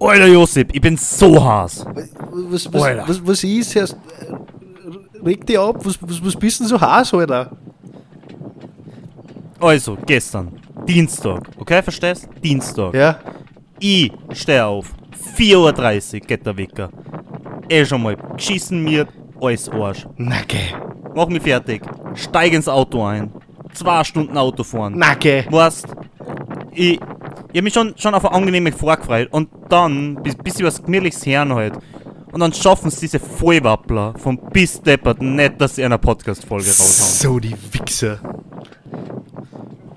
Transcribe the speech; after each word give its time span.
Alter 0.00 0.26
Josip, 0.26 0.74
ich 0.74 0.80
bin 0.80 0.96
so 0.96 1.42
heiß. 1.42 1.84
Was, 2.30 2.72
was, 2.72 2.82
Alter. 2.82 3.08
was, 3.08 3.26
was 3.26 3.44
ist? 3.44 3.74
Erst, 3.76 3.96
reg 5.24 5.44
dich 5.46 5.58
ab, 5.58 5.76
was, 5.84 5.98
was, 6.00 6.24
was 6.24 6.36
bist 6.36 6.60
denn 6.60 6.66
so 6.68 6.80
heiß, 6.80 7.14
Alter? 7.14 7.50
Also, 9.60 9.98
gestern, 10.06 10.52
Dienstag, 10.86 11.40
okay, 11.58 11.82
verstehst? 11.82 12.28
Dienstag. 12.42 12.94
Ja? 12.94 13.18
Ich 13.80 14.12
steh 14.32 14.60
auf. 14.60 14.92
4.30 15.36 16.14
Uhr 16.14 16.20
geht 16.20 16.46
der 16.46 16.56
Wecker. 16.56 16.90
Eh 17.68 17.84
schon 17.84 18.02
mal 18.02 18.16
geschissen 18.36 18.82
mir, 18.84 19.06
alles 19.40 19.68
Arsch. 19.68 20.06
Na 20.16 20.42
geh. 20.46 20.74
Mach 21.14 21.28
mich 21.28 21.42
fertig. 21.42 21.82
Steig 22.14 22.52
ins 22.52 22.68
Auto 22.68 23.04
ein. 23.04 23.32
Zwei 23.74 24.02
Stunden 24.04 24.36
Auto 24.36 24.64
fahren. 24.64 24.94
Na 24.96 25.14
geh. 25.14 25.44
Weißt, 25.50 25.86
ich, 26.72 27.00
ich 27.52 27.56
hab 27.56 27.64
mich 27.64 27.74
schon, 27.74 27.94
schon 27.96 28.14
auf 28.14 28.24
eine 28.24 28.34
angenehme 28.34 28.72
vorgefreut 28.72 29.28
und 29.32 29.48
dann, 29.68 30.16
bis, 30.22 30.34
bis 30.34 30.62
was 30.62 30.82
gemütliches 30.82 31.24
hören 31.26 31.54
halt. 31.54 31.74
Und 32.32 32.40
dann 32.40 32.52
schaffen 32.52 32.88
es 32.88 33.00
diese 33.00 33.18
Vollwappler 33.18 34.14
vom 34.18 34.38
bis 34.52 34.80
deppert 34.80 35.22
nicht, 35.22 35.60
dass 35.60 35.76
sie 35.76 35.84
eine 35.84 35.98
Podcast-Folge 35.98 36.68
raushauen. 36.68 37.32
So 37.32 37.38
die 37.38 37.54
Wichser. 37.72 38.18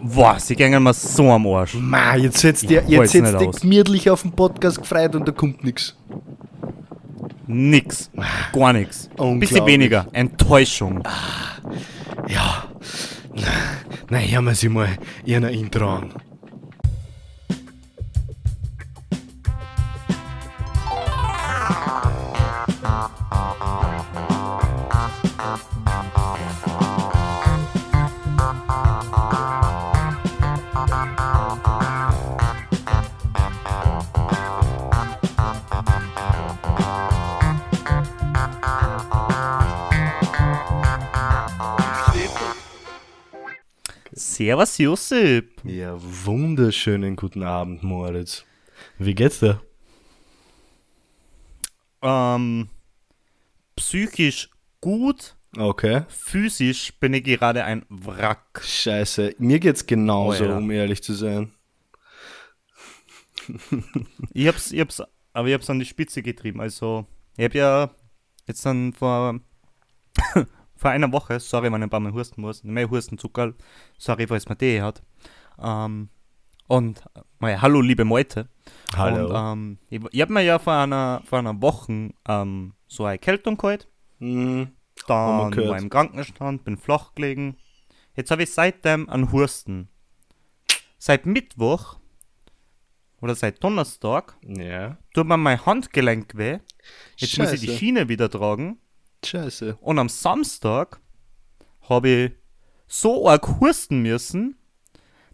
Boah, 0.02 0.40
sie 0.40 0.56
gehen 0.56 0.82
mir 0.82 0.94
so 0.94 1.30
am 1.30 1.46
Arsch. 1.48 1.76
Ma, 1.76 2.16
jetzt 2.16 2.40
setzt 2.40 2.70
der, 2.70 2.84
jetzt 2.88 3.12
setzt 3.12 3.40
der 3.40 3.48
gemütlich 3.48 4.10
auf 4.10 4.24
den 4.24 4.32
Podcast 4.32 4.80
gefreut 4.82 5.16
und 5.16 5.28
da 5.28 5.32
kommt 5.32 5.64
nix. 5.64 5.96
Nix. 7.48 8.10
Gar 8.54 8.74
nix. 8.74 9.10
Bisschen 9.40 9.66
weniger. 9.66 10.08
Enttäuschung. 10.14 11.04
Ja. 12.28 12.66
Na, 14.10 14.18
hören 14.18 14.46
wir 14.46 14.56
sie 14.56 14.70
mal 14.70 14.90
in 15.26 15.46
ein 15.46 15.54
Intro 15.54 15.90
an. 15.90 16.14
Servus 44.42 44.80
Josip. 44.80 45.62
Ja, 45.66 45.96
wunderschönen 46.02 47.16
guten 47.16 47.44
Abend, 47.44 47.84
Moritz. 47.84 48.44
Wie 48.98 49.14
geht's 49.14 49.40
dir? 49.40 49.62
Ähm, 52.02 52.68
psychisch 53.76 54.50
gut, 54.82 55.36
Okay. 55.56 56.06
physisch 56.08 56.92
bin 57.00 57.14
ich 57.14 57.24
gerade 57.24 57.66
ein 57.66 57.86
Wrack. 57.90 58.64
Scheiße, 58.66 59.36
mir 59.38 59.60
geht's 59.60 59.86
genauso, 59.86 60.46
Alter. 60.46 60.58
um 60.58 60.72
ehrlich 60.72 61.04
zu 61.04 61.14
sein. 61.14 61.52
Ich 64.34 64.48
hab's, 64.48 64.72
ich 64.72 64.80
hab's, 64.80 65.04
aber 65.34 65.50
ich 65.50 65.54
hab's 65.54 65.70
an 65.70 65.78
die 65.78 65.86
Spitze 65.86 66.24
getrieben. 66.24 66.62
Also, 66.62 67.06
ich 67.38 67.46
hab 67.46 67.54
ja 67.54 67.92
jetzt 68.48 68.66
dann 68.66 68.92
vor, 68.92 69.40
vor 70.82 70.90
einer 70.90 71.12
Woche, 71.12 71.40
sorry, 71.40 71.72
wenn 71.72 71.82
ich 71.82 71.84
ein 71.84 71.90
paar 71.92 72.00
Mal 72.00 72.12
husten 72.12 72.42
muss, 72.42 72.64
mehr 72.64 72.90
Hustenzucker, 72.90 73.54
sorry, 74.00 74.26
falls 74.26 74.50
man 74.50 74.58
die 74.58 74.82
hat. 74.82 75.04
Ähm, 75.62 76.10
und, 76.68 77.04
mal, 77.38 77.62
hallo, 77.62 77.82
liebe 77.82 78.04
Meute. 78.04 78.50
Hallo. 78.96 79.28
Und, 79.28 79.36
ähm, 79.36 79.78
ich, 79.92 80.02
ich 80.12 80.22
hab 80.22 80.32
mir 80.32 80.42
ja 80.42 80.58
vor 80.58 80.74
einer, 80.74 81.22
vor 81.24 81.38
einer 81.38 81.62
Woche 81.62 82.10
ähm, 82.28 82.74
so 82.88 83.06
eine 83.06 83.14
Erkältung 83.14 83.58
geholt. 83.58 83.88
Hm, 84.18 84.70
wir 84.96 85.06
Dann 85.08 85.56
war 85.56 85.78
ich 85.78 85.84
im 85.84 85.90
Krankenstand, 85.92 86.64
bin 86.64 86.78
flach 86.78 87.14
gelegen. 87.14 87.58
Jetzt 88.16 88.32
habe 88.32 88.42
ich 88.42 88.52
seitdem 88.52 89.08
einen 89.08 89.32
Husten. 89.32 89.88
Seit 90.98 91.28
Mittwoch 91.28 91.98
oder 93.22 93.36
seit 93.36 93.64
Donnerstag 93.64 94.36
ja. 94.48 94.98
tut 95.14 95.28
mir 95.28 95.38
mein 95.38 95.64
Handgelenk 95.64 96.36
weh. 96.36 96.58
Jetzt 97.18 97.38
muss 97.38 97.54
ich 97.54 97.60
die 97.60 97.68
Scheiße. 97.68 97.78
Schiene 97.78 98.10
wieder 98.10 98.32
tragen. 98.32 98.80
Scheiße. 99.26 99.78
Und 99.82 100.00
am 100.00 100.10
Samstag 100.10 101.00
habe 101.88 102.10
ich 102.10 102.32
so 102.88 103.28
arg 103.28 103.60
husten 103.60 104.02
müssen, 104.02 104.58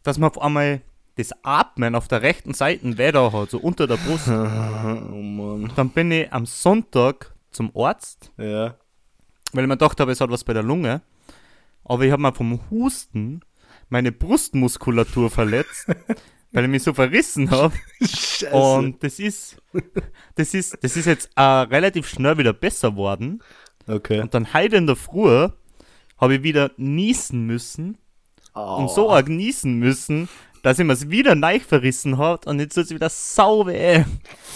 dass 0.04 0.18
man 0.18 0.30
auf 0.30 0.42
einmal 0.42 0.82
das 1.16 1.32
Atmen 1.44 1.96
auf 1.96 2.08
der 2.08 2.22
rechten 2.22 2.54
Seite 2.54 2.94
da 3.12 3.32
hat, 3.32 3.50
so 3.50 3.58
unter 3.58 3.88
der 3.88 3.98
Brust. 3.98 4.28
oh 4.30 4.32
Mann. 4.32 5.72
Dann 5.76 5.90
bin 5.90 6.12
ich 6.12 6.32
am 6.32 6.46
Sonntag 6.46 7.34
zum 7.52 7.72
Arzt 7.76 8.32
Ja. 8.38 8.76
weil 9.54 9.64
ich 9.64 9.68
mir 9.68 9.78
gedacht 9.78 10.00
habe, 10.00 10.12
es 10.12 10.22
hat 10.22 10.30
was 10.30 10.44
bei 10.44 10.54
der 10.54 10.64
Lunge. 10.64 11.02
Aber 11.84 12.04
ich 12.04 12.12
habe 12.12 12.22
mir 12.22 12.34
vom 12.34 12.60
Husten 12.70 13.42
meine 13.90 14.12
Brustmuskulatur 14.12 15.32
verletzt, 15.32 15.88
weil 16.52 16.66
ich 16.66 16.70
mich 16.70 16.84
so 16.84 16.94
verrissen 16.94 17.50
habe. 17.50 17.74
Scheiße. 18.02 18.52
Und 18.56 19.02
das 19.04 19.18
ist, 19.20 19.58
das 20.36 20.54
ist, 20.54 20.78
das 20.84 20.96
ist 20.98 21.06
jetzt 21.06 21.30
äh, 21.36 21.42
relativ 21.42 22.08
schnell 22.08 22.38
wieder 22.38 22.54
besser 22.54 22.96
worden. 22.96 23.42
Okay. 23.88 24.20
Und 24.20 24.34
dann 24.34 24.54
heute 24.54 24.78
in 24.78 24.88
der 24.88 24.96
Früh 24.96 25.50
habe 26.18 26.36
ich 26.36 26.44
wieder 26.44 26.72
niesen 26.78 27.46
müssen 27.46 27.98
und 28.54 28.90
so 28.90 29.12
arg 29.12 29.30
niesen 29.30 29.78
müssen, 29.78 30.28
dass 30.64 30.80
ich 30.80 30.86
mir 30.86 30.94
es 30.94 31.10
wieder 31.10 31.36
neu 31.36 31.60
verrissen 31.60 32.18
hat 32.18 32.48
und 32.48 32.60
jetzt 32.60 32.74
tut 32.74 32.86
es 32.86 32.94
wieder 32.94 33.10
sau 33.10 33.68
weh. 33.68 34.04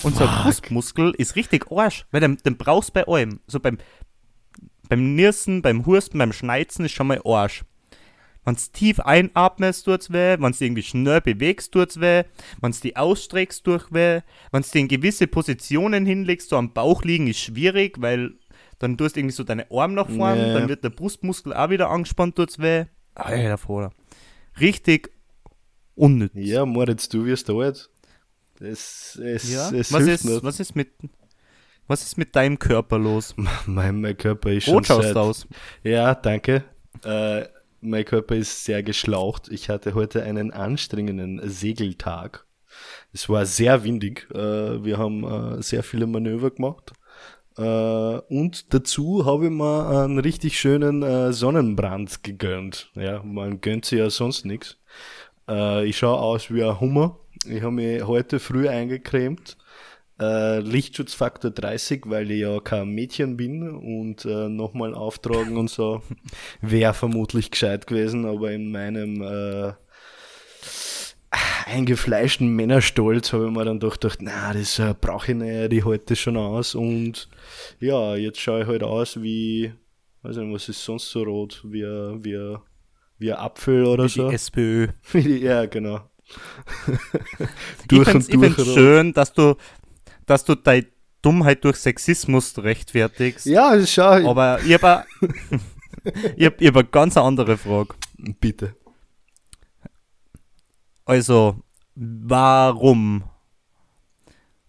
Und 0.03 0.15
so 0.15 0.25
ein 0.25 0.43
Brustmuskel 0.43 1.13
ist 1.17 1.35
richtig 1.35 1.71
Arsch, 1.71 2.05
weil 2.11 2.21
den, 2.21 2.37
den 2.37 2.57
brauchst 2.57 2.89
du 2.89 2.93
bei 2.93 3.07
allem. 3.07 3.39
So 3.47 3.59
beim, 3.59 3.77
beim 4.89 5.15
Nirsen, 5.15 5.61
beim 5.61 5.85
Husten, 5.85 6.17
beim 6.17 6.33
Schneizen 6.33 6.85
ist 6.85 6.91
schon 6.91 7.07
mal 7.07 7.21
Arsch. 7.23 7.63
Wenn 8.43 8.55
du 8.55 8.61
tief 8.73 8.99
einatmest, 8.99 9.85
tut's 9.85 10.11
weh. 10.11 10.35
Wenn 10.39 10.51
du 10.51 10.65
irgendwie 10.65 10.81
schnell 10.81 11.21
bewegst, 11.21 11.71
tut's 11.71 12.01
weh. 12.01 12.23
Wenn 12.59 12.71
du 12.71 12.79
die 12.81 12.97
ausstreckst, 12.97 13.63
tut 13.63 13.93
weh. 13.93 14.21
Wenn 14.51 14.63
du 14.63 14.79
in 14.79 14.87
gewisse 14.87 15.27
Positionen 15.27 16.07
hinlegst, 16.07 16.49
so 16.49 16.57
am 16.57 16.73
Bauch 16.73 17.03
liegen, 17.03 17.27
ist 17.27 17.39
schwierig, 17.39 18.01
weil 18.01 18.33
dann 18.81 18.97
tust 18.97 19.15
du 19.15 19.19
irgendwie 19.19 19.35
so 19.35 19.43
deine 19.43 19.69
Arme 19.71 19.93
nach 19.95 20.09
vorne, 20.09 20.47
Ja. 20.47 20.53
dann 20.59 20.69
wird 20.69 20.83
der 20.83 20.89
Brustmuskel 20.89 21.53
auch 21.53 21.69
wieder 21.69 21.89
angespannt, 21.89 22.35
tut's 22.35 22.59
weh. 22.59 22.85
Alter, 23.15 23.57
Vater. 23.57 23.91
Richtig 24.59 25.11
unnütz. 25.95 26.31
Ja, 26.33 26.65
Moritz, 26.65 27.07
du 27.09 27.25
wirst 27.25 27.49
alt. 27.49 27.89
Es, 28.59 29.19
es, 29.23 29.51
Ja? 29.51 29.69
es 29.71 29.91
Was, 29.91 30.03
hilft 30.03 30.15
ist, 30.15 30.25
nicht. 30.25 30.43
was, 30.43 30.59
ist 30.59 30.75
mit, 30.75 30.91
was 31.87 32.03
ist 32.03 32.17
mit 32.17 32.35
deinem 32.35 32.59
Körper 32.59 32.97
los? 32.99 33.35
Mein, 33.65 34.01
mein 34.01 34.17
Körper 34.17 34.51
ist 34.51 34.65
schon 34.65 34.83
schaust 34.83 35.07
seit... 35.09 35.17
aus. 35.17 35.47
Ja, 35.83 36.13
danke. 36.15 36.63
Äh, 37.03 37.45
mein 37.81 38.05
Körper 38.05 38.35
ist 38.35 38.63
sehr 38.65 38.83
geschlaucht. 38.83 39.49
Ich 39.49 39.69
hatte 39.69 39.95
heute 39.95 40.23
einen 40.23 40.51
anstrengenden 40.51 41.41
Segeltag. 41.49 42.45
Es 43.11 43.27
war 43.27 43.45
sehr 43.45 43.83
windig. 43.83 44.27
Äh, 44.33 44.83
wir 44.83 44.97
haben 44.97 45.23
äh, 45.57 45.61
sehr 45.63 45.83
viele 45.83 46.05
Manöver 46.07 46.51
gemacht. 46.51 46.93
Äh, 47.57 47.61
und 47.61 48.73
dazu 48.73 49.25
habe 49.25 49.45
ich 49.45 49.51
mir 49.51 50.03
einen 50.03 50.19
richtig 50.19 50.59
schönen 50.59 51.03
äh, 51.03 51.33
Sonnenbrand 51.33 52.23
gegönnt. 52.23 52.91
Ja, 52.95 53.21
man 53.23 53.61
gönnt 53.61 53.85
sich 53.85 53.99
ja 53.99 54.09
sonst 54.09 54.45
nichts. 54.45 54.77
Äh, 55.49 55.85
ich 55.85 55.97
schaue 55.97 56.19
aus 56.19 56.51
wie 56.51 56.63
ein 56.63 56.79
Hummer. 56.79 57.19
Ich 57.45 57.61
habe 57.61 57.71
mich 57.71 58.03
heute 58.03 58.39
früh 58.39 58.67
eingecremt. 58.67 59.57
Lichtschutzfaktor 60.23 61.49
30, 61.49 62.03
weil 62.05 62.29
ich 62.29 62.41
ja 62.41 62.59
kein 62.59 62.89
Mädchen 62.89 63.37
bin 63.37 63.67
und 63.67 64.23
nochmal 64.23 64.93
auftragen 64.93 65.57
und 65.57 65.67
so 65.67 66.03
wäre 66.61 66.93
vermutlich 66.93 67.49
gescheit 67.49 67.87
gewesen, 67.87 68.27
aber 68.27 68.51
in 68.51 68.71
meinem 68.71 69.23
äh, 71.31 71.71
eingefleischten 71.71 72.47
Männerstolz 72.55 73.31
habe 73.33 73.45
ich 73.45 73.51
mir 73.51 73.65
dann 73.65 73.79
doch 73.79 73.99
gedacht, 73.99 74.19
na, 74.21 74.53
das 74.53 74.79
äh, 74.79 74.93
brauche 74.99 75.31
ich 75.31 75.37
nicht, 75.37 75.73
ich 75.73 75.85
halte 75.85 76.05
das 76.09 76.19
schon 76.19 76.37
aus 76.37 76.75
und 76.75 77.29
ja, 77.79 78.15
jetzt 78.15 78.39
schaue 78.39 78.61
ich 78.61 78.67
halt 78.67 78.83
aus 78.83 79.21
wie, 79.21 79.73
weiß 80.23 80.37
nicht, 80.37 80.53
was 80.53 80.69
ist 80.69 80.83
sonst 80.83 81.09
so 81.09 81.23
rot, 81.23 81.61
wie, 81.65 81.83
wie, 81.83 82.57
wie 83.19 83.31
ein 83.31 83.37
Apfel 83.39 83.85
oder 83.85 84.03
Die 84.05 84.09
so. 84.13 84.29
SPÖ. 84.31 84.87
Wie 85.11 85.21
die- 85.23 85.39
ja, 85.41 85.65
genau. 85.65 86.01
Durch 87.87 88.07
ich 88.07 88.25
find's 88.27 88.57
rot. 88.59 88.67
schön, 88.67 89.13
dass 89.13 89.33
du, 89.33 89.55
dass 90.25 90.43
du 90.45 90.55
deine 90.55 90.85
Dummheit 91.21 91.63
durch 91.63 91.77
Sexismus 91.77 92.57
rechtfertigst. 92.57 93.45
Ja, 93.45 93.79
schau, 93.85 94.29
Aber 94.29 94.59
ich 94.65 94.73
habe 94.81 95.03
ich 96.35 96.45
hab, 96.45 96.59
ich 96.61 96.67
hab 96.67 96.75
eine 96.77 96.85
ganz 96.85 97.17
andere 97.17 97.57
Frage. 97.57 97.93
bitte. 98.39 98.75
Also, 101.11 101.61
warum 101.93 103.25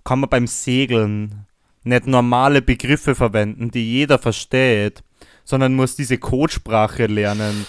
kann 0.03 0.19
man 0.19 0.29
beim 0.29 0.49
Segeln 0.49 1.47
nicht 1.85 2.09
normale 2.09 2.61
Begriffe 2.61 3.15
verwenden, 3.15 3.71
die 3.71 3.93
jeder 3.93 4.19
versteht, 4.19 5.05
sondern 5.45 5.75
muss 5.75 5.95
diese 5.95 6.19
Codesprache 6.19 7.07
lernen? 7.07 7.65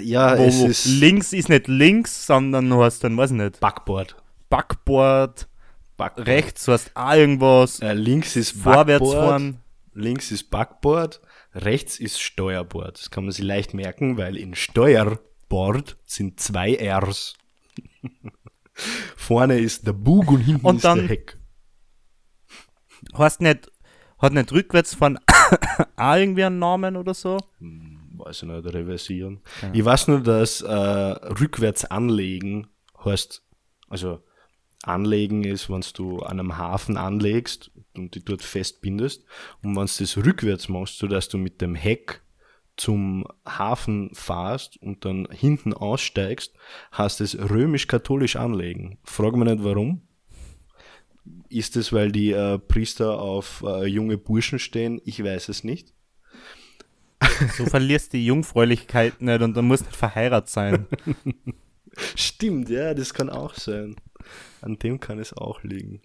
Ja, 0.00 0.36
wo 0.36 0.42
es 0.42 0.60
ist 0.60 0.86
links 0.86 1.32
ist 1.32 1.48
nicht 1.48 1.68
links, 1.68 2.26
sondern 2.26 2.68
du 2.68 2.82
hast 2.82 3.04
dann, 3.04 3.16
weiß 3.16 3.30
ich 3.30 3.36
nicht, 3.36 3.60
Backboard. 3.60 4.16
Backboard, 4.50 5.46
Backboard. 5.96 6.26
Rechts 6.26 6.66
hast 6.66 6.90
auch 6.96 7.14
irgendwas. 7.14 7.78
Äh, 7.78 7.92
links 7.92 8.34
ist 8.34 8.60
Vorwärts 8.60 9.12
fahren. 9.12 9.58
Links 9.92 10.32
ist 10.32 10.50
Backboard. 10.50 11.20
Rechts 11.54 12.00
ist 12.00 12.20
Steuerbord. 12.20 12.98
Das 12.98 13.12
kann 13.12 13.22
man 13.22 13.30
sich 13.30 13.44
leicht 13.44 13.72
merken, 13.72 14.16
weil 14.16 14.36
in 14.36 14.56
Steuerbord 14.56 15.96
sind 16.04 16.40
zwei 16.40 16.76
Rs. 16.82 17.36
Vorne 19.16 19.58
ist 19.58 19.86
der 19.86 19.92
Bug 19.92 20.30
und 20.30 20.40
hinten 20.40 20.66
und 20.66 20.76
ist 20.76 20.84
der 20.84 21.08
Heck. 21.08 21.38
Hast 23.12 23.40
nicht, 23.40 23.70
hat 24.18 24.32
nicht 24.32 24.52
rückwärts 24.52 24.94
von 24.94 25.18
auch 25.96 26.16
irgendwie 26.16 26.44
einen 26.44 26.58
Namen 26.58 26.96
oder 26.96 27.14
so? 27.14 27.38
Hm, 27.58 28.14
weiß 28.16 28.42
ich 28.42 28.48
nicht, 28.48 28.66
reversieren. 28.66 29.40
Ja. 29.62 29.70
Ich 29.72 29.84
weiß 29.84 30.08
nur, 30.08 30.20
dass 30.20 30.62
äh, 30.62 30.72
rückwärts 30.72 31.84
anlegen 31.84 32.68
heißt, 33.04 33.44
also 33.88 34.22
anlegen 34.82 35.44
ist, 35.44 35.70
wenn 35.70 35.84
du 35.94 36.20
an 36.20 36.40
einem 36.40 36.58
Hafen 36.58 36.96
anlegst 36.96 37.70
und 37.94 38.14
die 38.14 38.24
dort 38.24 38.42
festbindest. 38.42 39.24
Und 39.62 39.76
wenn 39.76 39.86
du 39.86 39.92
das 39.98 40.16
rückwärts 40.16 40.68
machst, 40.68 40.98
so 40.98 41.06
dass 41.06 41.28
du 41.28 41.38
mit 41.38 41.60
dem 41.60 41.74
Heck 41.74 42.22
zum 42.76 43.26
Hafen 43.46 44.10
fahrst 44.14 44.76
und 44.82 45.04
dann 45.04 45.28
hinten 45.30 45.72
aussteigst, 45.72 46.54
heißt 46.96 47.20
es 47.20 47.38
römisch-katholisch 47.38 48.36
anlegen. 48.36 48.98
Frag 49.04 49.36
mich 49.36 49.48
nicht 49.48 49.64
warum. 49.64 50.02
Ist 51.48 51.76
es, 51.76 51.92
weil 51.92 52.12
die 52.12 52.32
äh, 52.32 52.58
Priester 52.58 53.18
auf 53.20 53.64
äh, 53.66 53.86
junge 53.86 54.18
Burschen 54.18 54.58
stehen? 54.58 55.00
Ich 55.04 55.22
weiß 55.22 55.48
es 55.48 55.64
nicht. 55.64 55.92
So 57.56 57.64
verlierst 57.66 58.12
die 58.12 58.26
Jungfräulichkeit 58.26 59.22
nicht 59.22 59.40
und 59.40 59.56
dann 59.56 59.66
musst 59.66 59.86
du 59.86 59.90
verheiratet 59.90 60.50
sein. 60.50 60.86
Stimmt, 62.16 62.68
ja, 62.68 62.92
das 62.92 63.14
kann 63.14 63.30
auch 63.30 63.54
sein. 63.54 63.96
An 64.60 64.78
dem 64.78 65.00
kann 65.00 65.18
es 65.18 65.32
auch 65.32 65.62
liegen. 65.62 66.02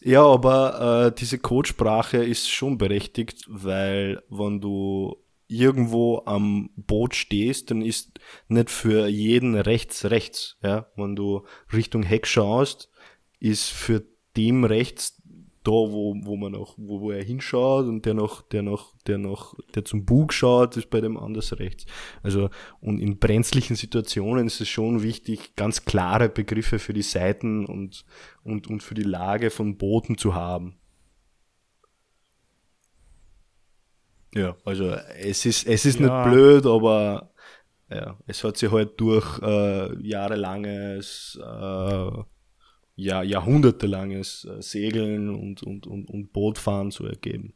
Ja, 0.00 0.22
aber 0.22 1.06
äh, 1.06 1.14
diese 1.18 1.38
Codesprache 1.38 2.18
ist 2.18 2.50
schon 2.50 2.76
berechtigt, 2.76 3.44
weil 3.48 4.22
wenn 4.28 4.60
du 4.60 5.16
irgendwo 5.46 6.22
am 6.26 6.70
Boot 6.76 7.14
stehst, 7.14 7.70
dann 7.70 7.82
ist 7.82 8.18
nicht 8.48 8.70
für 8.70 9.06
jeden 9.08 9.54
rechts 9.54 10.06
rechts. 10.06 10.56
Ja? 10.62 10.86
Wenn 10.96 11.16
du 11.16 11.44
Richtung 11.72 12.02
Heck 12.02 12.26
schaust, 12.26 12.90
ist 13.40 13.68
für 13.68 14.04
dem 14.36 14.64
rechts 14.64 15.20
da, 15.64 15.72
wo, 15.72 16.14
wo 16.22 16.36
man 16.36 16.52
noch, 16.52 16.74
wo, 16.76 17.00
wo 17.00 17.10
er 17.10 17.24
hinschaut 17.24 17.86
und 17.86 18.04
der 18.04 18.12
noch, 18.12 18.42
der 18.42 18.62
noch, 18.62 18.94
der 19.06 19.16
noch, 19.16 19.54
der 19.74 19.84
zum 19.84 20.04
Bug 20.04 20.32
schaut, 20.32 20.76
ist 20.76 20.90
bei 20.90 21.00
dem 21.00 21.16
anders 21.16 21.58
rechts. 21.58 21.86
Also, 22.22 22.50
und 22.80 23.00
in 23.00 23.18
brenzlichen 23.18 23.74
Situationen 23.74 24.46
ist 24.46 24.60
es 24.60 24.68
schon 24.68 25.02
wichtig, 25.02 25.56
ganz 25.56 25.86
klare 25.86 26.28
Begriffe 26.28 26.78
für 26.78 26.92
die 26.92 27.02
Seiten 27.02 27.64
und, 27.64 28.04
und, 28.42 28.66
und 28.66 28.82
für 28.82 28.94
die 28.94 29.02
Lage 29.02 29.48
von 29.48 29.78
Booten 29.78 30.18
zu 30.18 30.34
haben. 30.34 30.76
Ja, 34.34 34.56
also 34.64 34.90
es 34.90 35.46
ist, 35.46 35.66
es 35.66 35.86
ist 35.86 36.00
ja. 36.00 36.24
nicht 36.24 36.32
blöd, 36.32 36.66
aber 36.66 37.30
ja, 37.90 38.18
es 38.26 38.42
hat 38.42 38.56
sich 38.56 38.70
halt 38.70 38.98
durch 39.00 39.40
äh, 39.40 40.02
jahrelanges 40.02 41.38
äh, 41.40 42.10
ja, 42.96 43.22
jahrhundertelanges 43.22 44.44
äh, 44.44 44.62
Segeln 44.62 45.30
und, 45.30 45.62
und, 45.62 45.86
und, 45.86 46.08
und 46.08 46.32
Bootfahren 46.32 46.90
zu 46.90 47.06
ergeben. 47.06 47.54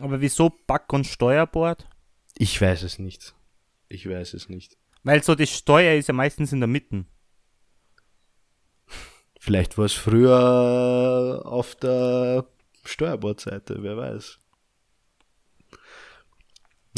Aber 0.00 0.20
wieso 0.20 0.50
Back- 0.50 0.92
und 0.92 1.06
Steuerbord? 1.06 1.88
Ich 2.36 2.60
weiß 2.60 2.82
es 2.82 2.98
nicht. 2.98 3.34
Ich 3.88 4.08
weiß 4.08 4.34
es 4.34 4.48
nicht. 4.48 4.76
Weil 5.04 5.22
so 5.22 5.34
die 5.34 5.46
Steuer 5.46 5.96
ist 5.96 6.08
ja 6.08 6.14
meistens 6.14 6.52
in 6.52 6.60
der 6.60 6.66
Mitte. 6.66 7.04
Vielleicht 9.38 9.78
war 9.78 9.84
es 9.84 9.92
früher 9.92 11.42
auf 11.44 11.74
der 11.76 12.46
Steuerbordseite, 12.84 13.82
wer 13.82 13.96
weiß. 13.96 14.38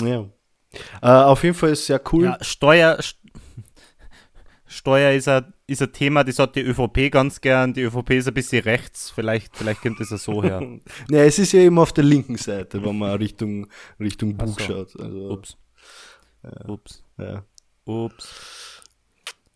Ja. 0.00 0.26
Äh, 1.02 1.06
auf 1.06 1.42
jeden 1.42 1.54
Fall 1.54 1.70
ist 1.70 1.80
es 1.80 1.86
sehr 1.86 2.00
cool. 2.12 2.24
Ja, 2.24 2.38
Steuer, 2.40 2.98
Steuer 4.66 5.12
ist 5.12 5.28
ein, 5.28 5.52
ist 5.66 5.82
ein 5.82 5.92
Thema, 5.92 6.24
das 6.24 6.38
hat 6.38 6.56
die 6.56 6.60
ÖVP 6.60 7.10
ganz 7.10 7.40
gern. 7.40 7.72
Die 7.72 7.82
ÖVP 7.82 8.10
ist 8.10 8.28
ein 8.28 8.34
bisschen 8.34 8.62
rechts. 8.62 9.10
Vielleicht, 9.10 9.56
vielleicht 9.56 9.80
kommt 9.80 10.00
das 10.00 10.10
ja 10.10 10.18
so 10.18 10.42
her. 10.42 10.60
ja, 11.10 11.24
es 11.24 11.38
ist 11.38 11.52
ja 11.52 11.60
eben 11.60 11.78
auf 11.78 11.92
der 11.92 12.04
linken 12.04 12.36
Seite, 12.36 12.84
wenn 12.84 12.98
man 12.98 13.16
Richtung, 13.16 13.68
Richtung 13.98 14.36
Bug 14.36 14.60
so. 14.60 14.64
schaut. 14.64 15.00
Also, 15.00 15.30
Ups. 15.30 15.56
Ja. 16.42 16.68
Ups. 16.68 17.04
Ja. 17.18 17.44
Ups. 17.84 18.82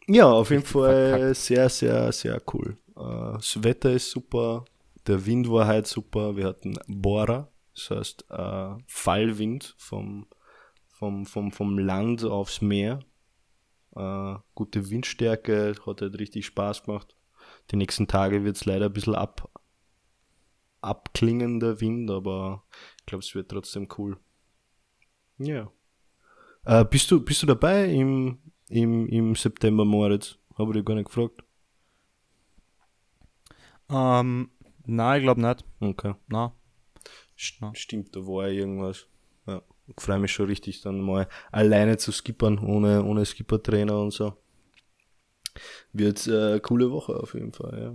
Ja, 0.06 0.26
auf 0.26 0.50
jeden 0.50 0.64
Fall 0.64 1.10
verkackt. 1.10 1.36
sehr, 1.36 1.68
sehr, 1.68 2.12
sehr 2.12 2.42
cool. 2.52 2.76
Uh, 2.96 3.34
das 3.34 3.62
Wetter 3.62 3.92
ist 3.92 4.10
super. 4.10 4.64
Der 5.06 5.24
Wind 5.24 5.50
war 5.50 5.66
halt 5.66 5.86
super. 5.86 6.36
Wir 6.36 6.46
hatten 6.46 6.78
Bora, 6.86 7.48
das 7.74 7.90
heißt 7.90 8.26
uh, 8.30 8.78
Fallwind 8.86 9.74
vom, 9.78 10.26
vom, 10.88 11.26
vom, 11.26 11.52
vom 11.52 11.78
Land 11.78 12.24
aufs 12.24 12.60
Meer 12.60 13.00
äh, 13.96 14.34
gute 14.54 14.90
Windstärke, 14.90 15.74
hat 15.86 16.00
halt 16.00 16.18
richtig 16.18 16.46
Spaß 16.46 16.84
gemacht. 16.84 17.16
Die 17.70 17.76
nächsten 17.76 18.06
Tage 18.06 18.44
wird 18.44 18.56
es 18.56 18.64
leider 18.64 18.86
ein 18.86 18.92
bisschen 18.92 19.14
ab, 19.14 19.50
abklingen, 20.80 21.60
der 21.60 21.80
Wind, 21.80 22.10
aber 22.10 22.64
ich 22.98 23.06
glaube, 23.06 23.24
es 23.24 23.34
wird 23.34 23.50
trotzdem 23.50 23.88
cool. 23.98 24.18
Ja. 25.38 25.70
Äh, 26.64 26.84
bist, 26.84 27.10
du, 27.10 27.24
bist 27.24 27.42
du 27.42 27.46
dabei 27.46 27.86
im, 27.86 28.38
im, 28.68 29.06
im 29.08 29.34
September, 29.34 29.84
Moritz? 29.84 30.36
Habe 30.56 30.70
ich 30.70 30.76
dich 30.78 30.84
gar 30.84 30.94
nicht 30.94 31.06
gefragt. 31.06 31.42
Ähm, 33.88 34.50
nein, 34.84 35.20
ich 35.20 35.24
glaube 35.24 35.40
nicht. 35.40 35.64
Okay. 35.80 36.14
Nein. 36.28 36.52
Stimmt, 37.74 38.14
da 38.14 38.20
war 38.20 38.48
irgendwas 38.48 39.06
ich 39.96 40.02
freue 40.02 40.18
mich 40.18 40.32
schon 40.32 40.46
richtig, 40.46 40.82
dann 40.82 41.00
mal 41.00 41.28
alleine 41.50 41.98
zu 41.98 42.12
skippern, 42.12 42.58
ohne, 42.58 43.04
ohne 43.04 43.24
Skippertrainer 43.24 43.98
und 44.00 44.12
so. 44.12 44.34
Wird 45.92 46.26
äh, 46.26 46.50
eine 46.50 46.60
coole 46.60 46.90
Woche 46.90 47.14
auf 47.14 47.34
jeden 47.34 47.52
Fall, 47.52 47.82
ja. 47.82 47.94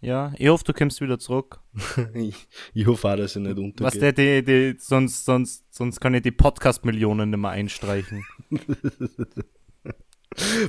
Ja, 0.00 0.32
ich 0.38 0.48
hoffe, 0.48 0.62
du 0.64 0.72
kommst 0.72 1.00
wieder 1.00 1.18
zurück. 1.18 1.60
ich, 2.14 2.46
ich 2.72 2.86
hoffe 2.86 3.08
auch, 3.08 3.16
dass 3.16 3.34
ich 3.34 3.42
nicht 3.42 3.58
untergehe. 3.58 3.86
Was 3.86 3.98
der, 3.98 4.12
die, 4.12 4.44
die, 4.44 4.76
sonst, 4.78 5.24
sonst, 5.24 5.74
sonst 5.74 6.00
kann 6.00 6.14
ich 6.14 6.22
die 6.22 6.30
Podcast-Millionen 6.30 7.30
nicht 7.30 7.38
mehr 7.40 7.50
einstreichen. 7.50 8.24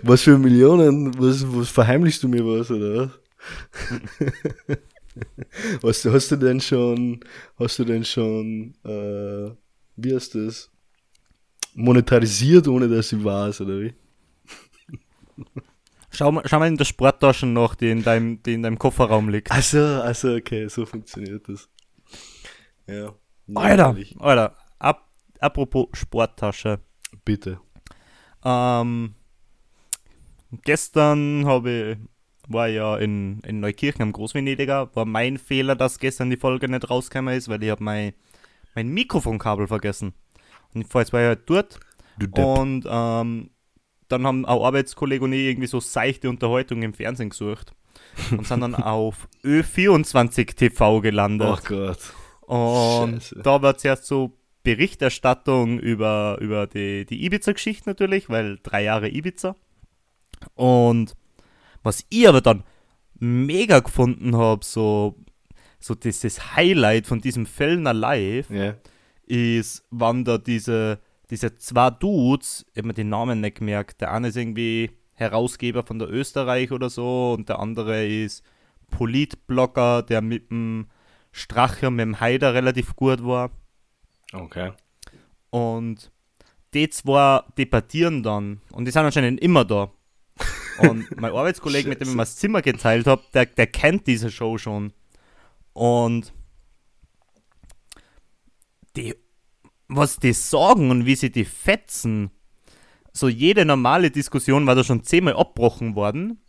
was 0.02 0.24
für 0.24 0.38
Millionen? 0.40 1.18
Was, 1.20 1.46
was 1.56 1.70
verheimlichst 1.70 2.24
du 2.24 2.28
mir 2.28 2.44
was, 2.44 2.72
oder 2.72 3.12
was? 4.68 4.78
hast, 5.84 6.06
hast 6.06 6.32
du 6.32 6.36
denn 6.36 6.60
schon, 6.60 7.20
hast 7.58 7.80
du 7.80 7.86
denn 7.86 8.04
schon, 8.04 8.74
äh, 8.84 9.52
wie 9.96 10.16
heißt 10.16 10.36
das? 10.36 10.70
Monetarisiert, 11.76 12.68
ohne 12.68 12.88
dass 12.88 13.12
ich 13.12 13.24
weiß, 13.24 13.62
oder 13.62 13.80
wie? 13.82 13.94
Schau 16.12 16.32
mal, 16.32 16.44
schau 16.46 16.58
mal 16.60 16.68
in 16.68 16.76
der 16.76 16.86
Sporttasche 16.86 17.46
nach, 17.46 17.76
die 17.76 17.92
in 17.92 18.04
deinem, 18.04 18.42
die 18.42 18.56
in 18.56 18.64
deinem 18.64 18.80
Kofferraum 18.80 19.30
liegt. 19.30 19.52
Also, 19.52 19.80
also 19.80 20.36
okay, 20.36 20.68
so 20.68 20.86
funktioniert 20.86 21.48
das. 21.48 21.70
Ja. 22.88 23.14
Alter, 23.54 23.96
Alter, 24.18 24.58
ab, 24.80 25.08
apropos 25.40 25.88
Sporttasche. 25.94 26.80
Bitte. 27.24 27.60
Ähm, 28.44 29.14
gestern 30.64 31.46
habe 31.46 31.72
ich, 31.72 31.98
war 32.50 32.68
ja 32.68 32.98
in, 32.98 33.40
in 33.42 33.60
Neukirchen 33.60 34.02
am 34.02 34.12
Großvenediger. 34.12 34.96
War 34.96 35.06
mein 35.06 35.38
Fehler, 35.38 35.76
dass 35.76 36.00
gestern 36.00 36.30
die 36.30 36.38
Folge 36.38 36.68
nicht 36.68 36.90
rausgekommen 36.90 37.36
ist, 37.36 37.48
weil 37.48 37.64
ich 37.64 37.70
habe 37.70 37.84
mein 37.84 38.14
mein 38.76 38.90
Mikrofonkabel 38.90 39.68
vergessen. 39.68 40.14
Und 40.74 40.82
ich 40.82 40.94
jetzt 40.94 41.14
war 41.14 41.22
ja 41.22 41.28
halt 41.30 41.42
dort. 41.48 41.80
Und 42.32 42.86
ähm, 42.88 43.50
dann 44.08 44.28
haben 44.28 44.46
auch 44.46 44.66
Arbeitskollegen 44.66 45.26
und 45.26 45.34
ich 45.34 45.48
irgendwie 45.48 45.68
so 45.68 45.80
seichte 45.80 46.30
Unterhaltung 46.30 46.82
im 46.82 46.94
Fernsehen 46.94 47.30
gesucht. 47.30 47.74
Und 48.32 48.46
sind 48.46 48.62
dann 48.62 48.76
auf 48.76 49.28
Ö24 49.44 50.56
TV 50.56 51.02
gelandet. 51.02 51.48
Oh 51.48 51.58
Gott. 51.68 52.14
Und 52.42 53.24
Scheiße. 53.24 53.42
da 53.44 53.62
war 53.62 53.78
zuerst 53.78 54.06
so 54.06 54.32
Berichterstattung 54.64 55.80
über, 55.80 56.38
über 56.42 56.68
die, 56.68 57.06
die 57.06 57.26
Ibiza-Geschichte 57.26 57.90
natürlich, 57.90 58.30
weil 58.30 58.60
drei 58.62 58.84
Jahre 58.84 59.10
Ibiza. 59.10 59.56
Und 60.56 61.16
was 61.84 62.06
ich 62.10 62.28
aber 62.28 62.42
dann 62.42 62.64
mega 63.20 63.80
gefunden 63.80 64.36
habe, 64.36 64.64
so 64.64 65.16
so 65.80 65.96
dieses 65.96 66.56
Highlight 66.56 67.08
von 67.08 67.22
diesem 67.22 67.46
Fellner 67.46 67.94
Live 67.94 68.50
yeah. 68.50 68.76
ist, 69.26 69.86
wann 69.90 70.26
da 70.26 70.38
diese, 70.38 71.00
diese 71.30 71.56
zwei 71.58 71.90
Dudes, 71.90 72.66
ich 72.72 72.78
habe 72.78 72.88
mir 72.88 72.94
den 72.94 73.10
Namen 73.10 73.42
nicht 73.42 73.60
gemerkt, 73.60 74.02
der 74.02 74.12
eine 74.12 74.28
ist 74.28 74.38
irgendwie 74.38 74.92
Herausgeber 75.14 75.84
von 75.84 76.00
der 76.00 76.10
Österreich 76.10 76.72
oder 76.72 76.90
so 76.90 77.34
und 77.38 77.50
der 77.50 77.60
andere 77.60 78.06
ist 78.06 78.44
Politblogger, 78.92 80.04
der 80.04 80.22
mit 80.22 80.50
dem 80.52 80.88
Stracher, 81.32 81.92
mit 81.92 82.02
dem 82.02 82.20
Haider 82.20 82.54
relativ 82.54 82.96
gut 82.96 83.24
war. 83.24 83.52
Okay. 84.34 84.72
Und 85.50 86.12
die 86.74 86.90
zwei 86.90 87.42
debattieren 87.58 88.22
dann 88.22 88.62
und 88.72 88.86
die 88.86 88.92
sind 88.92 89.04
anscheinend 89.04 89.40
immer 89.40 89.66
da. 89.66 89.92
Und 90.82 91.20
mein 91.20 91.32
Arbeitskollege, 91.36 91.90
mit 91.90 92.02
dem 92.02 92.10
ich 92.10 92.16
mir 92.16 92.22
das 92.22 92.36
Zimmer 92.36 92.62
geteilt 92.62 93.08
habe, 93.08 93.24
der, 93.34 93.46
der 93.46 93.68
kennt 93.68 94.08
diese 94.08 94.32
Show 94.32 94.58
schon. 94.58 94.94
Und 95.74 96.34
die, 98.96 99.16
was 99.88 100.18
die 100.18 100.34
sagen 100.34 100.92
und 100.92 101.06
wie 101.06 101.16
sie 101.16 101.32
die 101.32 101.46
fetzen, 101.46 102.32
so 103.14 103.28
jede 103.28 103.66
normale 103.66 104.12
Diskussion 104.12 104.68
war 104.68 104.76
da 104.76 104.84
schon 104.84 105.04
zehnmal 105.04 105.36
abgebrochen 105.36 105.96
worden. 105.96 106.42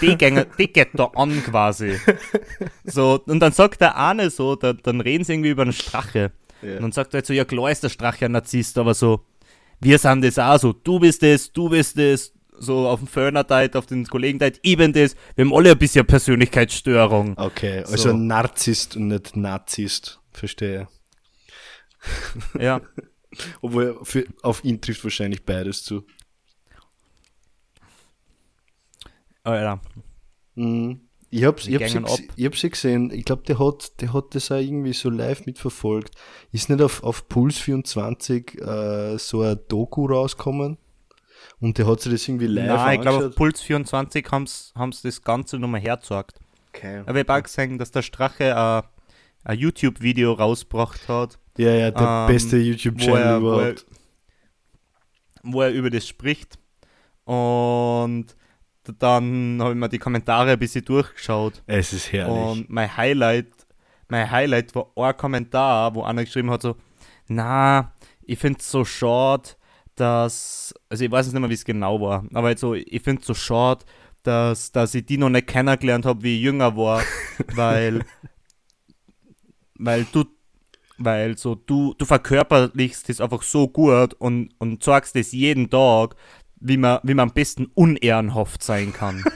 Die, 0.00 0.16
gänge, 0.18 0.46
die 0.58 0.72
geht 0.72 0.90
da 0.94 1.06
an 1.14 1.42
quasi. 1.44 1.98
So, 2.84 3.20
und 3.26 3.40
dann 3.40 3.52
sagt 3.52 3.80
der 3.80 3.96
eine 3.96 4.30
so, 4.30 4.56
da, 4.56 4.72
dann 4.72 5.00
reden 5.00 5.24
sie 5.24 5.32
irgendwie 5.32 5.50
über 5.50 5.62
einen 5.62 5.72
Strache. 5.72 6.32
Ja. 6.62 6.76
Und 6.76 6.82
dann 6.82 6.92
sagt 6.92 7.14
er 7.14 7.18
halt 7.18 7.26
so, 7.26 7.32
ja 7.32 7.44
klar 7.44 7.70
ist 7.70 7.82
der 7.82 7.88
Strache 7.88 8.26
ein 8.26 8.32
Narzisst, 8.32 8.78
aber 8.78 8.94
so, 8.94 9.24
wir 9.80 9.98
sind 9.98 10.24
das 10.24 10.38
auch 10.38 10.58
so, 10.58 10.72
du 10.72 11.00
bist 11.00 11.22
es, 11.24 11.52
du 11.52 11.68
bist 11.68 11.98
es, 11.98 12.32
so 12.62 12.88
auf 12.88 13.00
dem 13.00 13.08
Föhner 13.08 13.44
deit, 13.44 13.76
auf 13.76 13.86
den 13.86 14.06
Kollegen 14.06 14.38
ich 14.62 14.76
bin 14.76 14.92
das, 14.92 15.16
wir 15.34 15.44
haben 15.44 15.52
alle 15.52 15.72
ein 15.72 15.78
bisschen 15.78 16.06
Persönlichkeitsstörung. 16.06 17.36
Okay, 17.36 17.78
also 17.80 18.10
So. 18.10 18.12
Narzisst 18.16 18.96
und 18.96 19.08
nicht 19.08 19.36
Nazist. 19.36 20.20
Verstehe. 20.32 20.88
Ja, 22.58 22.80
Obwohl, 23.60 23.98
für, 24.02 24.24
auf 24.42 24.64
ihn 24.64 24.80
trifft 24.80 25.04
wahrscheinlich 25.04 25.44
beides 25.44 25.84
zu. 25.84 26.04
Alter. 29.44 29.80
Mhm. 30.54 31.00
Ich 31.30 31.44
hab's, 31.44 31.66
ich 31.66 31.82
hab's, 31.82 32.18
ich, 32.18 32.30
ich 32.36 32.44
hab's 32.44 32.60
ja 32.60 32.68
gesehen. 32.68 33.10
Ich 33.10 33.24
glaube, 33.24 33.42
der 33.44 33.58
hat, 33.58 34.00
der 34.02 34.12
hat 34.12 34.34
das 34.34 34.50
auch 34.50 34.56
irgendwie 34.58 34.92
so 34.92 35.08
live 35.08 35.46
mitverfolgt. 35.46 36.14
Ist 36.52 36.68
nicht 36.68 36.82
auf, 36.82 37.02
auf 37.02 37.26
Puls 37.26 37.56
24 37.58 38.60
äh, 38.60 39.16
so 39.16 39.40
ein 39.40 39.58
Doku 39.68 40.04
rausgekommen? 40.04 40.76
Und 41.62 41.78
der 41.78 41.86
hat 41.86 42.00
sich 42.00 42.10
das 42.10 42.26
irgendwie 42.26 42.48
live 42.48 42.66
Nein, 42.66 42.96
ich 42.96 43.00
glaube, 43.02 43.28
auf? 43.28 43.36
Puls 43.36 43.60
24 43.60 44.26
haben 44.32 44.46
sie 44.46 45.02
das 45.04 45.22
Ganze 45.22 45.60
nochmal 45.60 45.80
hergezeigt. 45.80 46.40
Okay. 46.74 47.02
Aber 47.06 47.20
ich 47.20 47.28
habe 47.28 47.38
auch 47.38 47.42
gesehen, 47.44 47.78
dass 47.78 47.92
der 47.92 48.02
Strache 48.02 48.44
äh, 48.50 48.82
ein 49.44 49.58
YouTube-Video 49.58 50.32
rausgebracht 50.32 51.08
hat, 51.08 51.38
Ja, 51.56 51.70
ja, 51.70 51.90
der 51.92 52.26
ähm, 52.26 52.26
beste 52.26 52.56
YouTube-Channel 52.56 53.16
er, 53.16 53.42
wo, 53.42 53.50
er, 53.50 53.58
überhaupt. 53.58 53.86
wo 55.44 55.62
er 55.62 55.70
über 55.70 55.88
das 55.88 56.08
spricht. 56.08 56.58
Und 57.26 58.26
dann 58.98 59.58
habe 59.60 59.70
ich 59.70 59.76
mir 59.76 59.88
die 59.88 60.00
Kommentare 60.00 60.50
ein 60.50 60.58
bisschen 60.58 60.84
durchgeschaut. 60.84 61.62
Es 61.68 61.92
ist 61.92 62.10
herrlich. 62.10 62.58
Und 62.58 62.70
mein 62.70 62.96
Highlight, 62.96 63.52
mein 64.08 64.28
Highlight 64.28 64.74
war 64.74 64.88
ein 64.96 65.16
Kommentar, 65.16 65.94
wo 65.94 66.02
einer 66.02 66.24
geschrieben 66.24 66.50
hat 66.50 66.62
so, 66.62 66.74
na, 67.28 67.92
ich 68.24 68.40
finde 68.40 68.58
es 68.58 68.68
so 68.68 68.84
schade, 68.84 69.50
dass, 69.96 70.74
also 70.88 71.04
ich 71.04 71.10
weiß 71.10 71.26
jetzt 71.26 71.34
nicht 71.34 71.40
mehr, 71.40 71.50
wie 71.50 71.54
es 71.54 71.64
genau 71.64 72.00
war, 72.00 72.24
aber 72.32 72.48
halt 72.48 72.58
so, 72.58 72.74
ich 72.74 73.02
finde 73.02 73.20
es 73.20 73.26
so 73.26 73.34
schade, 73.34 73.84
dass, 74.22 74.72
dass 74.72 74.94
ich 74.94 75.06
die 75.06 75.18
noch 75.18 75.28
nicht 75.28 75.46
kennengelernt 75.46 76.06
habe, 76.06 76.22
wie 76.22 76.36
ich 76.36 76.42
jünger 76.42 76.76
war, 76.76 77.02
weil, 77.54 78.04
weil 79.74 80.06
du, 80.12 80.24
weil 80.98 81.36
so, 81.36 81.54
du, 81.54 81.94
du 81.98 82.04
verkörperlichst 82.04 83.08
das 83.08 83.20
einfach 83.20 83.42
so 83.42 83.68
gut 83.68 84.14
und, 84.14 84.50
und 84.58 84.82
sagst 84.82 85.16
das 85.16 85.32
jeden 85.32 85.68
Tag, 85.68 86.16
wie 86.60 86.76
man, 86.76 87.00
wie 87.02 87.14
man 87.14 87.28
am 87.28 87.34
besten 87.34 87.66
unehrenhaft 87.74 88.62
sein 88.62 88.92
kann. 88.92 89.22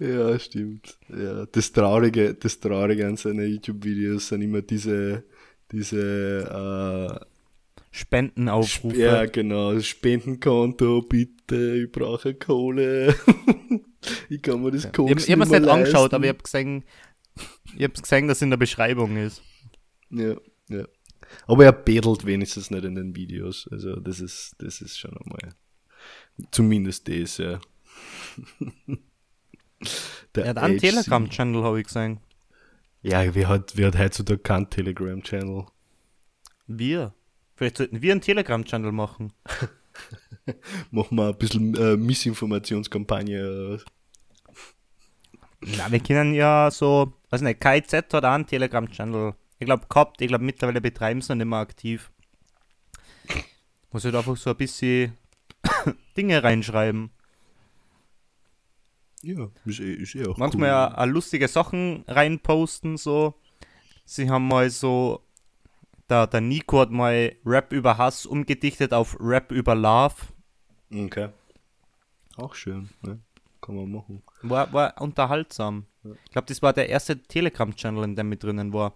Ja, 0.00 0.38
stimmt. 0.38 0.98
Ja, 1.08 1.46
das 1.46 1.72
Traurige, 1.72 2.34
das 2.34 2.58
Traurige 2.58 3.06
an 3.06 3.16
seinen 3.16 3.48
YouTube-Videos 3.48 4.28
sind 4.28 4.42
immer 4.42 4.62
diese, 4.62 5.24
diese, 5.70 7.20
Spendenaufrufe. 7.90 8.96
ja, 8.96 9.26
genau, 9.26 9.78
Spendenkonto, 9.80 11.02
bitte, 11.02 11.84
ich 11.84 11.92
brauche 11.92 12.34
Kohle. 12.34 13.14
ich 14.28 14.42
kann 14.42 14.62
mir 14.62 14.70
das 14.70 14.84
Ich, 14.86 14.92
Koks 14.92 15.26
ich 15.26 15.32
habe 15.32 15.42
es 15.42 15.50
nicht 15.50 15.66
angeschaut, 15.68 16.12
leisten. 16.12 16.14
aber 16.14 16.24
ich 16.24 16.28
habe 16.30 16.42
gesehen, 16.42 16.84
ich 17.76 17.82
habe 17.84 17.94
gesehen, 17.94 18.28
dass 18.28 18.38
es 18.38 18.42
in 18.42 18.50
der 18.50 18.56
Beschreibung 18.58 19.16
ist. 19.16 19.42
Ja, 20.10 20.36
ja. 20.68 20.84
Aber 21.46 21.64
er 21.64 21.72
bedelt 21.72 22.24
wenigstens 22.24 22.70
nicht 22.70 22.84
in 22.84 22.94
den 22.94 23.14
Videos. 23.14 23.68
Also, 23.70 23.96
das 23.96 24.20
ist, 24.20 24.54
das 24.58 24.80
ist 24.80 24.98
schon 24.98 25.16
einmal, 25.16 25.54
zumindest 26.50 27.08
das, 27.08 27.38
ja. 27.38 27.60
Der 30.34 30.44
Er 30.44 30.50
hat 30.50 30.58
einen. 30.58 30.78
Telegram-Channel, 30.78 31.62
habe 31.62 31.80
ich 31.80 31.86
gesehen. 31.86 32.20
Ja, 33.02 33.34
wer 33.34 33.48
hat, 33.48 33.76
wer 33.76 33.88
hat 33.88 33.98
heutzutage 33.98 34.40
keinen 34.40 34.68
Telegram-Channel? 34.70 35.66
Wir. 36.66 37.14
Vielleicht 37.58 37.78
sollten 37.78 38.00
wir 38.00 38.12
einen 38.12 38.20
Telegram-Channel 38.20 38.92
machen. 38.92 39.32
Machen 40.92 41.16
wir 41.18 41.30
ein 41.30 41.38
bisschen 41.38 41.74
äh, 41.74 41.96
Missinformationskampagne. 41.96 43.80
Na, 45.62 45.90
wir 45.90 45.98
können 45.98 46.34
ja 46.34 46.70
so, 46.70 47.12
weiß 47.30 47.40
nicht, 47.40 47.60
KIZ 47.60 47.92
hat 47.94 48.14
auch 48.14 48.22
einen 48.22 48.46
Telegram-Channel. 48.46 49.34
Ich 49.58 49.66
glaube, 49.66 49.86
gehabt, 49.88 50.20
ich 50.20 50.28
glaube, 50.28 50.44
mittlerweile 50.44 50.80
betreiben 50.80 51.20
sie 51.20 51.32
ihn 51.32 51.38
nicht 51.38 51.48
mehr 51.48 51.58
aktiv. 51.58 52.12
Muss 53.90 54.04
halt 54.04 54.14
einfach 54.14 54.36
so 54.36 54.50
ein 54.50 54.56
bisschen 54.56 55.18
Dinge 56.16 56.40
reinschreiben. 56.40 57.10
Ja, 59.22 59.48
ist 59.64 59.80
eh, 59.80 59.94
ist 59.94 60.14
eh 60.14 60.28
auch 60.28 60.36
Manchmal 60.36 60.68
cool. 60.68 60.74
ja 60.74 60.96
auch 60.96 61.06
lustige 61.06 61.48
Sachen 61.48 62.04
reinposten, 62.06 62.96
so. 62.96 63.34
Sie 64.04 64.30
haben 64.30 64.46
mal 64.46 64.70
so, 64.70 65.24
der, 66.08 66.26
der 66.26 66.40
Nico 66.40 66.80
hat 66.80 66.90
mal 66.90 67.34
Rap 67.44 67.72
über 67.72 67.98
Hass 67.98 68.26
umgedichtet 68.26 68.92
auf 68.92 69.16
Rap 69.20 69.52
über 69.52 69.74
Love. 69.74 70.14
Okay. 70.92 71.28
Auch 72.36 72.54
schön, 72.54 72.90
ne? 73.02 73.20
Kann 73.60 73.76
man 73.76 73.90
machen. 73.90 74.22
War, 74.42 74.72
war 74.72 75.00
unterhaltsam. 75.00 75.86
Ich 76.24 76.30
glaube, 76.30 76.46
das 76.46 76.62
war 76.62 76.72
der 76.72 76.88
erste 76.88 77.20
Telegram-Channel, 77.20 78.04
in 78.04 78.16
dem 78.16 78.28
mit 78.28 78.42
drinnen 78.42 78.72
war. 78.72 78.94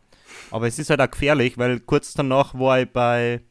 Aber 0.51 0.67
es 0.67 0.79
ist 0.79 0.89
halt 0.89 1.01
auch 1.01 1.11
gefährlich, 1.11 1.59
weil 1.59 1.81
kurz 1.81 2.15
danach 2.15 2.55
war 2.55 2.81
ich 2.81 2.89
bei 2.89 3.43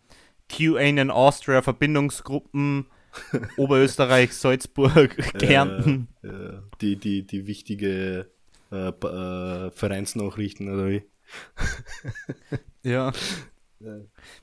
QA 0.50 0.80
in 0.80 1.12
Austria 1.12 1.62
Verbindungsgruppen 1.62 2.88
Oberösterreich, 3.58 4.34
Salzburg, 4.34 5.15
Kärnten. 5.38 6.08
Äh, 6.24 6.27
äh, 6.27 6.60
die, 6.80 6.96
die, 6.96 7.27
die 7.27 7.48
wichtige 7.48 8.32
äh, 8.72 8.88
äh, 8.88 9.72
Vereinsnachrichten 9.72 10.74
oder 10.74 10.89
wie? 10.89 11.03
Ja. 12.84 13.12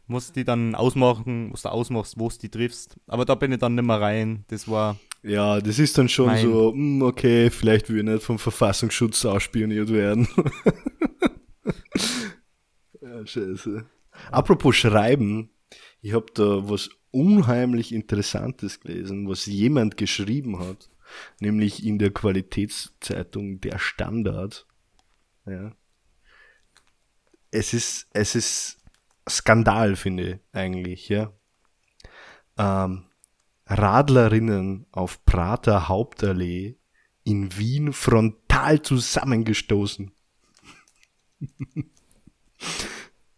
Musst 0.06 0.36
die 0.36 0.44
dann 0.44 0.74
ausmachen, 0.74 1.52
was 1.52 1.62
du 1.62 1.68
ausmachst, 1.70 2.18
wo 2.18 2.28
du 2.28 2.38
die 2.38 2.48
triffst. 2.48 2.96
Aber 3.06 3.24
da 3.24 3.34
bin 3.34 3.52
ich 3.52 3.58
dann 3.58 3.74
nicht 3.74 3.84
mehr 3.84 4.00
rein. 4.00 4.44
Das 4.48 4.68
war. 4.68 4.98
Ja, 5.22 5.60
das 5.60 5.78
ist 5.78 5.98
dann 5.98 6.08
schon 6.08 6.26
Mein- 6.26 6.44
so, 6.44 6.72
hm, 6.72 7.02
okay, 7.02 7.50
vielleicht 7.50 7.88
will 7.88 7.98
ich 7.98 8.04
nicht 8.04 8.22
vom 8.22 8.38
Verfassungsschutz 8.38 9.24
ausspioniert 9.24 9.90
werden. 9.90 10.28
ja, 13.00 13.26
scheiße. 13.26 13.86
Apropos 14.30 14.76
Schreiben, 14.76 15.50
ich 16.00 16.12
habe 16.12 16.26
da 16.34 16.68
was 16.68 16.90
unheimlich 17.10 17.92
Interessantes 17.92 18.80
gelesen, 18.80 19.28
was 19.28 19.46
jemand 19.46 19.96
geschrieben 19.96 20.58
hat, 20.58 20.90
nämlich 21.40 21.84
in 21.84 21.98
der 21.98 22.10
Qualitätszeitung 22.10 23.60
Der 23.60 23.78
Standard. 23.78 24.66
Ja. 25.46 25.72
Es 27.50 27.72
ist, 27.72 28.08
es 28.12 28.34
ist 28.34 28.77
Skandal, 29.28 29.96
finde 29.96 30.22
ich 30.24 30.38
eigentlich, 30.52 31.08
ja. 31.08 31.32
Ähm, 32.56 33.04
Radlerinnen 33.66 34.86
auf 34.92 35.24
Prater 35.24 35.88
Hauptallee 35.88 36.76
in 37.24 37.56
Wien 37.56 37.92
frontal 37.92 38.80
zusammengestoßen. 38.82 40.10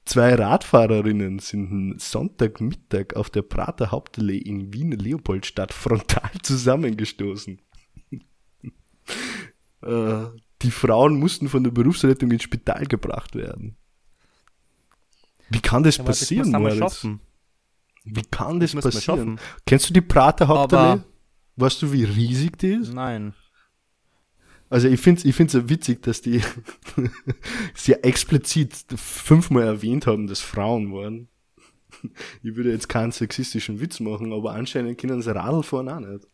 Zwei 0.04 0.34
Radfahrerinnen 0.34 1.38
sind 1.38 2.00
Sonntagmittag 2.00 3.14
auf 3.14 3.30
der 3.30 3.42
Prater 3.42 3.92
Hauptallee 3.92 4.38
in 4.38 4.72
Wien-Leopoldstadt 4.72 5.72
frontal 5.72 6.32
zusammengestoßen. 6.42 7.60
äh, 9.82 10.24
die 10.62 10.70
Frauen 10.70 11.18
mussten 11.18 11.48
von 11.48 11.62
der 11.62 11.70
Berufsrettung 11.70 12.32
ins 12.32 12.42
Spital 12.42 12.86
gebracht 12.86 13.36
werden. 13.36 13.76
Wie 15.50 15.60
kann 15.60 15.82
das 15.82 15.96
das 15.96 16.06
passieren, 16.06 16.54
einmal 16.54 16.76
Moritz? 16.76 17.06
Wie 18.04 18.22
kann 18.30 18.60
das, 18.60 18.72
Das 18.72 18.84
passieren? 18.84 19.02
schaffen. 19.02 19.40
Kennst 19.66 19.90
du 19.90 19.92
die 19.92 20.00
Prater 20.00 20.48
Hauptallee? 20.48 21.02
Weißt 21.56 21.82
du, 21.82 21.92
wie 21.92 22.04
riesig 22.04 22.56
die 22.58 22.72
ist? 22.74 22.94
Nein. 22.94 23.34
Also 24.70 24.86
ich 24.88 25.00
finde 25.00 25.18
es 25.18 25.24
ich 25.24 25.34
find's 25.34 25.52
ja 25.52 25.68
witzig, 25.68 26.02
dass 26.02 26.22
die 26.22 26.40
sehr 27.74 28.04
explizit 28.04 28.72
fünfmal 28.94 29.64
erwähnt 29.64 30.06
haben, 30.06 30.28
dass 30.28 30.40
Frauen 30.40 30.92
waren. 30.92 31.28
Ich 32.42 32.54
würde 32.54 32.70
jetzt 32.70 32.88
keinen 32.88 33.10
sexistischen 33.10 33.80
Witz 33.80 33.98
machen, 33.98 34.32
aber 34.32 34.52
anscheinend 34.52 34.96
können 34.98 35.20
sie 35.22 35.34
Radl 35.34 35.64
fahren 35.64 35.88
auch 35.88 36.00
nicht. 36.00 36.26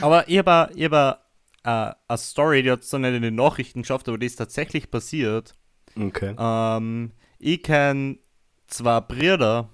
Aber 0.00 0.28
ich 0.28 0.38
habe 0.38 0.68
hab 0.90 1.23
eine 1.64 2.18
Story, 2.18 2.62
die 2.62 2.70
hat 2.70 2.82
es 2.82 2.90
dann 2.90 3.00
nicht 3.02 3.14
in 3.14 3.22
den 3.22 3.34
Nachrichten 3.34 3.82
geschafft, 3.82 4.08
aber 4.08 4.18
die 4.18 4.26
ist 4.26 4.36
tatsächlich 4.36 4.90
passiert. 4.90 5.54
Okay. 5.96 6.34
Ähm, 6.38 7.12
ich 7.38 7.62
kenne 7.62 8.18
zwei 8.66 9.00
Brüder, 9.00 9.70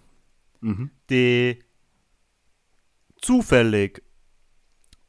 Mhm. 0.61 0.91
die 1.09 1.59
zufällig 3.21 4.03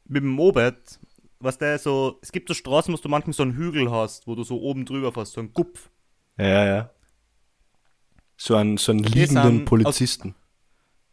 mit 0.04 0.22
dem 0.22 0.30
Moped, 0.30 0.98
was 1.40 1.58
der 1.58 1.78
so, 1.78 2.18
es 2.22 2.32
gibt 2.32 2.48
so 2.48 2.54
Straßen, 2.54 2.92
wo 2.92 2.98
du 2.98 3.08
manchmal 3.08 3.32
so 3.34 3.42
einen 3.42 3.54
Hügel 3.56 3.90
hast, 3.90 4.26
wo 4.26 4.34
du 4.34 4.44
so 4.44 4.60
oben 4.60 4.84
drüber 4.84 5.12
fährst, 5.12 5.32
so 5.32 5.40
einen 5.40 5.52
Gupf. 5.52 5.90
Ja, 6.38 6.64
ja. 6.64 6.90
So 8.36 8.56
einen, 8.56 8.76
so 8.76 8.92
einen 8.92 9.04
liegenden 9.04 9.60
aus- 9.62 9.64
Polizisten. 9.68 10.34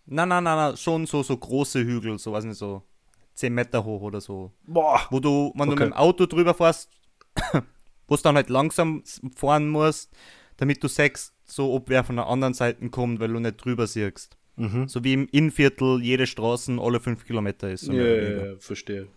Nein, 0.06 0.30
nein, 0.30 0.44
nein, 0.44 0.58
nein, 0.58 0.78
schon 0.78 1.06
so, 1.06 1.22
so 1.22 1.38
große 1.38 1.84
Hügel, 1.84 2.18
so 2.18 2.32
weiß 2.32 2.44
nicht, 2.46 2.58
so 2.58 2.84
10 3.40 3.54
Meter 3.54 3.84
hoch 3.84 4.02
oder 4.02 4.22
so. 4.22 4.52
Boah. 4.68 5.02
Wo 5.10 5.20
du, 5.20 5.52
wenn 5.56 5.68
du 5.68 5.74
Okay. 5.74 5.86
mit 5.86 5.94
dem 5.94 5.98
Auto 5.98 6.26
drüber 6.26 6.54
fährst, 6.54 6.90
wo 8.08 8.16
du 8.16 8.22
dann 8.22 8.36
halt 8.36 8.50
langsam 8.50 9.04
fahren 9.36 9.70
musst, 9.70 10.12
damit 10.58 10.84
du 10.84 10.88
siehst, 10.88 11.34
so 11.46 11.74
ob 11.74 11.90
wer 11.90 12.04
von 12.04 12.18
der 12.18 12.28
anderen 12.28 12.54
Seite 12.54 12.90
kommt, 12.90 13.20
weil 13.20 13.30
du 13.34 13.40
nicht 13.40 13.64
drüber 13.64 13.88
siehst. 13.88 14.38
Mhm. 14.58 14.88
So 14.90 15.04
wie 15.04 15.14
im 15.14 15.28
Innviertel 15.32 16.02
jede 16.02 16.28
Straßen 16.28 16.80
alle 16.80 17.00
5 17.00 17.26
Kilometer 17.26 17.70
ist. 17.70 17.86
so 17.86 17.94
Ja, 17.94 18.06
ja, 18.06 18.46
ja, 18.46 18.56
verstehe. 18.60 19.08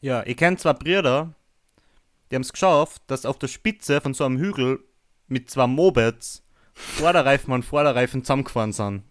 Ja, 0.00 0.22
ich 0.26 0.36
kenne 0.36 0.56
zwei 0.58 0.74
Brüder, 0.74 1.34
die 2.30 2.34
haben 2.36 2.42
es 2.42 2.52
geschafft, 2.52 3.02
dass 3.06 3.24
auf 3.26 3.38
der 3.38 3.48
Spitze 3.48 4.00
von 4.00 4.14
so 4.14 4.24
einem 4.24 4.38
Hügel 4.38 4.80
mit 5.26 5.50
zwei 5.50 5.66
Mopeds 5.66 6.44
Vorderreifen 6.74 7.52
und 7.52 7.64
Vorderreifen 7.64 8.22
zusammengefahren 8.22 8.72
sind. 8.72 9.02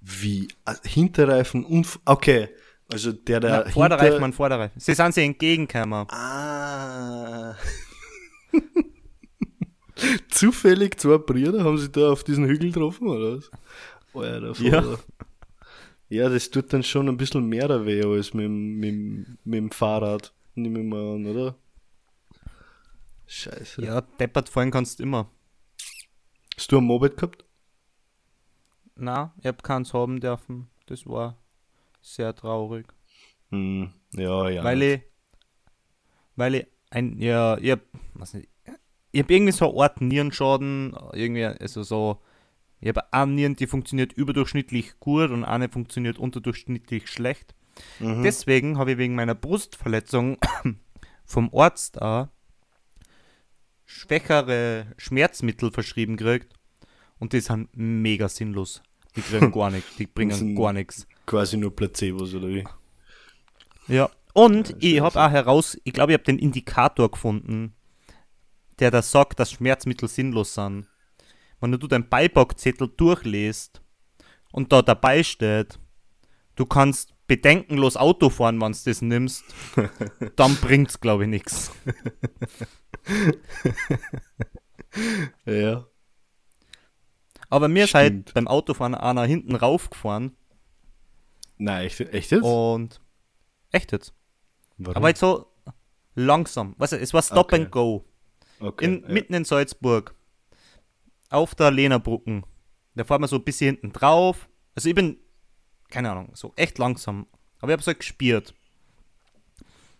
Wie? 0.00 0.48
Ah, 0.64 0.76
Hinterreifen 0.84 1.64
und. 1.64 1.98
Okay. 2.04 2.48
Also 2.92 3.12
der, 3.12 3.40
der. 3.40 3.50
Ja, 3.50 3.70
Vorderreifen 3.70 4.22
und 4.24 4.32
Vorderreifen. 4.34 4.80
Sie 4.80 4.94
sind 4.94 5.14
sich 5.14 5.24
entgegengekommen. 5.24 6.08
Ah. 6.10 7.54
Zufällig 10.30 10.98
zwei 10.98 11.18
Brüder 11.18 11.62
haben 11.64 11.76
sie 11.78 11.90
da 11.92 12.10
auf 12.10 12.24
diesen 12.24 12.46
Hügel 12.46 12.72
getroffen, 12.72 13.08
oder 13.08 13.36
was? 13.36 13.50
Alter, 14.14 14.62
Ja. 14.62 14.82
Vater. 14.82 14.98
Ja, 16.08 16.28
das 16.28 16.50
tut 16.50 16.72
dann 16.72 16.82
schon 16.82 17.08
ein 17.08 17.16
bisschen 17.16 17.46
mehr 17.46 17.68
weh 17.86 18.02
als 18.02 18.34
mit, 18.34 18.44
dem- 18.46 18.76
mit, 18.78 18.90
dem- 18.90 19.38
mit 19.44 19.58
dem 19.58 19.70
Fahrrad. 19.70 20.32
Nehmen 20.54 20.76
wir 20.76 20.82
mal 20.84 21.14
an, 21.14 21.26
oder? 21.26 21.54
Scheiße. 23.26 23.84
Ja, 23.84 24.00
deppert 24.00 24.48
fallen 24.48 24.72
kannst 24.72 24.98
du 24.98 25.04
immer. 25.04 25.30
Hast 26.56 26.72
du 26.72 26.78
ein 26.78 26.84
Moped 26.84 27.16
gehabt? 27.16 27.44
Na, 29.00 29.32
ich 29.38 29.46
hab 29.46 29.62
keins 29.62 29.94
haben 29.94 30.20
dürfen. 30.20 30.68
Das 30.86 31.06
war 31.06 31.38
sehr 32.02 32.34
traurig. 32.34 32.86
Hm, 33.50 33.92
ja, 34.12 34.48
ja. 34.50 34.62
Weil 34.62 34.82
ich, 34.82 35.00
weil 36.36 36.54
ich 36.56 36.66
ein, 36.90 37.18
ja, 37.18 37.56
ich 37.56 37.70
hab, 37.70 37.80
was 38.14 38.34
nicht, 38.34 38.48
ich 39.12 39.22
hab 39.22 39.30
irgendwie 39.30 39.52
so 39.52 39.70
eine 39.70 39.82
Art 39.82 40.00
Nierenschaden, 40.02 40.94
irgendwie, 41.14 41.46
also 41.46 41.82
so, 41.82 42.20
ich 42.80 42.88
habe 42.88 43.12
eine 43.12 43.32
Nieren, 43.32 43.56
die 43.56 43.66
funktioniert 43.66 44.12
überdurchschnittlich 44.12 45.00
gut 45.00 45.30
und 45.30 45.44
eine 45.44 45.70
funktioniert 45.70 46.18
unterdurchschnittlich 46.18 47.08
schlecht. 47.08 47.54
Mhm. 48.00 48.22
Deswegen 48.22 48.76
habe 48.76 48.92
ich 48.92 48.98
wegen 48.98 49.14
meiner 49.14 49.34
Brustverletzung 49.34 50.36
vom 51.24 51.50
Arzt 51.54 52.00
auch 52.02 52.28
schwächere 53.86 54.92
Schmerzmittel 54.98 55.72
verschrieben 55.72 56.16
gekriegt 56.16 56.52
und 57.18 57.32
die 57.32 57.40
sind 57.40 57.70
mega 57.74 58.28
sinnlos. 58.28 58.82
Die 59.16 59.22
kriegen 59.22 59.52
gar 59.52 59.70
nichts, 59.70 59.96
die 59.96 60.06
bringen 60.14 60.54
gar 60.56 60.72
nichts. 60.72 61.06
Quasi 61.26 61.56
nur 61.56 61.74
Placebos, 61.74 62.34
oder 62.34 62.48
wie? 62.48 62.64
Ja. 63.88 64.10
Und 64.32 64.76
ich 64.78 64.98
scheiße. 64.98 65.02
habe 65.02 65.20
auch 65.24 65.30
heraus, 65.30 65.78
ich 65.84 65.92
glaube, 65.92 66.12
ich 66.12 66.14
habe 66.14 66.24
den 66.24 66.38
Indikator 66.38 67.10
gefunden, 67.10 67.74
der 68.78 68.90
da 68.90 69.02
sagt, 69.02 69.40
dass 69.40 69.52
Schmerzmittel 69.52 70.08
sinnlos 70.08 70.54
sind. 70.54 70.86
Wenn 71.60 71.72
du 71.72 71.86
deinen 71.86 72.08
Beipackzettel 72.08 72.88
durchliest 72.96 73.82
und 74.52 74.72
da 74.72 74.82
dabei 74.82 75.22
steht, 75.22 75.78
du 76.54 76.64
kannst 76.64 77.14
bedenkenlos 77.26 77.96
Auto 77.96 78.30
fahren, 78.30 78.60
wenn 78.60 78.72
du 78.72 78.78
das 78.84 79.02
nimmst, 79.02 79.44
dann 80.36 80.56
bringt's, 80.56 81.00
glaube 81.00 81.24
ich, 81.24 81.28
nichts. 81.30 81.72
Ja. 85.44 85.86
Aber 87.50 87.68
mir 87.68 87.84
ist 87.84 87.94
halt 87.94 88.12
Stimmt. 88.12 88.34
beim 88.34 88.48
Autofahren 88.48 88.94
einer 88.94 89.24
hinten 89.24 89.54
raufgefahren 89.56 90.36
Nein, 91.58 91.84
echt, 91.86 92.00
echt 92.00 92.30
jetzt? 92.30 92.42
und 92.44 93.00
echt 93.72 93.92
jetzt. 93.92 94.14
Warum? 94.78 94.96
Aber 94.96 95.08
jetzt 95.08 95.20
so 95.20 95.46
langsam. 96.14 96.74
Weißt 96.78 96.94
du, 96.94 96.96
es 96.98 97.12
war 97.12 97.22
Stop 97.22 97.52
Okay. 97.52 97.56
and 97.56 97.70
Go. 97.70 98.04
okay, 98.60 98.84
in, 98.84 99.02
ja. 99.02 99.08
mitten 99.08 99.34
in 99.34 99.44
Salzburg. 99.44 100.14
Auf 101.28 101.54
der 101.54 101.70
Lehnerbrücken. 101.70 102.44
Da 102.94 103.04
fahren 103.04 103.20
wir 103.20 103.28
so 103.28 103.36
ein 103.36 103.44
bisschen 103.44 103.74
hinten 103.76 103.92
drauf. 103.92 104.48
Also 104.74 104.88
ich 104.88 104.94
bin, 104.94 105.18
keine 105.90 106.10
Ahnung, 106.10 106.30
so 106.34 106.52
echt 106.56 106.78
langsam. 106.78 107.26
Aber 107.60 107.70
ich 107.70 107.74
habe 107.74 107.82
so 107.82 107.94
gespielt. 107.94 108.54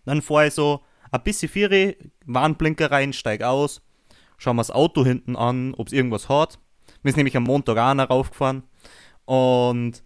Dann 0.05 0.21
fahre 0.21 0.47
ich 0.47 0.53
so 0.53 0.81
ein 1.11 1.21
bisschen 1.23 1.49
vier, 1.49 1.95
Warnblinker 2.25 2.89
rein, 2.89 3.13
steig 3.13 3.43
aus, 3.43 3.81
schauen 4.37 4.55
wir 4.55 4.61
das 4.61 4.71
Auto 4.71 5.05
hinten 5.05 5.35
an, 5.35 5.73
ob 5.75 5.87
es 5.87 5.93
irgendwas 5.93 6.27
hat. 6.27 6.57
Wir 7.03 7.11
sind 7.11 7.17
nämlich 7.17 7.37
am 7.37 7.43
Montag 7.43 7.77
auch 7.77 7.93
noch 7.93 8.09
raufgefahren. 8.09 8.63
Und 9.25 10.03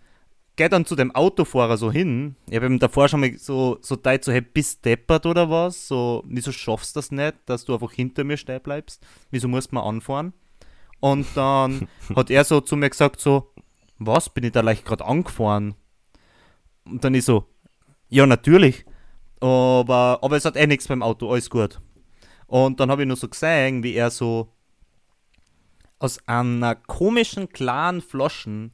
gehe 0.56 0.70
dann 0.70 0.86
zu 0.86 0.96
dem 0.96 1.14
Autofahrer 1.14 1.78
so 1.78 1.92
hin. 1.92 2.36
Ich 2.50 2.56
habe 2.56 2.68
ihm 2.68 2.80
davor 2.80 3.10
schon 3.10 3.20
mal 3.20 3.38
so, 3.38 3.78
so 3.82 3.96
teilt, 3.96 4.24
so, 4.24 4.32
hey, 4.32 4.42
bist 4.42 4.86
deppert 4.86 5.26
oder 5.26 5.50
was? 5.50 5.88
So, 5.88 6.24
wieso 6.28 6.52
schaffst 6.52 6.96
du 6.96 7.00
das 7.00 7.12
nicht, 7.12 7.36
dass 7.46 7.66
du 7.66 7.74
einfach 7.74 7.92
hinter 7.92 8.24
mir 8.24 8.38
stehen 8.38 8.62
bleibst? 8.62 9.06
Wieso 9.32 9.48
musst 9.48 9.72
du 9.72 9.76
mal 9.76 9.84
anfahren? 9.84 10.34
Und 11.00 11.28
dann 11.36 11.88
hat 12.16 12.30
er 12.30 12.44
so 12.44 12.62
zu 12.62 12.76
mir 12.76 12.90
gesagt, 12.90 13.20
so, 13.20 13.52
was, 14.00 14.30
bin 14.30 14.44
ich 14.44 14.52
da 14.52 14.62
leicht 14.62 14.86
gerade 14.86 15.06
angefahren? 15.06 15.76
Und 16.86 17.04
dann 17.04 17.16
ist 17.16 17.26
so, 17.26 17.46
ja, 18.10 18.26
natürlich. 18.26 18.86
Aber, 19.42 20.20
aber 20.22 20.38
es 20.38 20.46
hat 20.46 20.56
eh 20.56 20.68
nichts 20.68 20.88
beim 20.88 21.04
Auto, 21.04 21.30
alles 21.30 21.50
gut. 21.50 21.82
Und 22.48 22.80
dann 22.80 22.92
habe 22.92 23.02
ich 23.02 23.08
nur 23.08 23.18
so 23.18 23.28
gesehen, 23.28 23.84
wie 23.84 23.94
er 23.94 24.10
so 24.12 24.55
aus 26.00 26.20
einer 26.28 26.76
komischen, 26.76 27.50
klaren 27.50 28.02
Flaschen 28.02 28.72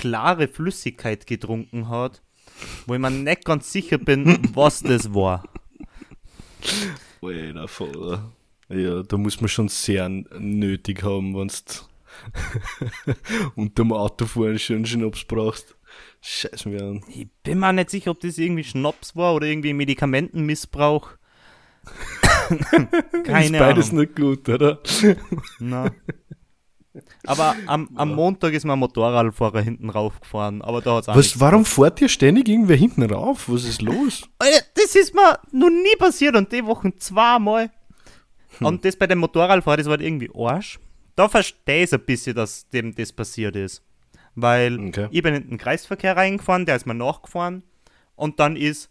klare 0.00 0.48
Flüssigkeit 0.48 1.26
getrunken 1.26 1.88
hat, 1.88 2.22
wo 2.86 2.94
ich 2.94 3.00
mir 3.00 3.10
nicht 3.10 3.44
ganz 3.44 3.70
sicher 3.70 3.98
bin, 3.98 4.38
was 4.54 4.82
das 4.82 5.12
war. 5.14 5.44
Alter, 7.22 7.68
Vater. 7.68 8.32
Ja, 8.70 9.02
da 9.02 9.16
muss 9.18 9.40
man 9.40 9.48
schon 9.48 9.68
sehr 9.68 10.08
nötig 10.08 11.02
haben, 11.02 11.34
wenn 11.36 11.48
du 11.48 13.14
unterm 13.56 13.92
Autofahren 13.92 14.58
schon 14.58 14.86
Schnaps 14.86 15.24
brauchst. 15.24 15.76
Scheiß 16.22 16.66
mir 16.66 16.82
an. 16.82 17.04
Ich 17.08 17.28
bin 17.42 17.58
mir 17.58 17.72
nicht 17.72 17.90
sicher, 17.90 18.12
ob 18.12 18.20
das 18.20 18.38
irgendwie 18.38 18.64
Schnaps 18.64 19.16
war 19.16 19.34
oder 19.34 19.46
irgendwie 19.46 19.72
Medikamentenmissbrauch. 19.72 21.10
Keine 23.24 23.44
ist 23.44 23.52
beides 23.52 23.90
Ahnung. 23.90 24.00
nicht 24.02 24.16
gut, 24.16 24.48
oder? 24.48 24.80
Na. 25.58 25.90
Aber 27.26 27.54
am, 27.66 27.88
am 27.94 28.14
Montag 28.14 28.52
ist 28.54 28.64
mein 28.64 28.78
Motorradfahrer 28.78 29.60
hinten 29.60 29.90
raufgefahren, 29.90 30.62
aber 30.62 30.80
da 30.80 30.96
hat 30.96 31.08
es 31.16 31.38
warum 31.40 31.64
fährt 31.64 32.00
dir 32.00 32.08
ständig 32.08 32.48
irgendwer 32.48 32.76
hinten 32.76 33.02
rauf? 33.02 33.48
Was 33.48 33.64
ist 33.64 33.82
los? 33.82 34.22
Das 34.38 34.94
ist 34.94 35.14
mir 35.14 35.38
noch 35.52 35.70
nie 35.70 35.96
passiert 35.98 36.36
und 36.36 36.50
die 36.52 36.64
Wochen 36.64 36.98
zweimal. 36.98 37.70
Und 38.60 38.84
das 38.84 38.96
bei 38.96 39.06
dem 39.06 39.18
Motorradfahrer, 39.18 39.76
das 39.78 39.86
war 39.86 39.92
halt 39.92 40.02
irgendwie 40.02 40.30
Arsch. 40.34 40.78
Da 41.16 41.28
verstehe 41.28 41.84
ich 41.84 41.92
ein 41.92 42.00
bisschen, 42.00 42.34
dass 42.36 42.68
dem 42.70 42.94
das 42.94 43.12
passiert 43.12 43.56
ist. 43.56 43.82
Weil 44.34 44.78
Okay. 44.88 45.08
ich 45.10 45.22
bin 45.22 45.34
in 45.34 45.48
den 45.48 45.58
Kreisverkehr 45.58 46.16
reingefahren, 46.16 46.66
der 46.66 46.76
ist 46.76 46.86
mir 46.86 46.94
nachgefahren 46.94 47.62
und 48.16 48.38
dann 48.40 48.56
ist 48.56 48.90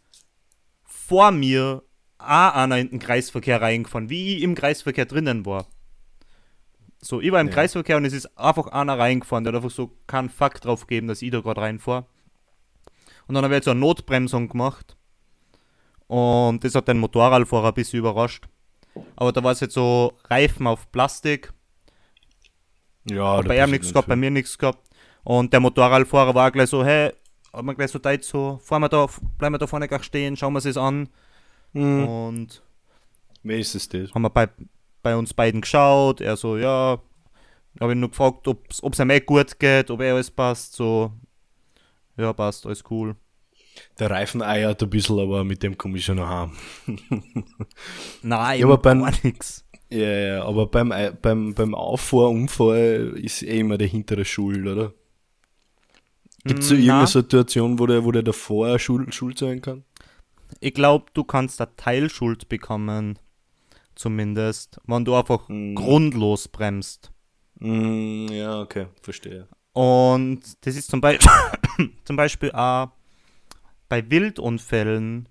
vor 0.86 1.32
mir 1.32 1.84
auch 2.17 2.54
einer 2.56 2.78
in 2.78 2.89
den 2.89 3.00
Kreisverkehr 3.00 3.62
reingefahren, 3.62 4.10
wie 4.10 4.38
ich 4.38 4.43
im 4.43 4.54
Kreisverkehr 4.56 5.06
drinnen 5.06 5.45
war. 5.45 5.65
So, 7.01 7.21
ich 7.21 7.31
war 7.31 7.39
im 7.41 7.47
Ja. 7.47 7.53
Kreisverkehr 7.53 7.97
und 7.97 8.05
es 8.05 8.13
ist 8.13 8.38
einfach 8.38 8.67
einer 8.67 8.97
reingefahren, 8.99 9.43
der 9.43 9.53
hat 9.53 9.57
einfach 9.63 9.73
so 9.75 9.91
keinen 10.07 10.29
Fakt 10.29 10.65
drauf 10.65 10.81
gegeben, 10.88 11.07
dass 11.07 11.21
ich 11.21 11.31
da 11.31 11.39
gerade 11.41 11.62
reinfahre. 11.62 12.05
Und 13.27 13.35
dann 13.35 13.43
habe 13.43 13.53
ich 13.53 13.57
jetzt 13.59 13.65
so 13.65 13.71
eine 13.71 13.79
Notbremsung 13.79 14.49
gemacht. 14.49 14.97
Und 16.07 16.63
das 16.63 16.75
hat 16.75 16.88
den 16.88 16.97
Motorradfahrer 16.97 17.67
ein 17.69 17.73
bisschen 17.73 17.99
überrascht. 17.99 18.47
Aber 19.15 19.31
da 19.31 19.43
war 19.43 19.51
es 19.51 19.59
jetzt 19.59 19.75
so 19.75 20.13
Reifen 20.25 20.65
auf 20.67 20.91
Plastik. 20.91 21.53
Ja, 23.09 23.38
Hat 23.38 23.47
bei 23.47 23.63
ihm 23.63 23.71
nichts 23.71 23.93
gehabt, 23.93 24.07
bei 24.07 24.15
mir 24.15 24.31
nichts 24.31 24.57
gehabt. 24.57 24.79
Und 25.23 25.53
der 25.53 25.59
Motorradfahrer 25.59 26.33
war 26.35 26.51
gleich 26.51 26.69
so, 26.69 26.83
hey, 26.83 27.13
hat 27.53 27.63
mir 27.63 27.75
gleich 27.75 27.91
so 27.91 27.99
teilt 27.99 28.23
so, 28.23 28.59
fahren 28.63 28.81
wir 28.81 28.89
da, 28.89 29.07
bleiben 29.38 29.53
wir 29.53 29.59
da 29.59 29.67
vorne 29.67 29.88
gleich 29.88 30.03
stehen, 30.03 30.35
schauen 30.35 30.53
wir 30.53 30.65
es 30.65 30.77
an. 30.77 31.07
Mhm. 31.73 32.07
Und 32.07 32.63
Wer 33.43 33.59
ist 33.59 33.75
es 33.75 33.88
das? 33.88 34.13
haben 34.13 34.23
wir 34.23 34.29
bei, 34.29 34.49
bei 35.01 35.15
uns 35.15 35.33
beiden 35.33 35.62
geschaut. 35.62 36.21
Er 36.21 36.38
so, 36.38 36.57
ja. 36.57 37.01
Habe 37.79 37.91
ihn 37.93 37.99
nur 37.99 38.09
gefragt, 38.09 38.47
ob 38.47 38.67
es 38.71 38.99
ihm 38.99 39.09
eh 39.09 39.19
gut 39.21 39.59
geht, 39.59 39.89
ob 39.91 40.01
er 40.01 40.13
alles 40.15 40.31
passt. 40.31 40.73
So, 40.73 41.13
ja, 42.17 42.33
passt, 42.33 42.65
alles 42.65 42.83
cool. 42.89 43.15
Der 43.99 44.09
Reifen 44.12 44.41
eiert 44.41 44.81
ein 44.83 44.89
bisschen, 44.89 45.19
aber 45.19 45.43
mit 45.45 45.63
dem 45.63 45.77
komme 45.77 45.97
ich 45.97 46.05
schon 46.05 46.17
noch 46.17 46.27
heim. 46.27 46.51
Nein, 48.21 48.59
Ja, 48.59 48.65
aber 48.65 48.77
beim- 48.77 49.01
gar 49.01 49.13
nix. 49.23 49.65
Ja, 49.91 49.99
ja, 49.99 50.43
aber 50.43 50.67
beim, 50.67 50.93
beim, 51.21 51.53
beim 51.55 51.73
Auffahrunfall 51.73 53.13
ist 53.15 53.41
eh 53.41 53.59
immer 53.59 53.77
der 53.77 53.88
hintere 53.88 54.23
schuld, 54.25 54.67
oder? 54.67 54.93
Gibt 56.45 56.62
es 56.62 56.67
so 56.69 56.75
Mm, 56.75 56.79
irgendeine. 56.79 57.07
Situation, 57.07 57.79
wo 57.79 57.88
der, 57.88 58.03
wo 58.05 58.12
der 58.12 58.23
davor 58.23 58.77
schuld, 58.79 59.13
schuld 59.15 59.39
sein 59.39 59.62
kann? 59.62 59.83
Ich 60.59 60.73
glaube, 60.73 61.05
du 61.13 61.23
kannst 61.23 61.59
da 61.59 61.65
Teilschuld 61.67 62.49
bekommen. 62.49 63.17
Zumindest, 63.99 64.79
wenn 64.85 65.03
du 65.03 65.13
einfach 65.13 65.49
Mhm. 65.49 65.75
grundlos 65.75 66.47
bremst. 66.47 67.12
Mm, 67.55 68.27
ja, 68.31 68.62
okay, 68.62 68.88
verstehe. 69.01 69.49
Und 69.73 70.39
das 70.65 70.77
ist 70.77 70.89
zum, 70.89 71.01
Beispiel 71.01 71.29
zum 72.05 72.15
Beispiel 72.15 72.49
auch 72.53 72.93
bei 73.89 74.09
Wildunfällen, 74.09 75.27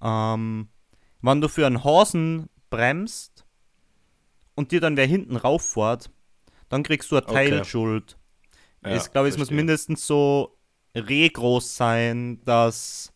ähm, 0.00 0.68
wenn 1.20 1.40
du 1.42 1.48
für 1.50 1.66
einen 1.66 1.84
Hasen 1.84 2.48
bremst 2.70 3.44
und 4.54 4.72
dir 4.72 4.80
dann 4.80 4.96
wer 4.96 5.06
hinten 5.06 5.36
rauffährt, 5.36 6.10
dann 6.70 6.82
kriegst 6.82 7.12
du 7.12 7.16
eine 7.16 7.26
Okay. 7.26 7.50
Teilschuld. 7.50 8.16
Ja, 8.82 8.96
ich 8.96 9.10
glaube, 9.10 9.28
es 9.28 9.36
muss 9.36 9.50
mindestens 9.50 10.06
so 10.06 10.56
regroß 10.94 11.76
sein, 11.76 12.40
dass 12.46 13.12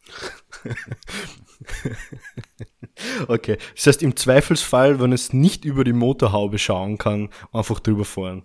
Okay, 3.28 3.56
das 3.74 3.86
heißt 3.86 4.02
im 4.02 4.16
Zweifelsfall, 4.16 5.00
wenn 5.00 5.12
es 5.12 5.32
nicht 5.32 5.64
über 5.64 5.84
die 5.84 5.92
Motorhaube 5.92 6.58
schauen 6.58 6.98
kann, 6.98 7.30
einfach 7.52 7.80
drüber 7.80 8.04
fahren. 8.04 8.42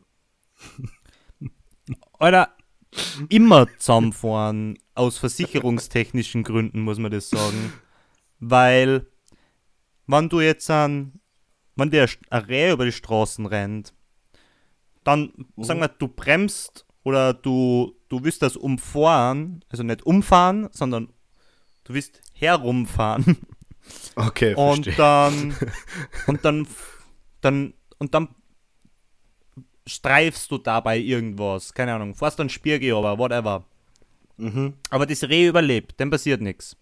Alter, 2.20 2.56
immer 3.30 3.68
zusammenfahren, 3.78 4.78
aus 4.94 5.18
versicherungstechnischen 5.18 6.44
Gründen, 6.44 6.82
muss 6.82 7.00
man 7.00 7.12
das 7.12 7.30
sagen. 7.30 7.74
Weil, 8.40 9.08
wenn 10.08 10.30
du 10.30 10.40
jetzt 10.40 10.70
an, 10.70 11.20
wenn 11.76 11.92
der 11.92 12.10
ein 12.30 12.44
Reh 12.44 12.72
über 12.72 12.86
die 12.86 12.92
Straßen 12.92 13.46
rennt, 13.46 13.94
dann, 15.04 15.34
sagen 15.58 15.82
wir, 15.82 15.90
du 15.90 16.08
bremst 16.08 16.86
oder 17.04 17.34
du, 17.34 17.96
du 18.10 18.24
willst 18.24 18.42
das 18.42 18.56
umfahren, 18.56 19.64
also 19.70 19.84
nicht 19.84 20.06
umfahren, 20.06 20.70
sondern 20.72 21.10
du 21.86 21.94
willst 21.94 22.22
herumfahren 22.34 23.38
Okay, 24.16 24.54
und 24.56 24.86
verstehe. 24.86 24.96
dann, 24.96 25.56
und 26.28 26.44
dann, 26.46 26.68
dann, 27.42 27.74
und 28.00 28.14
dann 28.14 28.28
streifst 29.88 30.50
du 30.52 30.58
dabei 30.58 30.98
irgendwas, 30.98 31.74
keine 31.74 31.94
Ahnung, 31.94 32.16
fährst 32.16 32.40
dann 32.40 32.50
Spierge 32.50 32.96
aber 32.96 33.18
whatever. 33.18 33.64
Mhm. 34.38 34.74
Aber 34.90 35.06
das 35.06 35.24
Reh 35.24 35.48
überlebt, 35.48 35.94
dann 35.98 36.10
passiert 36.10 36.42
nichts. 36.42 36.76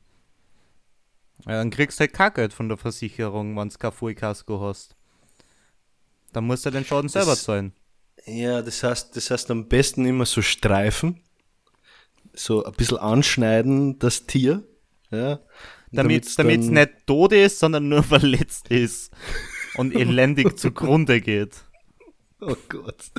Ja, 1.46 1.54
dann 1.54 1.70
kriegst 1.72 2.00
du 2.00 2.02
halt 2.02 2.14
kein 2.14 2.34
Geld 2.34 2.54
von 2.54 2.70
der 2.70 2.78
Versicherung, 2.78 3.56
wenn 3.58 3.70
du 3.70 3.78
kein 3.78 3.92
Vollkasko 3.92 4.62
hast. 4.62 4.96
Dann 6.32 6.46
musst 6.46 6.66
du 6.66 6.72
den 6.72 6.86
Schaden 6.86 7.10
selber 7.10 7.32
Das- 7.32 7.44
zahlen. 7.44 7.74
Ja, 8.26 8.62
das 8.62 8.82
heißt, 8.82 9.16
das 9.18 9.30
heißt 9.30 9.52
am 9.52 9.68
besten 9.68 10.06
immer 10.06 10.26
so 10.26 10.42
streifen, 10.42 11.20
so 12.34 12.64
ein 12.64 12.72
bisschen 12.74 12.98
anschneiden, 13.00 14.00
das 14.00 14.26
Tier, 14.26 14.64
ja. 15.14 15.40
Damit 15.92 16.26
es 16.26 16.36
damit's 16.36 16.68
nicht 16.68 17.06
tot 17.06 17.34
ist, 17.34 17.60
sondern 17.60 17.88
nur 17.88 18.04
verletzt 18.04 18.70
ist 18.70 19.12
und 19.76 19.96
elendig 19.96 20.58
zugrunde 20.58 21.22
geht. 21.22 21.64
Oh 22.42 22.56
Gott. 22.68 23.12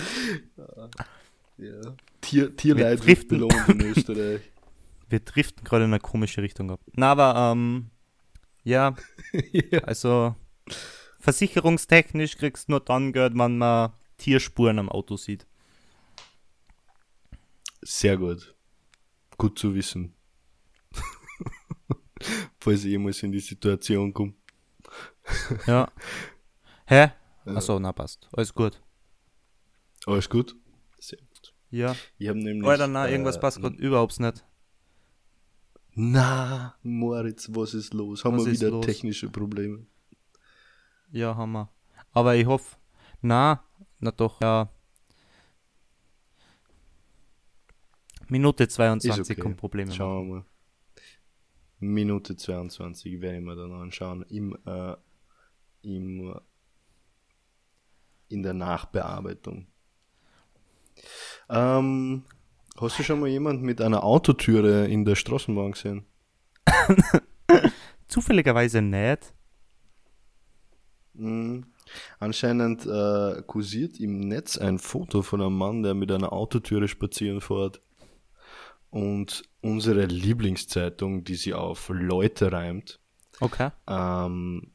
Ja. 1.57 1.97
Tier, 2.21 2.57
Tierleid 2.57 3.07
Wir 3.07 3.17
wird 3.17 3.29
belohnt 3.29 3.69
in 3.69 3.81
Österreich. 3.81 4.41
Wir 5.09 5.21
driften 5.21 5.65
gerade 5.65 5.85
in 5.85 5.91
eine 5.93 6.01
komische 6.01 6.43
Richtung 6.43 6.71
ab. 6.71 6.81
Na, 6.95 7.13
aber, 7.13 7.53
ähm, 7.53 7.91
ja, 8.65 8.97
ja. 9.53 9.79
also 9.81 10.35
versicherungstechnisch 11.21 12.37
kriegst 12.39 12.69
du 12.69 12.73
nur 12.73 12.81
dann 12.81 13.13
Geld, 13.13 13.35
wenn 13.37 13.59
man 13.59 13.93
Tierspuren 14.17 14.79
am 14.79 14.89
Auto 14.89 15.17
sieht. 15.17 15.47
Sehr 17.83 18.17
gut. 18.17 18.55
Gut 19.37 19.59
zu 19.59 19.75
wissen. 19.75 20.15
Falls 22.61 22.85
ich 22.85 22.91
jemals 22.91 23.23
in 23.23 23.33
die 23.33 23.41
Situation 23.41 24.13
komme. 24.13 24.35
Ja. 25.67 25.91
Hä? 26.87 27.13
Achso, 27.47 27.79
na 27.79 27.93
passt. 27.93 28.29
Alles 28.33 28.53
gut. 28.53 28.81
Alles 30.07 30.29
gut? 30.29 30.55
Sehr 30.99 31.19
gut. 31.19 31.55
Ja. 31.71 31.97
Ich 32.19 32.29
habe 32.29 32.39
nämlich. 32.39 32.69
Alter, 32.69 32.87
na, 32.87 33.09
irgendwas 33.09 33.37
äh, 33.37 33.41
passt 33.41 33.61
gerade 33.61 33.77
überhaupt 33.77 34.21
nicht. 34.21 34.45
Na, 35.95 36.75
Moritz, 36.83 37.49
was 37.53 37.73
ist 37.75 37.95
los? 37.95 38.25
Haben 38.25 38.39
Was 38.39 38.47
wir 38.47 38.53
wieder 38.53 38.71
los? 38.71 38.85
technische 38.85 39.29
Probleme? 39.31 39.87
Ja, 41.11 41.37
haben 41.37 41.53
wir. 41.53 41.71
Aber 42.13 42.35
ich 42.35 42.47
hoffe, 42.47 42.77
na, 43.21 43.63
na 44.01 44.11
doch, 44.11 44.41
ja. 44.41 44.69
Minute 48.29 48.67
22 48.69 49.21
Ist 49.21 49.31
okay. 49.31 49.41
kommt 49.41 49.57
Probleme. 49.57 49.93
Schauen 49.93 50.29
wir 50.29 50.35
mal. 50.37 50.45
Minute 51.87 52.37
22 52.37 53.21
werde 53.21 53.39
ich 53.39 53.45
mir 53.45 53.57
dann 53.57 53.73
anschauen. 53.73 54.23
Im, 54.29 54.57
äh, 54.67 54.97
im, 55.83 56.35
in 58.29 58.43
der 58.43 58.55
Nachbearbeitung. 58.55 59.67
Ähm, 61.49 62.25
hast 62.81 62.99
du 62.99 63.03
schon 63.03 63.21
mal 63.21 63.29
jemand 63.29 63.63
mit 63.63 63.81
einer 63.81 64.05
Autotüre 64.05 64.87
in 64.87 65.05
der 65.05 65.15
Straßenbahn 65.15 65.73
gesehen? 65.73 66.05
Zufälligerweise 68.09 68.81
nicht. 68.81 69.35
Mhm. 71.15 71.67
Anscheinend 72.19 72.87
äh, 72.87 73.43
kursiert 73.47 74.01
im 74.01 74.21
Netz 74.21 74.57
ein 74.57 74.79
Foto 74.79 75.23
von 75.23 75.41
einem 75.41 75.57
Mann, 75.57 75.83
der 75.83 75.95
mit 75.95 76.11
einer 76.11 76.33
Autotüre 76.33 76.89
spazieren 76.89 77.41
fährt. 77.41 77.81
Und 78.95 79.43
unsere 79.61 80.07
Lieblingszeitung, 80.07 81.25
die 81.25 81.35
sie 81.35 81.53
auf 81.53 81.89
Leute 81.89 82.53
reimt, 82.53 83.01
Okay. 83.41 83.73
ähm, 83.89 84.71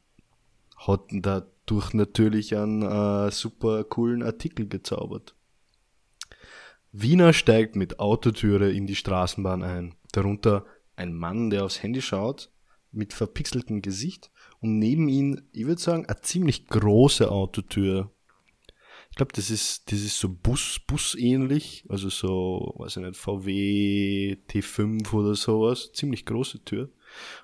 hat 0.75 1.03
dadurch 1.09 1.93
natürlich 1.93 2.53
einen 2.57 2.81
äh, 2.81 3.31
super 3.31 3.85
coolen 3.85 4.21
Artikel 4.21 4.67
gezaubert. 4.67 5.35
Wiener 6.91 7.31
steigt 7.31 7.77
mit 7.77 8.01
Autotüre 8.01 8.69
in 8.69 8.87
die 8.87 8.97
Straßenbahn 8.97 9.63
ein. 9.63 9.95
Darunter 10.11 10.65
ein 10.97 11.13
Mann, 11.13 11.49
der 11.49 11.63
aufs 11.63 11.81
Handy 11.81 12.01
schaut, 12.01 12.51
mit 12.91 13.13
verpixeltem 13.13 13.81
Gesicht 13.81 14.31
und 14.59 14.79
neben 14.79 15.07
ihm, 15.07 15.43
ich 15.53 15.65
würde 15.65 15.79
sagen, 15.81 16.07
eine 16.07 16.19
ziemlich 16.19 16.67
große 16.67 17.31
Autotür. 17.31 18.11
Ich 19.11 19.15
glaube, 19.15 19.33
das 19.33 19.49
ist, 19.49 19.91
das 19.91 19.99
ist 19.99 20.19
so 20.19 20.29
Bus, 20.29 20.79
Bus 20.87 21.15
ähnlich, 21.15 21.83
also 21.89 22.09
so, 22.09 22.73
weiß 22.77 22.97
ich 22.97 23.03
nicht, 23.03 23.17
VW 23.17 24.37
T5 24.49 25.13
oder 25.13 25.35
sowas, 25.35 25.91
ziemlich 25.93 26.25
große 26.25 26.63
Tür. 26.63 26.89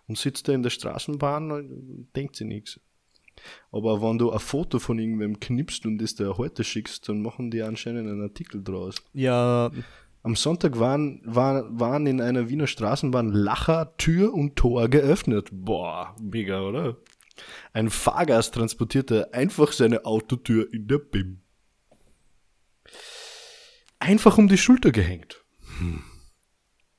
Und 0.08 0.18
sitzt 0.18 0.48
da 0.48 0.54
in 0.54 0.64
der 0.64 0.70
Straßenbahn 0.70 1.52
und 1.52 2.08
denkt 2.16 2.36
sich 2.36 2.48
nichts. 2.48 2.80
Aber 3.72 4.02
wenn 4.02 4.18
du 4.18 4.32
ein 4.32 4.40
Foto 4.40 4.80
von 4.80 5.00
irgendwem 5.00 5.40
knippst 5.40 5.86
und 5.86 5.98
das 5.98 6.16
der 6.16 6.38
heute 6.38 6.64
schickst, 6.64 7.10
dann 7.10 7.22
machen 7.22 7.52
die 7.52 7.62
anscheinend 7.62 8.08
einen 8.08 8.22
Artikel 8.22 8.64
draus. 8.64 8.96
Ja, 9.14 9.72
Am 10.26 10.36
Sonntag 10.36 10.80
waren, 10.80 11.22
waren, 11.24 11.80
waren 11.80 12.08
in 12.08 12.20
einer 12.20 12.50
Wiener 12.50 12.66
Straßenbahn 12.66 13.32
Lacher, 13.32 13.96
Tür 13.98 14.34
und 14.34 14.56
Tor 14.56 14.90
geöffnet. 14.90 15.50
Boah, 15.52 16.16
mega, 16.20 16.62
oder? 16.62 16.98
Ein 17.74 17.92
Fahrgast 17.92 18.56
transportierte 18.56 19.36
einfach 19.36 19.72
seine 19.72 20.04
Autotür 20.04 20.74
in 20.74 20.88
der 20.88 20.98
BIM. 20.98 21.42
Einfach 24.06 24.38
um 24.38 24.48
die 24.48 24.58
Schulter 24.60 24.92
gehängt. 24.92 25.44
Hm. 25.80 26.04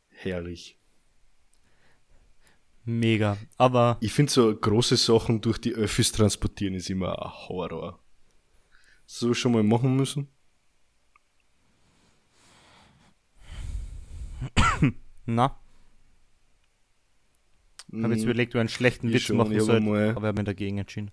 Herrlich. 0.08 0.76
mega. 2.84 3.36
Aber 3.58 3.96
Ich 4.00 4.12
finde 4.12 4.32
so 4.32 4.52
große 4.54 4.96
Sachen 4.96 5.40
durch 5.40 5.58
die 5.58 5.72
Öffis 5.72 6.10
transportieren 6.10 6.74
ist 6.74 6.90
immer 6.90 7.22
ein 7.22 7.30
Horror. 7.48 8.00
So 9.06 9.34
schon 9.34 9.52
mal 9.52 9.62
machen 9.62 9.94
müssen? 9.94 10.26
na, 15.26 15.60
habe 18.02 18.14
jetzt 18.14 18.22
Mm, 18.22 18.28
überlegt, 18.28 18.54
wie 18.54 18.58
einen 18.58 18.68
schlechten 18.68 19.08
ich 19.08 19.14
Witz 19.14 19.22
schon, 19.22 19.36
machen 19.36 19.52
ich 19.52 19.62
soll, 19.62 19.76
aber 19.76 20.10
ich 20.10 20.14
habe 20.16 20.32
mich 20.32 20.44
dagegen 20.44 20.78
entschieden. 20.78 21.12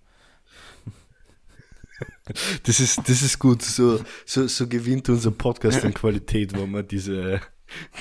Das 2.62 2.80
ist, 2.80 3.00
das 3.06 3.22
ist 3.22 3.38
gut. 3.38 3.62
So, 3.62 4.00
so, 4.24 4.46
so 4.46 4.66
gewinnt 4.66 5.08
unser 5.08 5.30
Podcast 5.30 5.84
an 5.84 5.92
Qualität, 5.92 6.56
wenn 6.56 6.70
wir 6.70 6.82
diese, 6.82 7.40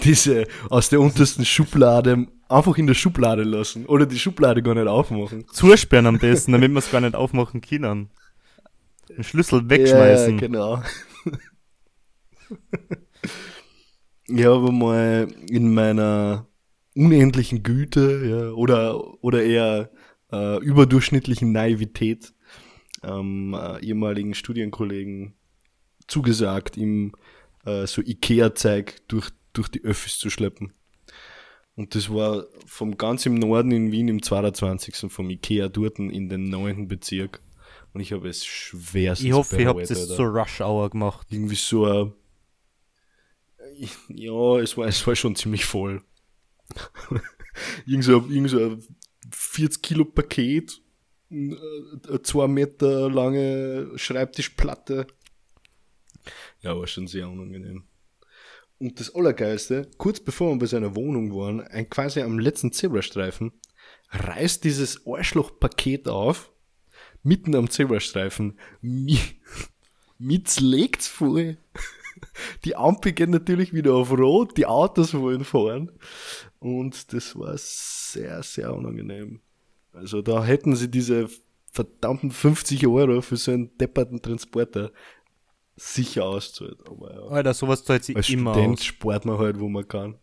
diese 0.03 0.47
aus 0.69 0.89
der 0.89 1.01
untersten 1.01 1.43
Schublade 1.45 2.27
einfach 2.47 2.77
in 2.77 2.88
der 2.88 2.93
Schublade 2.93 3.43
lassen 3.43 3.86
oder 3.86 4.05
die 4.05 4.19
Schublade 4.19 4.63
gar 4.63 4.75
nicht 4.75 4.88
aufmachen. 4.88 5.45
Zusperren 5.51 6.05
am 6.05 6.19
besten, 6.19 6.53
damit 6.53 6.71
wir 6.71 6.79
es 6.79 6.91
gar 6.91 7.01
nicht 7.01 7.15
aufmachen 7.15 7.62
können. 7.62 8.09
Den 9.09 9.23
Schlüssel 9.23 9.69
wegschmeißen. 9.69 10.36
Ja, 10.36 10.39
genau. 10.39 10.83
ich 14.27 14.45
habe 14.45 14.71
mal 14.71 15.27
in 15.49 15.73
meiner 15.73 16.47
unendlichen 16.95 17.63
Güte 17.63 18.25
ja, 18.25 18.51
oder, 18.51 19.21
oder 19.23 19.43
eher 19.43 19.91
äh, 20.31 20.57
überdurchschnittlichen 20.63 21.51
Naivität 21.51 22.32
ähm, 23.03 23.53
äh, 23.53 23.83
ehemaligen 23.83 24.33
Studienkollegen 24.33 25.33
zugesagt, 26.07 26.77
ihm 26.77 27.13
äh, 27.65 27.87
so 27.87 28.01
Ikea-Zeug 28.01 29.01
durch, 29.07 29.29
durch 29.53 29.69
die 29.69 29.83
Öffis 29.83 30.17
zu 30.17 30.29
schleppen. 30.29 30.73
Und 31.75 31.95
das 31.95 32.09
war 32.09 32.45
vom 32.65 32.97
ganz 32.97 33.25
im 33.25 33.35
Norden 33.35 33.71
in 33.71 33.91
Wien 33.91 34.07
im 34.07 34.21
22. 34.21 35.11
vom 35.11 35.29
Ikea 35.29 35.69
dort 35.69 35.97
in 35.97 36.29
den 36.29 36.49
9. 36.49 36.87
Bezirk. 36.87 37.41
Und 37.93 38.01
ich 38.01 38.11
habe 38.11 38.29
es 38.29 38.45
schwer 38.45 39.13
Ich 39.13 39.31
hoffe, 39.31 39.61
ihr 39.61 39.67
habt 39.67 39.89
es 39.89 40.07
zur 40.07 40.27
Rush 40.27 40.61
Hour 40.61 40.89
gemacht. 40.89 41.27
Irgendwie 41.29 41.55
so 41.55 41.85
ein, 41.85 42.13
ja, 44.09 44.59
es 44.59 44.77
war, 44.77 44.87
es 44.87 45.05
war 45.05 45.15
schon 45.15 45.35
ziemlich 45.35 45.65
voll. 45.65 46.01
irgend, 47.85 48.03
so, 48.03 48.25
irgend 48.29 48.49
so 48.49 48.59
ein 48.59 48.83
40 49.31 49.81
Kilo 49.81 50.05
Paket, 50.05 50.81
eine 51.33 52.21
2 52.21 52.47
Meter 52.47 53.09
lange 53.09 53.91
Schreibtischplatte. 53.95 55.07
Ja, 56.61 56.77
war 56.77 56.87
schon 56.87 57.07
sehr 57.07 57.27
unangenehm. 57.27 57.83
Und 58.79 58.99
das 58.99 59.13
Allergeilste, 59.15 59.89
kurz 59.97 60.19
bevor 60.19 60.53
wir 60.53 60.59
bei 60.59 60.65
seiner 60.65 60.95
Wohnung 60.95 61.33
waren, 61.35 61.61
ein 61.61 61.89
quasi 61.89 62.21
am 62.21 62.39
letzten 62.39 62.71
Zebrastreifen, 62.71 63.51
reißt 64.09 64.63
dieses 64.63 65.07
Arschloch-Paket 65.07 66.07
auf, 66.07 66.51
mitten 67.23 67.55
am 67.55 67.69
Zebrastreifen, 67.69 68.59
mit 68.81 70.59
legt's 70.59 71.07
voll. 71.07 71.57
Die 72.63 72.75
Ampel 72.75 73.13
geht 73.13 73.29
natürlich 73.29 73.73
wieder 73.73 73.95
auf 73.95 74.11
Rot, 74.11 74.55
die 74.57 74.65
Autos 74.65 75.13
wollen 75.13 75.43
fahren. 75.43 75.91
Und 76.59 77.11
das 77.11 77.35
war 77.37 77.57
sehr, 77.57 78.43
sehr 78.43 78.73
unangenehm. 78.73 79.41
Also 79.93 80.21
da 80.21 80.43
hätten 80.43 80.75
sie 80.75 80.89
diese 80.89 81.29
verdammten 81.71 82.32
50 82.32 82.86
Euro 82.88 83.21
für 83.21 83.38
so 83.38 83.51
einen 83.51 83.75
depperten 83.77 84.21
Transporter 84.21 84.91
sicher 85.75 86.25
auszahlt. 86.25 86.88
Aber 86.88 87.13
ja. 87.13 87.21
Alter, 87.27 87.53
sowas 87.53 87.84
zahlt 87.84 88.03
sich 88.03 88.15
Als 88.15 88.29
immer 88.29 88.53
Student 88.53 88.79
aus. 88.79 88.86
spart 88.86 89.25
man 89.25 89.38
halt, 89.38 89.60
wo 89.60 89.69
man 89.69 89.88
kann. 89.88 90.17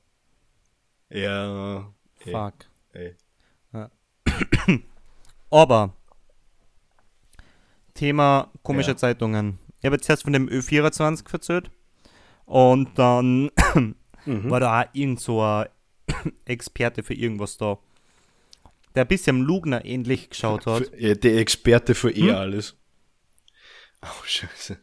Ja. 1.08 1.92
ey, 2.24 2.32
Fuck. 2.32 2.54
ey. 2.92 3.16
Aber 5.50 5.94
Thema 7.94 8.50
komische 8.62 8.90
Ja. 8.92 8.96
Zeitungen. 8.96 9.58
Ich 9.80 9.86
habe 9.86 9.96
jetzt 9.96 10.08
erst 10.08 10.22
von 10.24 10.32
dem 10.32 10.48
Ö24 10.48 11.32
erzählt. 11.32 11.70
Und 12.44 12.98
dann 12.98 13.50
Mhm. 14.26 14.50
war 14.50 14.60
da 14.60 14.82
auch 14.82 14.86
irgend 14.92 15.20
so 15.20 15.40
ein 15.42 15.66
Experte 16.44 17.02
für 17.02 17.14
irgendwas 17.14 17.56
da, 17.56 17.78
der 18.94 19.04
ein 19.04 19.08
bisschen 19.08 19.36
am 19.36 19.42
Lugner 19.42 19.84
ähnlich 19.84 20.30
geschaut 20.30 20.66
hat. 20.66 20.90
Ja, 20.98 21.14
der 21.14 21.38
Experte 21.38 21.94
für 21.94 22.10
eh 22.10 22.28
Hm? 22.28 22.34
alles. 22.34 22.76
Oh, 24.02 24.24
scheiße. 24.24 24.78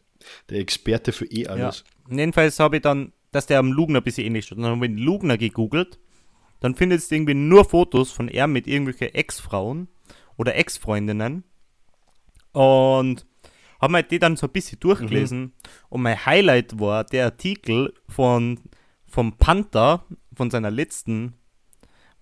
Der 0.48 0.58
Experte 0.60 1.10
für 1.12 1.24
eh 1.26 1.42
Ja. 1.42 1.50
alles. 1.50 1.82
Jedenfalls 2.08 2.60
habe 2.60 2.76
ich 2.76 2.82
dann, 2.82 3.12
dass 3.32 3.46
der 3.46 3.58
am 3.58 3.72
Lugner 3.72 3.98
ein 4.00 4.04
bisschen 4.04 4.24
ähnlich 4.26 4.46
schaut. 4.46 4.58
Dann 4.58 4.66
habe 4.66 4.86
ich 4.86 4.92
den 4.92 4.98
Lugner 4.98 5.36
gegoogelt. 5.36 5.98
Dann 6.60 6.74
findest 6.76 7.10
du 7.10 7.16
irgendwie 7.16 7.34
nur 7.34 7.64
Fotos 7.64 8.12
von 8.12 8.28
er 8.28 8.46
mit 8.46 8.66
irgendwelchen 8.68 9.12
Ex-Frauen 9.14 9.88
oder 10.36 10.54
Ex-Freundinnen. 10.54 11.42
Und 12.52 13.26
habe 13.80 13.92
mir 13.92 14.02
die 14.02 14.18
dann 14.18 14.36
so 14.36 14.46
ein 14.46 14.52
bisschen 14.52 14.78
durchgelesen. 14.80 15.52
Und 15.88 16.02
mein 16.02 16.24
Highlight 16.24 16.78
war 16.78 17.04
der 17.04 17.24
Artikel 17.26 17.92
von 18.08 18.60
vom 19.06 19.36
Panther, 19.36 20.04
von 20.34 20.50
seiner 20.50 20.70
letzten, 20.70 21.34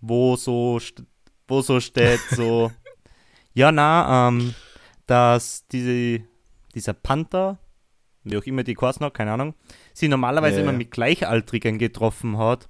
wo 0.01 0.37
so, 0.37 0.79
wo 1.48 1.62
so 1.62 1.80
steht, 1.80 2.20
so, 2.30 2.70
ja, 3.54 3.72
na, 3.72 4.28
ähm, 4.28 4.54
dass 5.06 5.66
diese, 5.68 6.22
dieser 6.74 6.92
Panther, 6.94 7.59
wie 8.24 8.37
auch 8.37 8.44
immer 8.44 8.64
die 8.64 8.74
Kurs 8.74 9.00
noch, 9.00 9.12
keine 9.12 9.32
Ahnung, 9.32 9.54
sie 9.94 10.09
normalerweise 10.09 10.56
Ja, 10.56 10.62
immer 10.62 10.72
ja. 10.72 10.78
mit 10.78 10.90
Gleichaltrigen 10.90 11.78
getroffen 11.78 12.38
hat, 12.38 12.68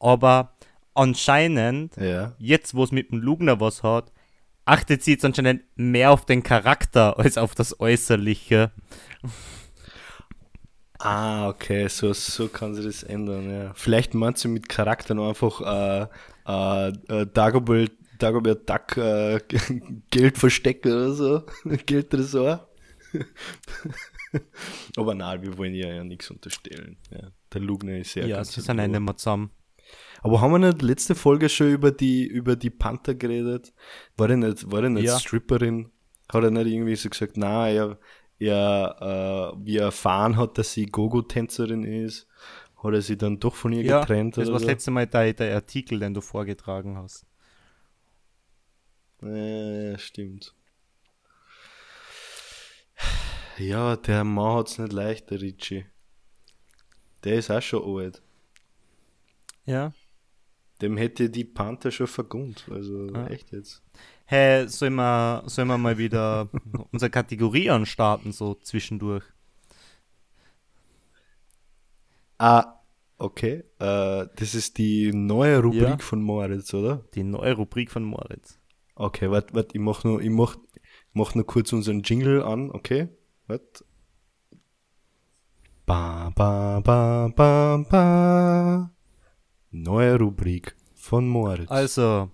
aber 0.00 0.54
anscheinend, 0.94 1.96
Ja. 1.96 2.32
jetzt 2.38 2.74
wo 2.74 2.84
es 2.84 2.92
mit 2.92 3.10
dem 3.10 3.20
Lugner 3.20 3.60
was 3.60 3.82
hat, 3.82 4.12
achtet 4.64 5.02
sie 5.02 5.12
jetzt 5.12 5.24
anscheinend 5.24 5.62
mehr 5.76 6.10
auf 6.10 6.24
den 6.26 6.42
Charakter 6.42 7.18
als 7.18 7.38
auf 7.38 7.54
das 7.54 7.78
Äußerliche. 7.80 8.70
Ah, 11.00 11.48
okay, 11.48 11.86
so, 11.88 12.12
so 12.12 12.48
kann 12.48 12.74
sich 12.74 12.84
das 12.84 13.02
ändern, 13.04 13.48
ja. 13.50 13.72
Vielleicht 13.74 14.14
meint 14.14 14.36
sie 14.38 14.48
mit 14.48 14.68
Charakter 14.68 15.14
nur 15.14 15.28
einfach 15.28 15.60
äh, 15.60 16.06
äh, 16.48 16.88
äh, 16.88 17.26
Dagobert, 17.32 17.92
Dagobert 18.18 18.68
Duck 18.68 18.96
äh, 18.96 19.40
Geldverstecke 20.10 20.88
oder 20.88 21.12
so, 21.12 21.42
Geldtresor. 21.86 22.68
Aber 24.96 25.14
nein, 25.14 25.42
wir 25.42 25.56
wollen 25.56 25.74
ihr 25.74 25.94
ja 25.94 26.04
nichts 26.04 26.30
unterstellen. 26.30 26.96
Ja. 27.10 27.30
Der 27.52 27.60
Lugner 27.60 27.98
ist 27.98 28.12
sehr 28.12 28.26
Ja, 28.26 28.44
sie 28.44 28.60
sind 28.60 28.78
ja 28.78 28.86
nicht 28.86 29.00
mehr 29.00 29.16
zusammen. 29.16 29.50
Aber 30.22 30.40
haben 30.40 30.52
wir 30.52 30.58
nicht 30.58 30.82
letzte 30.82 31.14
Folge 31.14 31.48
schon 31.48 31.70
über 31.72 31.90
die, 31.90 32.26
über 32.26 32.56
die 32.56 32.70
Panther 32.70 33.14
geredet? 33.14 33.72
War 34.16 34.28
die 34.28 34.36
nicht, 34.36 34.70
war 34.70 34.82
die 34.82 34.90
nicht 34.90 35.06
Ja. 35.06 35.18
Stripperin? 35.18 35.90
Hat 36.30 36.44
er 36.44 36.50
nicht 36.50 36.66
irgendwie 36.66 36.96
so 36.96 37.08
gesagt, 37.08 37.36
na, 37.36 37.70
er, 37.70 37.98
er, 38.38 39.54
äh, 39.56 39.64
wie 39.64 39.76
er 39.78 39.84
erfahren 39.86 40.36
hat, 40.36 40.58
dass 40.58 40.72
sie 40.72 40.86
Gogo-Tänzerin 40.86 41.84
ist, 41.84 42.27
hat 42.82 42.92
er 42.94 43.02
sie 43.02 43.16
dann 43.16 43.38
doch 43.40 43.54
von 43.54 43.72
ihr 43.72 43.82
Ja, 43.82 44.00
getrennt 44.00 44.36
das 44.36 44.46
war 44.46 44.54
das 44.54 44.62
so? 44.62 44.68
letzte 44.68 44.90
Mal 44.90 45.06
der, 45.06 45.32
der 45.32 45.54
Artikel, 45.54 45.98
den 46.00 46.14
du 46.14 46.20
vorgetragen 46.20 46.96
hast. 46.96 47.26
Ja, 49.20 49.28
ja, 49.92 49.98
stimmt. 49.98 50.54
Ja, 53.58 53.96
der 53.96 54.24
Mann 54.24 54.54
hat's 54.58 54.78
nicht 54.78 54.92
leicht, 54.92 55.30
der 55.30 55.40
Ritchie. 55.40 55.86
Der 57.24 57.34
ist 57.36 57.50
auch 57.50 57.60
schon 57.62 57.98
alt. 58.00 58.22
Ja. 59.64 59.92
Dem 60.80 60.96
hätte 60.96 61.28
die 61.28 61.44
Panther 61.44 61.90
schon 61.90 62.06
vergund. 62.06 62.66
Also 62.70 63.08
Ja. 63.12 63.26
echt 63.26 63.50
jetzt. 63.50 63.82
Hey, 64.26 64.68
sollen 64.68 64.94
wir, 64.94 65.42
sollen 65.46 65.66
wir 65.68 65.78
mal 65.78 65.98
wieder 65.98 66.48
unsere 66.92 67.10
Kategorie 67.10 67.70
anstarten, 67.70 68.30
so 68.30 68.54
zwischendurch? 68.54 69.24
Ah, 72.38 72.80
okay. 73.18 73.64
Äh, 73.78 74.26
das 74.36 74.54
ist 74.54 74.78
die 74.78 75.12
neue 75.12 75.58
Rubrik 75.60 75.82
Ja. 75.82 75.98
von 75.98 76.22
Moritz, 76.22 76.72
oder? 76.74 77.04
Die 77.14 77.24
neue 77.24 77.54
Rubrik 77.54 77.90
von 77.90 78.04
Moritz. 78.04 78.58
Okay, 78.94 79.30
warte, 79.30 79.54
warte, 79.54 79.74
ich 79.74 79.80
mach 79.80 80.04
nur, 80.04 80.20
ich 80.20 80.30
mach, 80.30 80.56
mach 81.12 81.34
nur 81.34 81.46
kurz 81.46 81.72
unseren 81.72 82.02
Jingle 82.02 82.42
an, 82.42 82.70
okay? 82.70 83.08
Warte. 83.46 83.84
Ba, 85.86 86.30
ba, 86.34 86.80
ba, 86.80 87.28
ba, 87.34 87.84
ba. 87.88 88.90
Neue 89.70 90.18
Rubrik 90.18 90.76
von 90.94 91.28
Moritz. 91.28 91.70
Also, 91.70 92.30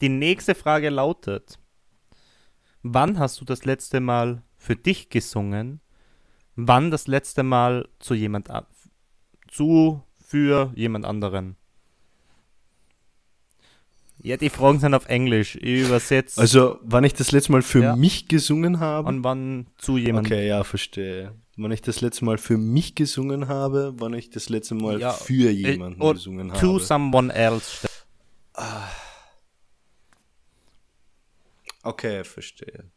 die 0.00 0.08
nächste 0.08 0.54
Frage 0.54 0.90
lautet: 0.90 1.58
Wann 2.82 3.18
hast 3.18 3.40
du 3.40 3.44
das 3.44 3.64
letzte 3.64 4.00
Mal 4.00 4.42
für 4.56 4.74
dich 4.76 5.08
gesungen? 5.08 5.80
Wann 6.56 6.90
das 6.90 7.06
letzte 7.06 7.42
Mal 7.42 7.88
zu 7.98 8.14
jemand 8.14 8.50
an 8.50 8.66
zu 9.48 10.02
für 10.24 10.72
jemand 10.74 11.04
anderen? 11.04 11.56
Ja, 14.22 14.36
die 14.36 14.48
Fragen 14.50 14.80
sind 14.80 14.94
auf 14.94 15.06
Englisch. 15.08 15.56
Ich 15.56 15.86
übersetze. 15.86 16.40
Also, 16.40 16.78
wann 16.82 17.04
ich 17.04 17.14
das 17.14 17.32
letzte 17.32 17.52
Mal 17.52 17.62
für 17.62 17.82
Ja. 17.82 17.96
mich 17.96 18.28
gesungen 18.28 18.80
habe. 18.80 19.08
und 19.08 19.22
wann 19.22 19.66
zu 19.76 19.98
jemand 19.98 20.26
Okay, 20.26 20.48
ja, 20.48 20.64
verstehe. 20.64 21.34
Wann 21.56 21.70
ich 21.70 21.80
das 21.82 22.00
letzte 22.00 22.24
Mal 22.24 22.38
für 22.38 22.56
mich 22.58 22.94
gesungen 22.94 23.46
habe, 23.48 23.94
wann 23.98 24.14
ich 24.14 24.30
das 24.30 24.48
letzte 24.48 24.74
Mal 24.74 25.00
Ja, 25.00 25.12
für 25.12 25.48
äh, 25.48 25.52
jemanden 25.52 26.02
or 26.02 26.14
gesungen 26.14 26.48
to 26.48 26.74
habe. 26.74 26.80
someone 26.80 27.32
else. 27.32 27.86
Okay, 31.82 32.24
verstehe. 32.24 32.90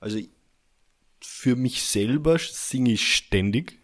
Also 0.00 0.18
für 1.20 1.56
mich 1.56 1.82
selber 1.84 2.38
singe 2.38 2.92
ich 2.92 3.14
ständig. 3.14 3.78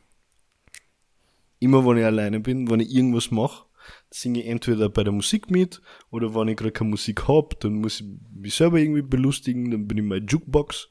Immer 1.59 1.87
wenn 1.87 1.99
ich 1.99 2.05
alleine 2.05 2.41
bin, 2.41 2.71
wenn 2.71 2.81
ich 2.81 2.95
irgendwas 2.95 3.31
mache, 3.31 3.65
singe 4.11 4.41
ich 4.41 4.47
entweder 4.47 4.89
bei 4.89 5.05
der 5.05 5.13
Musik 5.13 5.51
mit 5.51 5.81
oder 6.11 6.35
wenn 6.35 6.49
ich 6.49 6.57
gerade 6.57 6.73
keine 6.73 6.91
Musik 6.91 7.29
hab, 7.29 7.59
dann 7.61 7.75
muss 7.75 8.01
ich 8.01 8.07
mich 8.35 8.55
selber 8.55 8.79
irgendwie 8.79 9.03
belustigen, 9.03 9.71
dann 9.71 9.87
bin 9.87 9.99
ich 9.99 10.05
meine 10.05 10.27
Jukebox 10.27 10.91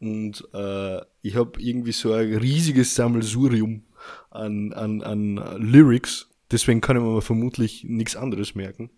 und 0.00 0.48
äh, 0.52 1.00
ich 1.22 1.36
habe 1.36 1.60
irgendwie 1.60 1.92
so 1.92 2.12
ein 2.12 2.34
riesiges 2.34 2.94
Sammelsurium 2.94 3.84
an, 4.30 4.72
an, 4.72 5.02
an 5.02 5.36
Lyrics, 5.58 6.28
deswegen 6.50 6.80
kann 6.80 6.96
ich 6.96 7.02
mir 7.02 7.22
vermutlich 7.22 7.84
nichts 7.84 8.16
anderes 8.16 8.54
merken. 8.54 8.90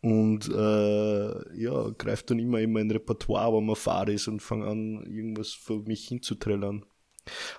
Und 0.00 0.50
äh, 0.50 1.58
ja, 1.58 1.90
greift 1.96 2.30
dann 2.30 2.38
immer 2.38 2.60
in 2.60 2.72
mein 2.72 2.90
Repertoire, 2.90 3.56
wenn 3.56 3.64
man 3.64 3.76
fahrt 3.76 4.10
ist 4.10 4.28
und 4.28 4.40
fange 4.40 4.66
an, 4.66 5.02
irgendwas 5.06 5.52
für 5.52 5.78
mich 5.80 6.08
hinzuträllern. 6.08 6.84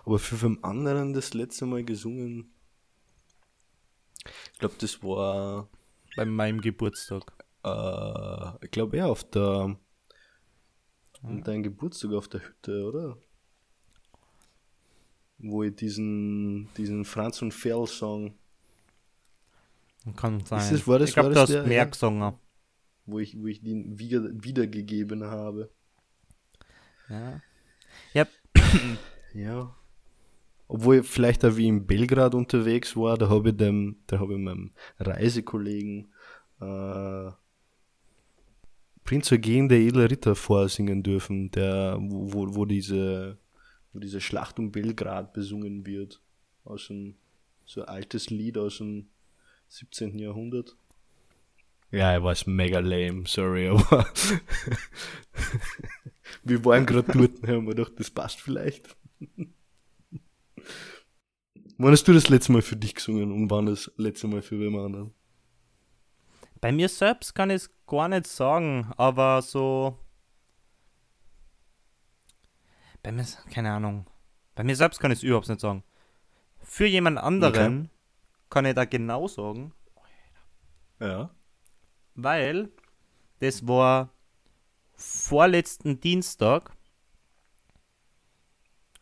Aber 0.05 0.19
für 0.19 0.35
den 0.35 0.63
anderen 0.63 1.13
das 1.13 1.33
letzte 1.33 1.65
Mal 1.65 1.83
gesungen, 1.83 2.51
ich 4.55 4.59
glaube, 4.59 4.75
das 4.79 5.03
war, 5.03 5.67
Bei 6.15 6.23
meinem 6.25 6.61
Geburtstag. 6.61 7.23
äh, 7.65 8.65
ich 8.65 8.71
glaube, 8.71 8.95
eher 8.97 9.07
auf 9.07 9.23
der, 9.29 9.75
Und 11.21 11.45
dein 11.45 11.61
Geburtstag 11.61 12.13
auf 12.13 12.29
der 12.29 12.41
Hütte, 12.47 12.85
oder? 12.85 13.17
Wo 15.39 15.61
ich 15.63 15.75
diesen, 15.75 16.69
diesen 16.77 17.03
Franz 17.03 17.41
und 17.41 17.53
Ferl-Song, 17.53 18.33
Kann 20.15 20.45
sein. 20.45 20.59
Ist 20.59 20.71
das- 20.71 20.87
war 20.87 20.99
das- 20.99 21.09
ich 21.09 21.15
glaube, 21.15 21.29
du 21.29 21.35
das 21.35 21.41
hast 21.43 21.49
der- 21.53 21.63
mehr 21.65 21.77
ja? 21.77 21.85
gesungen. 21.85 22.33
wo 23.07 23.19
ich, 23.19 23.37
wo 23.37 23.47
ich 23.47 23.61
den 23.61 23.99
wieder, 23.99 24.21
wiedergegeben 24.31 25.23
habe. 25.25 25.69
Ja. 27.09 27.41
Ja, 28.13 28.27
Ja. 29.33 29.75
Obwohl 30.67 30.97
ich 30.97 31.07
vielleicht 31.07 31.45
auch 31.45 31.55
wie 31.57 31.67
in 31.67 31.85
Belgrad 31.85 32.33
unterwegs 32.33 32.95
war, 32.95 33.17
da 33.17 33.29
habe 33.29 33.49
ich 33.49 33.57
dem, 33.57 33.97
da 34.07 34.19
habe 34.19 34.33
ich 34.33 34.39
meinem 34.39 34.71
Reisekollegen 34.99 36.11
äh, 36.59 37.31
Prinz 39.03 39.31
Eugen 39.31 39.69
der 39.69 39.77
edle 39.77 40.09
Ritter 40.09 40.35
vorsingen 40.35 41.03
dürfen, 41.03 41.51
der, 41.51 41.97
wo, 41.99 42.55
wo, 42.55 42.65
diese, 42.65 43.37
wo 43.93 43.99
diese 43.99 44.19
Schlacht 44.19 44.57
um 44.57 44.71
Belgrad 44.71 45.31
besungen 45.33 45.85
wird. 45.85 46.21
Aus 46.63 46.89
einem, 46.89 47.15
so 47.65 47.81
ein 47.81 47.87
altes 47.87 48.31
Lied 48.31 48.57
aus 48.57 48.79
dem 48.79 49.07
17. 49.67 50.17
Jahrhundert. 50.17 50.75
Ja, 51.91 52.17
ich 52.17 52.23
weiß 52.23 52.47
mega 52.47 52.79
lame, 52.79 53.25
sorry, 53.27 53.67
aber 53.69 54.07
wir 56.43 56.65
waren 56.65 56.87
gerade 56.87 57.11
dort 57.11 57.47
haben 57.47 57.67
wir 57.67 57.75
gedacht, 57.75 57.93
das 57.97 58.09
passt 58.09 58.41
vielleicht. 58.41 58.97
Wann 61.77 61.91
hast 61.91 62.07
du 62.07 62.13
das 62.13 62.29
letzte 62.29 62.51
Mal 62.51 62.61
für 62.61 62.75
dich 62.77 62.95
gesungen 62.95 63.31
und 63.31 63.49
wann 63.51 63.65
das 63.65 63.91
letzte 63.97 64.27
Mal 64.27 64.41
für 64.41 64.59
wem 64.59 64.75
anderen? 64.77 65.13
bei 66.61 66.71
mir 66.71 66.89
selbst 66.89 67.35
kann 67.35 67.51
ich 67.51 67.57
es 67.57 67.69
gar 67.85 68.07
nicht 68.07 68.25
sagen, 68.25 68.91
aber 68.97 69.43
so. 69.43 69.99
Bei 73.03 73.11
mir, 73.11 73.23
keine 73.51 73.71
Ahnung. 73.71 74.07
Bei 74.55 74.63
mir 74.63 74.75
selbst 74.75 74.99
kann 74.99 75.11
ich 75.11 75.19
es 75.19 75.23
überhaupt 75.23 75.47
nicht 75.47 75.61
sagen. 75.61 75.83
Für 76.63 76.87
jemand 76.87 77.19
anderen 77.19 77.91
kann 78.49 78.65
ich 78.65 78.73
da 78.73 78.85
genau 78.85 79.27
sagen, 79.27 79.73
Ja. 80.99 81.29
weil 82.15 82.71
das 83.41 83.67
war 83.67 84.09
vorletzten 84.95 85.99
Dienstag. 85.99 86.71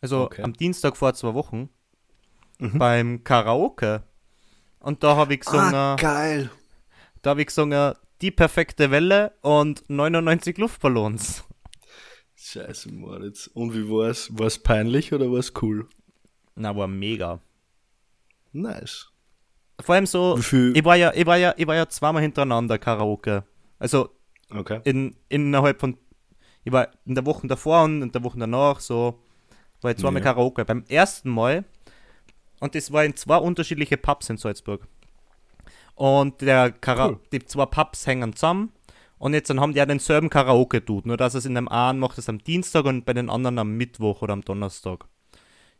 Also 0.02 0.24
Okay. 0.24 0.42
am 0.42 0.52
Dienstag 0.52 0.98
vor 0.98 1.14
zwei 1.14 1.32
Wochen 1.32 1.70
Mhm. 2.72 2.78
beim 2.78 3.24
Karaoke. 3.24 4.02
Und 4.80 5.02
da 5.02 5.16
habe 5.16 5.34
ich 5.34 5.40
gesungen, 5.40 5.74
Ah, 5.74 5.96
geil. 5.96 6.50
da 7.22 7.30
habe 7.30 7.40
ich 7.42 7.46
gesungen, 7.48 7.94
die 8.20 8.30
perfekte 8.30 8.90
Welle 8.90 9.32
und 9.42 9.82
99 9.88 10.58
Luftballons. 10.58 11.44
Scheiße, 12.36 12.92
Moritz. 12.92 13.46
Und 13.54 13.74
wie 13.74 13.88
war's? 13.88 14.28
War's 14.32 14.58
peinlich 14.58 15.12
oder 15.12 15.30
war's 15.30 15.52
cool? 15.62 15.88
Na, 16.54 16.76
war 16.76 16.86
mega. 16.86 17.40
Nice. 18.52 19.10
Vor 19.80 19.94
allem 19.96 20.06
so, 20.06 20.38
ich 20.38 20.84
war 20.84 20.94
ja, 20.96 21.12
ich 21.14 21.26
war 21.26 21.36
ja, 21.36 21.52
ich 21.56 21.66
war 21.66 21.74
ja 21.74 21.88
zweimal 21.88 22.22
hintereinander 22.22 22.78
Karaoke. 22.78 23.44
Also 23.78 24.10
Okay. 24.50 24.80
in, 24.84 25.16
innerhalb 25.28 25.80
von, 25.80 25.96
ich 26.62 26.72
war 26.72 26.88
in 27.06 27.14
der 27.16 27.26
Woche 27.26 27.46
davor 27.48 27.82
und 27.84 28.02
in 28.02 28.12
der 28.12 28.22
Woche 28.22 28.38
danach 28.38 28.78
so, 28.78 29.20
war 29.80 29.90
ich 29.90 29.96
zweimal 29.96 30.22
Ja. 30.22 30.32
Karaoke. 30.32 30.64
Beim 30.64 30.84
ersten 30.88 31.28
Mal, 31.30 31.64
und 32.60 32.74
das 32.74 32.92
war 32.92 33.04
in 33.04 33.16
zwei 33.16 33.36
unterschiedliche 33.36 33.96
Pubs 33.96 34.30
in 34.30 34.36
Salzburg. 34.36 34.86
Und 35.94 36.40
der 36.40 36.72
Kara 36.72 37.08
Cool. 37.08 37.20
die 37.32 37.44
zwei 37.44 37.66
Pubs 37.66 38.06
hängen 38.06 38.34
zusammen. 38.34 38.72
Und 39.18 39.32
jetzt 39.32 39.48
dann 39.48 39.60
haben 39.60 39.72
die 39.72 39.78
ja 39.78 39.86
denselben 39.86 40.28
Karaoke-Dude, 40.28 41.08
nur 41.08 41.16
dass 41.16 41.34
es 41.34 41.46
in 41.46 41.54
dem 41.54 41.68
einen 41.68 41.98
macht 41.98 42.18
es 42.18 42.28
am 42.28 42.38
Dienstag 42.38 42.84
und 42.84 43.06
bei 43.06 43.12
den 43.12 43.30
anderen 43.30 43.58
am 43.58 43.76
Mittwoch 43.76 44.22
oder 44.22 44.32
am 44.32 44.42
Donnerstag. 44.42 45.06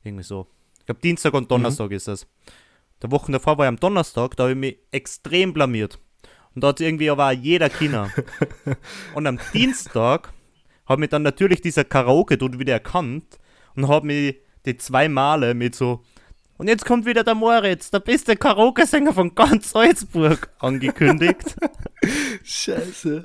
Irgendwie 0.02 0.24
so. 0.24 0.46
Ich 0.78 0.86
glaube, 0.86 1.00
Dienstag 1.00 1.34
und 1.34 1.50
Donnerstag 1.50 1.90
ist 1.90 2.08
es. 2.08 2.26
Der 3.02 3.10
Wochen 3.10 3.32
davor 3.32 3.58
war 3.58 3.66
ich 3.66 3.68
am 3.68 3.80
Donnerstag, 3.80 4.36
da 4.36 4.44
habe 4.44 4.52
ich 4.52 4.58
mich 4.58 4.78
extrem 4.92 5.52
blamiert. 5.52 5.98
Und 6.54 6.62
da 6.62 6.68
hat 6.68 6.80
irgendwie 6.80 7.10
aber 7.10 7.32
jeder 7.32 7.68
Kinder. 7.68 8.10
und 9.14 9.26
am 9.26 9.38
Dienstag 9.52 10.32
hat 10.86 10.98
mich 10.98 11.10
dann 11.10 11.22
natürlich 11.22 11.60
dieser 11.60 11.84
Karaoke-Dude 11.84 12.58
wieder 12.58 12.74
erkannt 12.74 13.38
und 13.74 13.88
hat 13.88 14.04
mich 14.04 14.36
die 14.64 14.76
zwei 14.76 15.08
Male 15.08 15.54
mit 15.54 15.74
so 15.74 16.02
und 16.56 16.68
jetzt 16.68 16.84
kommt 16.84 17.06
wieder 17.06 17.24
der 17.24 17.34
Moritz, 17.34 17.90
der 17.90 18.00
beste 18.00 18.36
Karaoke-Sänger 18.36 19.12
von 19.12 19.34
ganz 19.34 19.70
Salzburg, 19.70 20.50
angekündigt. 20.58 21.56
Scheiße. 22.44 23.24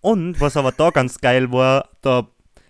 Und 0.00 0.40
was 0.40 0.56
aber 0.56 0.72
da 0.72 0.90
ganz 0.90 1.20
geil 1.20 1.52
war, 1.52 1.88
da, 2.00 2.28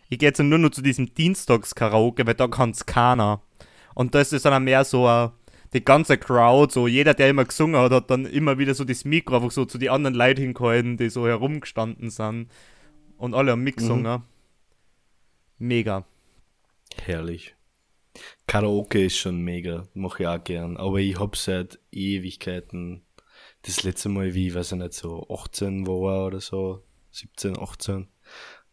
ich 0.09 0.19
gehe 0.19 0.29
jetzt 0.29 0.41
nur 0.41 0.59
noch 0.59 0.71
zu 0.71 0.83
diesem 0.83 1.15
Dienstags-Karaoke, 1.15 2.27
weil 2.27 2.35
da 2.35 2.49
kann's 2.49 2.85
keiner. 2.85 3.43
Und 3.95 4.15
das 4.15 4.33
ist 4.33 4.45
dann 4.45 4.55
auch 4.55 4.61
mehr 4.61 4.85
so 4.85 5.09
äh, 5.09 5.29
die 5.73 5.85
ganze 5.85 6.19
Crowd, 6.19 6.73
so 6.73 6.87
jeder, 6.87 7.15
der 7.15 7.31
immer 7.31 7.45
gesungen 7.45 7.81
hat, 7.81 7.93
hat 7.93 8.11
dann 8.11 8.27
immer 8.27 8.59
wieder 8.59 8.75
so 8.75 8.85
das 8.85 9.05
Mikro 9.05 9.37
einfach 9.37 9.51
so 9.51 9.65
zu 9.65 9.79
den 9.79 9.91
anderen 9.91 10.15
Leuten 10.15 10.43
hingehalten, 10.43 10.97
die 10.97 11.09
so 11.09 11.27
herumgestanden 11.27 12.11
sind. 12.11 12.49
Und 13.17 13.35
alle 13.35 13.53
haben 13.53 13.63
mitgesungen. 13.63 14.23
Mega. 15.59 16.05
Herrlich. 17.01 17.55
Karaoke 18.47 19.07
ist 19.07 19.17
schon 19.17 19.41
mega, 19.41 19.89
mache 19.95 20.23
ich 20.23 20.29
auch 20.29 20.43
gern. 20.43 20.77
Aber 20.77 20.99
ich 20.99 21.19
hab 21.19 21.37
seit 21.37 21.79
Ewigkeiten 21.91 23.03
das 23.63 23.83
letzte 23.83 24.09
Mal, 24.09 24.35
wie 24.35 24.49
ich 24.49 24.55
weiß 24.55 24.73
ich 24.73 24.79
nicht, 24.79 24.93
so 24.93 25.27
18 25.31 25.87
war 25.87 26.27
oder 26.27 26.41
so, 26.41 26.83
17, 27.13 27.59
18. 27.59 28.09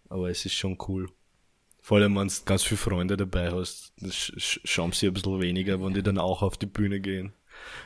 Aber 0.09 0.29
es 0.29 0.45
ist 0.45 0.55
schon 0.55 0.77
cool. 0.87 1.09
Vor 1.81 1.97
allem, 1.97 2.15
wenn 2.17 2.27
du 2.27 2.33
ganz 2.45 2.63
viele 2.63 2.77
Freunde 2.77 3.15
dabei 3.15 3.51
hast, 3.51 3.93
schauen 4.37 4.91
sie 4.91 5.07
ein 5.07 5.13
bisschen 5.13 5.41
weniger, 5.41 5.81
wenn 5.81 5.93
die 5.93 6.03
dann 6.03 6.17
auch 6.17 6.41
auf 6.41 6.57
die 6.57 6.65
Bühne 6.65 6.99
gehen. 6.99 7.33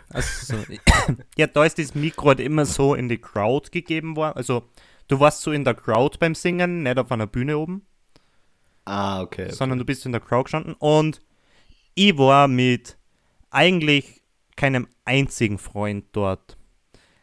Also, 0.09 0.55
so, 0.55 0.73
ja, 1.37 1.47
da 1.47 1.65
ist 1.65 1.79
das 1.79 1.95
Mikro 1.95 2.29
halt 2.29 2.39
immer 2.39 2.65
so 2.65 2.95
in 2.95 3.09
die 3.09 3.17
Crowd 3.17 3.71
gegeben 3.71 4.15
worden. 4.15 4.37
Also, 4.37 4.63
du 5.07 5.19
warst 5.19 5.41
so 5.41 5.51
in 5.51 5.63
der 5.63 5.73
Crowd 5.73 6.17
beim 6.19 6.35
Singen, 6.35 6.83
nicht 6.83 6.97
auf 6.97 7.11
einer 7.11 7.27
Bühne 7.27 7.57
oben. 7.57 7.85
Ah, 8.85 9.21
okay. 9.21 9.49
sondern 9.51 9.79
du 9.79 9.85
bist 9.85 10.05
in 10.05 10.11
der 10.11 10.19
Crowd 10.19 10.43
gestanden 10.43 10.75
und 10.77 11.21
ich 11.95 12.17
war 12.17 12.47
mit 12.47 12.97
eigentlich 13.49 14.21
keinem 14.55 14.87
einzigen 15.05 15.57
Freund 15.57 16.05
dort. 16.11 16.57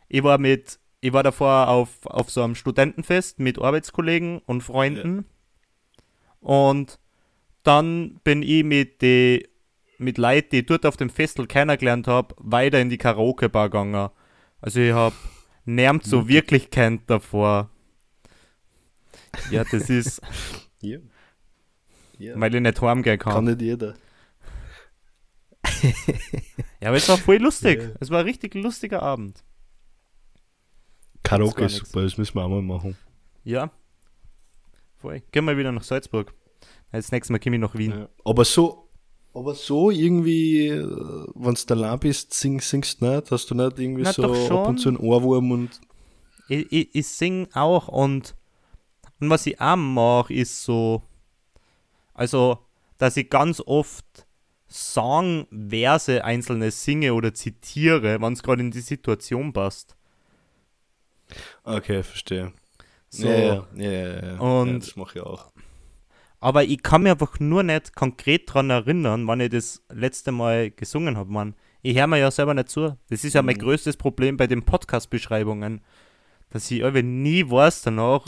Ich 0.09 0.23
war 0.23 0.39
mit, 0.39 0.79
ich 1.01 1.13
war 1.13 1.23
davor 1.23 1.69
auf, 1.69 2.05
auf 2.07 2.31
so 2.31 2.43
einem 2.43 2.55
Studentenfest 2.55 3.39
mit 3.39 3.59
Arbeitskollegen 3.59 4.39
und 4.47 4.63
Freunden 4.63 5.25
und 6.41 6.99
dann 7.63 8.21
bin 8.25 8.43
ich 8.43 8.65
mit 8.65 9.03
die 9.03 9.47
mit 9.99 10.17
Leuten, 10.17 10.49
die 10.53 10.59
ich 10.61 10.67
dort 10.67 10.87
auf 10.87 10.97
dem 10.97 11.11
Festel 11.11 11.47
kennengelernt 11.47 12.09
habe, 12.09 12.35
weiter 12.39 12.81
in 12.81 12.89
die 12.89 12.97
Karaoke-Bar 12.97 13.69
gegangen. 13.69 14.09
Also 14.63 14.81
ich 14.81 14.93
habe 14.93 15.15
nirgends 15.67 16.09
so 16.09 16.27
wirklich 16.27 16.71
kennt 16.71 17.09
davor. 17.11 17.69
Ja, 19.51 19.63
das 19.71 19.91
ist, 19.91 20.23
Ja. 20.81 20.99
Ja. 22.19 22.41
weil 22.41 22.55
ich 22.55 22.61
nicht 22.63 22.81
heimgehen 22.81 23.19
kann. 23.19 23.33
Kann 23.35 23.45
nicht 23.45 23.61
jeder. 23.61 23.95
Ja, 26.81 26.89
aber 26.89 26.97
es 26.97 27.09
war 27.09 27.19
voll 27.19 27.37
lustig. 27.37 27.83
Ja. 27.83 27.91
Es 28.01 28.11
war 28.11 28.21
ein 28.21 28.27
richtig 28.27 28.55
lustiger 28.55 29.03
Abend. 29.03 29.45
Karaoke 31.23 31.63
Das 31.63 31.75
ist 31.75 31.87
super, 31.87 32.03
das 32.03 32.17
müssen 32.17 32.35
wir 32.35 32.45
auch 32.45 32.49
mal 32.49 32.63
machen. 32.63 32.97
Ja. 33.45 33.71
Voll. 34.97 35.23
Gehen 35.33 35.45
wir 35.45 35.57
wieder 35.57 35.73
nach 35.73 35.83
Salzburg. 35.83 36.33
Als 36.91 37.13
nächstes 37.13 37.31
Mal 37.31 37.39
komme 37.39 37.57
ich 37.57 37.61
nach 37.61 37.75
Wien. 37.75 37.91
Ja. 37.91 38.09
Aber 38.25 38.45
so, 38.45 38.89
aber 39.35 39.55
so 39.55 39.91
irgendwie, 39.91 40.71
wenn 40.71 41.55
du 41.55 41.75
allein 41.75 41.99
bist, 41.99 42.35
sing, 42.35 42.61
singst 42.61 43.01
du 43.01 43.07
nicht? 43.07 43.31
Hast 43.31 43.51
du 43.51 43.55
nicht 43.55 43.79
irgendwie 43.79 44.03
Na, 44.03 44.13
so 44.13 44.25
ab 44.25 44.69
und 44.69 44.79
zu 44.79 44.89
einen 44.89 44.99
Ohrwurm 44.99 45.51
und 45.53 45.81
Ich, 46.49 46.73
ich, 46.73 46.95
ich 46.95 47.07
sing 47.07 47.47
auch 47.53 47.89
und, 47.89 48.35
und 49.21 49.31
was 49.31 49.47
ich 49.47 49.61
auch 49.61 49.77
mache, 49.77 50.35
ist 50.35 50.65
so, 50.65 51.03
also, 52.15 52.59
dass 52.99 53.17
ich 53.17 53.31
ganz 53.31 53.63
oft 53.65 54.27
Songverse 54.71 56.25
einzelne 56.25 56.71
singe 56.71 57.15
oder 57.15 57.35
zitiere, 57.35 58.21
wenn 58.21 58.33
es 58.33 58.43
gerade 58.43 58.63
in 58.63 58.71
die 58.71 58.81
Situation 58.81 59.53
passt. 59.53 59.97
Okay, 61.65 62.03
verstehe. 62.03 62.53
So. 63.09 63.29
Ja, 63.29 63.67
ja, 63.75 63.91
ja, 63.91 64.27
ja. 64.35 64.39
Und- 64.39 64.69
ja, 64.73 64.79
das 64.79 64.97
mache 64.97 65.19
ich 65.19 65.25
auch. 65.25 65.53
Aber 66.39 66.65
ich 66.65 66.83
kann 66.83 67.03
mir 67.03 67.13
einfach 67.13 67.39
nur 67.39 67.63
nicht 67.63 67.95
konkret 67.95 68.49
daran 68.49 68.71
erinnern, 68.71 69.27
wann 69.27 69.41
ich 69.41 69.51
das 69.51 69.83
letzte 69.91 70.33
Mal 70.33 70.71
gesungen 70.71 71.17
habe, 71.19 71.31
Mann. 71.31 71.55
Ich 71.83 71.99
höre 71.99 72.07
mir 72.07 72.19
ja 72.19 72.31
selber 72.31 72.55
nicht 72.55 72.71
zu. 72.71 72.97
Das 73.11 73.25
ist 73.25 73.35
ja 73.35 73.43
mein 73.43 73.57
Mhm. 73.57 73.61
größtes 73.61 73.97
Problem 73.97 74.37
bei 74.37 74.47
den 74.47 74.65
Podcast-Beschreibungen. 74.65 75.83
Dass 76.53 76.69
ich 76.71 76.81
irgendwie 76.81 77.03
nie 77.05 77.49
weiß 77.49 77.83
danach, 77.83 78.25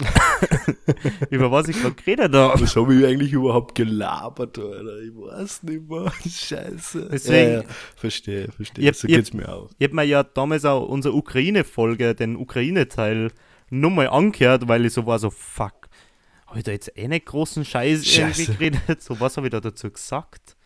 über 1.30 1.50
was 1.50 1.68
ich 1.68 1.80
gerade 1.80 1.94
geredet 1.96 2.32
habe. 2.34 2.60
Was 2.60 2.76
habe 2.76 2.94
ich 2.94 3.04
eigentlich 3.04 3.32
überhaupt 3.32 3.74
gelabert, 3.74 4.58
Alter? 4.58 5.00
Ich 5.00 5.10
weiß 5.14 5.62
nicht 5.64 5.88
mehr. 5.88 6.12
Scheiße. 6.28 7.08
Deswegen- 7.10 7.50
ja, 7.52 7.60
ja. 7.62 7.64
Verstehe, 7.96 8.48
verstehe. 8.52 8.86
Hab- 8.86 8.94
so 8.94 9.08
hab- 9.08 9.14
geht's 9.14 9.32
mir 9.32 9.48
auch. 9.52 9.70
Ich 9.78 9.84
habe 9.88 9.96
mir 9.96 10.04
ja 10.04 10.22
damals 10.22 10.64
auch 10.64 10.86
unsere 10.88 11.14
Ukraine-Folge, 11.14 12.14
den 12.14 12.36
Ukraine-Teil, 12.36 13.32
nochmal 13.70 14.08
angehört, 14.08 14.68
weil 14.68 14.84
ich 14.86 14.92
so 14.92 15.04
war, 15.06 15.18
so 15.18 15.30
fuck. 15.30 15.88
Habe 16.46 16.58
ich 16.58 16.64
da 16.64 16.70
jetzt 16.72 16.96
eh 16.96 17.08
nicht 17.08 17.26
großen 17.26 17.64
Scheiß 17.64 18.06
Scheiße. 18.06 18.42
irgendwie 18.42 18.70
geredet? 18.76 19.02
So, 19.02 19.18
was 19.18 19.36
habe 19.36 19.46
ich 19.48 19.50
da 19.50 19.60
dazu 19.60 19.90
gesagt? 19.90 20.56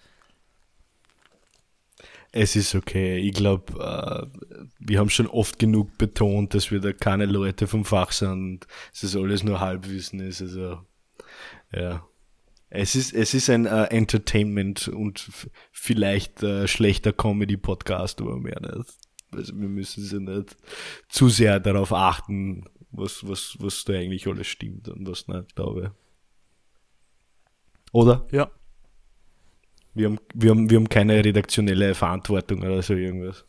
Es 2.38 2.54
ist 2.54 2.74
okay. 2.74 3.16
Ich 3.16 3.32
glaube, 3.32 3.72
äh, 3.82 4.66
wir 4.78 4.98
haben 4.98 5.08
schon 5.08 5.26
oft 5.26 5.58
genug 5.58 5.96
betont, 5.96 6.52
dass 6.52 6.70
wir 6.70 6.80
da 6.80 6.92
keine 6.92 7.24
Leute 7.24 7.66
vom 7.66 7.86
Fach 7.86 8.12
sind. 8.12 8.66
Es 8.92 9.02
ist 9.02 9.16
alles 9.16 9.42
nur 9.42 9.60
Halbwissen 9.60 10.20
ist. 10.20 10.42
Also, 10.42 10.82
ja. 11.72 12.06
Es 12.68 12.94
ist, 12.94 13.14
es 13.14 13.32
ist 13.32 13.48
ein 13.48 13.64
äh, 13.64 13.84
Entertainment 13.84 14.86
und 14.88 15.30
vielleicht 15.72 16.42
äh, 16.42 16.68
schlechter 16.68 17.14
Comedy-Podcast, 17.14 18.20
aber 18.20 18.36
mehr 18.36 18.60
nicht. 18.60 18.98
Also 19.32 19.58
wir 19.58 19.68
müssen 19.68 20.02
sie 20.02 20.20
nicht 20.20 20.58
zu 21.08 21.30
sehr 21.30 21.58
darauf 21.58 21.94
achten, 21.94 22.68
was, 22.90 23.26
was, 23.26 23.56
was 23.60 23.84
da 23.84 23.94
eigentlich 23.94 24.26
alles 24.26 24.46
stimmt 24.46 24.90
und 24.90 25.08
was 25.08 25.26
nicht, 25.26 25.56
glaube 25.56 25.84
ich. 25.84 25.90
Oder? 27.92 28.26
Ja. 28.30 28.50
Wir 29.96 30.08
haben, 30.08 30.18
wir 30.34 30.50
haben, 30.50 30.68
wir 30.68 30.76
haben 30.76 30.88
keine 30.90 31.24
redaktionelle 31.24 31.94
Verantwortung 31.94 32.60
oder 32.62 32.82
so 32.82 32.92
irgendwas. 32.94 33.46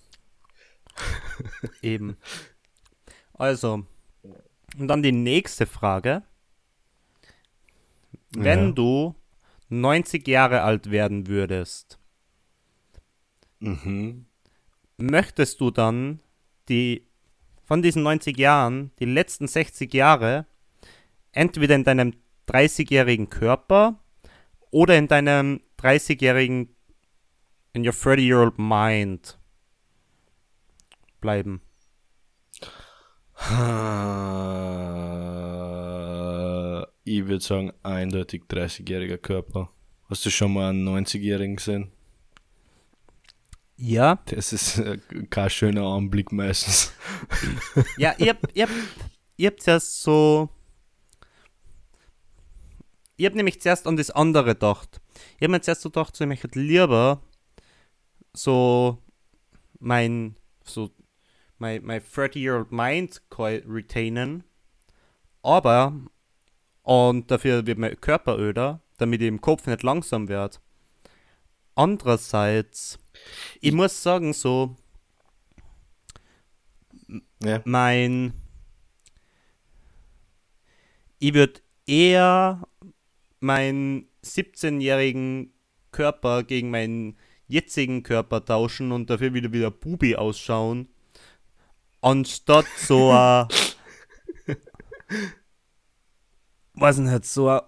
Eben. 1.82 2.16
Also, 3.34 3.86
und 4.78 4.88
dann 4.88 5.04
die 5.04 5.12
nächste 5.12 5.66
Frage. 5.66 6.24
Wenn 8.32 8.68
Ja. 8.68 8.72
du 8.72 9.16
90 9.70 10.26
Jahre 10.28 10.62
alt 10.62 10.90
werden 10.90 11.28
würdest, 11.28 12.00
Mhm. 13.60 14.26
möchtest 14.98 15.60
du 15.60 15.72
dann 15.72 16.22
die 16.70 17.08
von 17.66 17.82
diesen 17.82 18.04
90 18.04 18.38
Jahren, 18.38 18.92
die 19.00 19.06
letzten 19.06 19.48
60 19.48 19.94
Jahre, 19.94 20.46
entweder 21.34 21.76
in 21.76 21.84
deinem 21.84 22.14
30-jährigen 22.46 23.30
Körper 23.30 24.00
oder 24.72 24.98
in 24.98 25.08
deinem 25.10 25.60
30-jährigen, 25.80 26.76
in 27.74 27.86
your 27.86 27.94
30-year-old 27.94 28.58
mind 28.58 29.38
bleiben? 31.22 31.62
Äh, 35.48 36.82
Ich 37.04 37.26
würde 37.28 37.40
sagen, 37.44 37.72
eindeutig 37.84 38.44
30-jähriger 38.50 39.18
Körper. 39.18 39.70
Hast 40.10 40.26
du 40.26 40.30
schon 40.30 40.54
mal 40.54 40.70
einen 40.70 40.88
90-jährigen 40.88 41.56
gesehen? 41.58 41.92
Ja, 43.78 44.20
Das 44.26 44.54
ist 44.54 44.80
äh, 44.80 44.98
kein 45.30 45.50
schöner 45.50 45.84
Anblick 45.86 46.32
meistens. 46.32 46.92
Ja, 47.98 48.14
ihr, 48.18 48.30
habt- 48.30 48.56
ihr, 48.56 48.64
habt- 48.64 48.74
ihr 49.38 49.48
habt 49.50 49.62
zuerst 49.62 50.02
so. 50.02 50.50
Ihr 53.18 53.28
habt 53.28 53.36
nämlich 53.36 53.62
zuerst 53.62 53.86
an 53.88 53.96
das 53.98 54.10
andere 54.12 54.54
gedacht. 54.56 55.00
Ich 55.38 55.44
habe 55.44 55.52
mir 55.52 55.62
zuerst 55.62 55.82
so 55.82 55.90
gedacht, 55.90 56.16
so, 56.16 56.24
ich 56.24 56.28
möchte 56.28 56.60
lieber 56.60 57.22
so 58.34 58.98
mein, 59.80 60.36
so, 60.64 60.90
mein, 61.60 61.84
mein 61.84 62.02
30-year-old 62.02 62.72
mind 62.72 63.22
retainen, 63.38 64.44
aber 65.44 65.94
und 66.82 67.30
dafür 67.30 67.66
wird 67.68 67.78
mein 67.78 68.00
Körper 68.00 68.38
öder, 68.40 68.82
damit 68.98 69.22
ich 69.22 69.28
im 69.28 69.42
Kopf 69.42 69.68
nicht 69.68 69.84
langsam 69.84 70.28
wird. 70.28 70.62
Andererseits, 71.76 72.98
ich 73.62 73.74
muss 73.74 74.02
sagen, 74.02 74.34
so, 74.34 74.76
Ja. 77.44 77.62
mein. 77.66 78.34
Ich 81.20 81.34
würde 81.34 81.62
eher 81.86 82.68
meinen 83.40 84.08
17-jährigen 84.24 85.54
Körper 85.92 86.44
gegen 86.44 86.70
meinen 86.70 87.18
jetzigen 87.48 88.04
Körper 88.04 88.44
tauschen 88.44 88.92
und 88.92 89.10
dafür 89.10 89.34
wieder 89.34 89.52
wieder 89.54 89.72
Bubi 89.72 90.16
ausschauen, 90.16 90.90
anstatt 92.02 92.66
so 92.78 93.12
ein. 93.12 93.48
weiß 96.74 96.98
nicht, 97.00 97.26
so 97.26 97.50
ein 97.50 97.62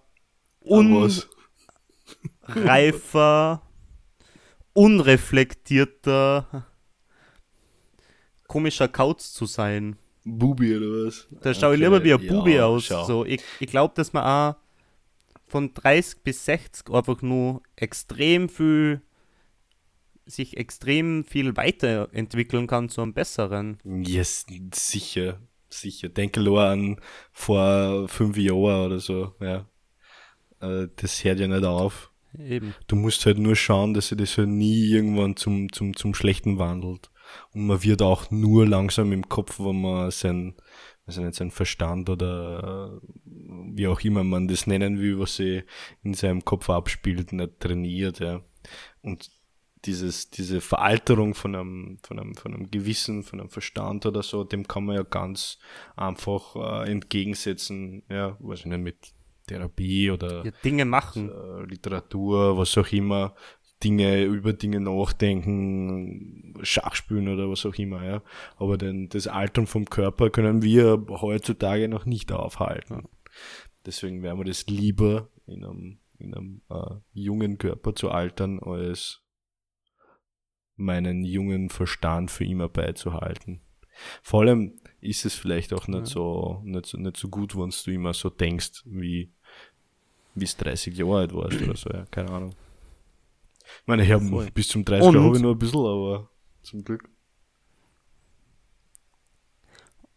Was? 0.65 1.27
unreifer, 2.47 3.61
unreflektierter, 4.73 6.65
komischer 8.47 8.87
Kauz 8.87 9.33
zu 9.33 9.45
sein. 9.45 9.97
Bubi 10.25 10.75
oder 10.77 11.07
was? 11.07 11.27
Da 11.41 11.53
schaue 11.53 11.75
ich 11.75 11.81
Okay, 11.81 11.85
lieber 11.85 12.03
wie 12.03 12.13
ein 12.13 12.21
ja, 12.21 12.33
Bubi 12.33 12.59
aus. 12.59 12.85
schau. 12.85 13.03
So, 13.05 13.25
ich 13.25 13.41
ich 13.59 13.69
glaube, 13.69 13.93
dass 13.95 14.13
man 14.13 14.23
auch 14.23 14.55
von 15.49 15.73
30 15.73 16.23
bis 16.23 16.45
60 16.45 16.89
einfach 16.93 17.21
nur 17.21 17.61
extrem 17.75 18.49
viel 18.49 19.01
sich 20.25 20.57
extrem 20.57 21.23
viel 21.23 21.57
weiterentwickeln 21.57 22.67
kann 22.67 22.89
zu 22.89 23.01
einem 23.01 23.13
besseren. 23.13 23.79
Yes, 23.83 24.45
sicher, 24.73 25.39
sicher. 25.69 26.09
Denke 26.09 26.41
nur 26.41 26.61
an 26.61 26.97
vor 27.31 28.07
fünf 28.07 28.37
Jahren 28.37 28.85
oder 28.85 28.99
so, 28.99 29.33
ja. 29.39 29.67
Äh, 30.61 30.87
Das 30.97 31.23
hört 31.23 31.39
ja 31.39 31.47
nicht 31.47 31.65
auf. 31.65 32.11
Eben. 32.37 32.75
Du 32.87 32.95
musst 32.95 33.25
halt 33.25 33.39
nur 33.39 33.55
schauen, 33.55 33.95
dass 33.95 34.09
sich 34.09 34.17
das 34.17 34.37
halt 34.37 34.49
nie 34.49 34.85
irgendwann 34.91 35.35
zum, 35.35 35.71
zum, 35.71 35.95
zum 35.95 36.13
Schlechten 36.13 36.59
wandelt. 36.59 37.09
Und 37.53 37.67
man 37.67 37.83
wird 37.83 38.01
auch 38.01 38.31
nur 38.31 38.67
langsam 38.67 39.11
im 39.11 39.27
Kopf, 39.27 39.59
wenn 39.59 39.81
man 39.81 40.11
sein, 40.11 40.55
also 41.05 41.21
nicht 41.21 41.35
sein 41.35 41.51
Verstand 41.51 42.09
oder 42.09 42.99
äh, 43.01 43.07
wie 43.75 43.87
auch 43.87 44.01
immer 44.01 44.23
man 44.23 44.47
das 44.47 44.67
nennen 44.67 44.99
will, 44.99 45.19
was 45.19 45.37
sich 45.37 45.63
in 46.03 46.13
seinem 46.13 46.45
Kopf 46.45 46.69
abspielt, 46.69 47.33
nicht 47.33 47.59
trainiert, 47.59 48.19
ja. 48.19 48.41
Und 49.01 49.31
dieses, 49.85 50.29
diese 50.29 50.59
Veralterung 50.59 51.33
von 51.35 51.55
einem, 51.55 51.99
von 52.03 52.19
einem, 52.19 52.35
von 52.35 52.53
einem 52.53 52.69
Gewissen, 52.69 53.23
von 53.23 53.39
einem 53.39 53.49
Verstand 53.49 54.05
oder 54.05 54.23
so, 54.23 54.43
dem 54.43 54.67
kann 54.67 54.85
man 54.85 54.97
ja 54.97 55.03
ganz 55.03 55.57
einfach 55.95 56.55
äh, 56.55 56.91
entgegensetzen, 56.91 58.03
ja, 58.09 58.35
weiß 58.39 58.59
ich 58.59 58.65
nicht, 58.65 58.79
mit 58.81 59.13
Therapie 59.47 60.11
oder 60.11 60.45
Ja, 60.45 60.51
Dinge 60.63 60.85
machen. 60.85 61.29
äh, 61.29 61.63
Literatur, 61.63 62.57
was 62.57 62.77
auch 62.77 62.91
immer, 62.91 63.33
Dinge, 63.83 64.23
über 64.23 64.53
Dinge 64.53 64.79
nachdenken, 64.81 66.53
Schach 66.63 66.95
spielen 66.95 67.27
oder 67.29 67.49
was 67.49 67.65
auch 67.65 67.75
immer, 67.75 68.03
ja. 68.03 68.21
Aber 68.57 68.77
denn 68.77 69.09
das 69.09 69.27
Altern 69.27 69.67
vom 69.67 69.85
Körper 69.85 70.29
können 70.29 70.61
wir 70.61 71.05
heutzutage 71.09 71.87
noch 71.87 72.05
nicht 72.05 72.31
aufhalten. 72.31 73.07
Deswegen 73.85 74.21
wäre 74.21 74.35
mir 74.37 74.45
das 74.45 74.67
lieber, 74.67 75.29
in 75.47 75.63
einem, 75.63 75.99
in 76.17 76.33
einem 76.35 76.61
äh, 76.69 76.95
jungen 77.13 77.57
Körper 77.57 77.95
zu 77.95 78.11
altern, 78.11 78.59
als 78.59 79.21
meinen 80.75 81.23
jungen 81.23 81.69
Verstand 81.69 82.31
für 82.31 82.45
immer 82.45 82.69
beizuhalten. 82.69 83.61
Vor 84.21 84.41
allem 84.41 84.79
ist 85.01 85.25
es 85.25 85.35
vielleicht 85.35 85.73
auch 85.73 85.87
nicht, 85.87 85.99
Ja. 85.99 86.05
so, 86.05 86.61
nicht, 86.63 86.85
so, 86.85 86.97
nicht 86.97 87.17
so 87.17 87.27
gut, 87.29 87.55
wenn 87.57 87.69
du 87.69 87.91
immer 87.91 88.13
so 88.13 88.29
denkst, 88.29 88.83
wie 88.85 89.31
wie 90.35 90.45
es 90.45 90.55
30 90.57 90.95
Jahre 90.95 91.17
alt 91.17 91.33
warst 91.33 91.61
oder 91.61 91.75
so, 91.75 91.89
ja, 91.89 92.05
keine 92.11 92.29
Ahnung. 92.29 92.55
Ich 93.81 93.87
meine, 93.87 94.03
ich 94.03 94.11
habe 94.11 94.51
bis 94.53 94.67
zum 94.67 94.83
30 94.85 95.07
Und- 95.07 95.23
habe 95.23 95.35
ich 95.35 95.41
nur 95.41 95.55
ein 95.55 95.59
bisschen, 95.59 95.79
aber 95.85 96.29
zum 96.63 96.83
Glück. 96.83 97.09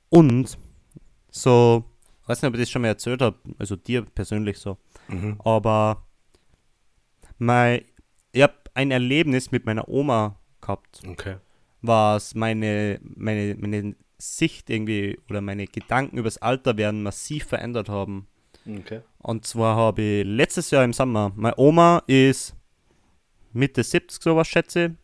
Und 0.08 0.58
so, 1.30 1.84
weiß 2.26 2.42
nicht, 2.42 2.48
ob 2.48 2.54
ich 2.54 2.60
das 2.60 2.70
schon 2.70 2.82
mal 2.82 2.88
erzählt 2.88 3.22
habe, 3.22 3.38
also 3.58 3.76
dir 3.76 4.02
persönlich 4.02 4.58
so, 4.58 4.76
Mhm. 5.08 5.40
aber 5.44 6.06
mein, 7.38 7.82
ich 8.32 8.42
habe 8.42 8.54
ein 8.74 8.90
Erlebnis 8.90 9.50
mit 9.50 9.64
meiner 9.66 9.88
Oma 9.88 10.38
gehabt. 10.60 11.02
Okay. 11.06 11.36
was 11.84 12.36
meine, 12.36 13.00
meine, 13.02 13.56
meine 13.56 13.96
Sicht 14.16 14.70
irgendwie 14.70 15.18
oder 15.28 15.40
meine 15.40 15.66
Gedanken 15.66 16.16
übers 16.16 16.38
Alter 16.38 16.76
werden 16.76 17.02
massiv 17.02 17.46
verändert 17.46 17.88
haben. 17.88 18.28
Okay. 18.64 19.00
Und 19.18 19.44
zwar 19.46 19.74
habe 19.74 20.00
ich 20.00 20.24
letztes 20.24 20.70
Jahr 20.70 20.84
im 20.84 20.92
Sommer, 20.92 21.32
meine 21.34 21.58
Oma 21.58 22.04
ist 22.06 22.54
Mitte 23.52 23.82
70 23.82 24.22
sowas 24.22 24.48
schätze. 24.48 24.96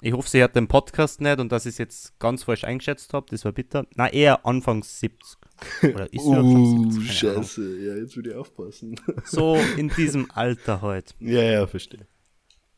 Ich 0.00 0.12
hoffe, 0.12 0.28
sie 0.28 0.42
hat 0.42 0.54
den 0.54 0.68
Podcast 0.68 1.20
nicht 1.20 1.38
und 1.40 1.50
dass 1.50 1.64
ich 1.66 1.70
es 1.72 1.78
jetzt 1.78 2.18
ganz 2.18 2.42
falsch 2.44 2.64
eingeschätzt 2.64 3.14
habe, 3.14 3.26
das 3.30 3.44
war 3.44 3.52
bitter. 3.52 3.86
Na, 3.94 4.08
eher 4.12 4.44
Anfang 4.44 4.82
70. 4.82 5.38
Oder 5.82 6.12
ist 6.12 6.24
Uh, 6.24 6.34
70? 6.34 6.34
Keine 6.34 6.38
Ahnung. 6.40 7.00
scheiße. 7.00 7.78
Ja, 7.80 7.94
jetzt 7.96 8.16
würde 8.16 8.30
ich 8.30 8.36
aufpassen. 8.36 8.96
So 9.24 9.56
in 9.76 9.88
diesem 9.90 10.30
Alter 10.30 10.82
halt. 10.82 11.14
ja, 11.20 11.42
ja, 11.42 11.66
verstehe. 11.66 12.06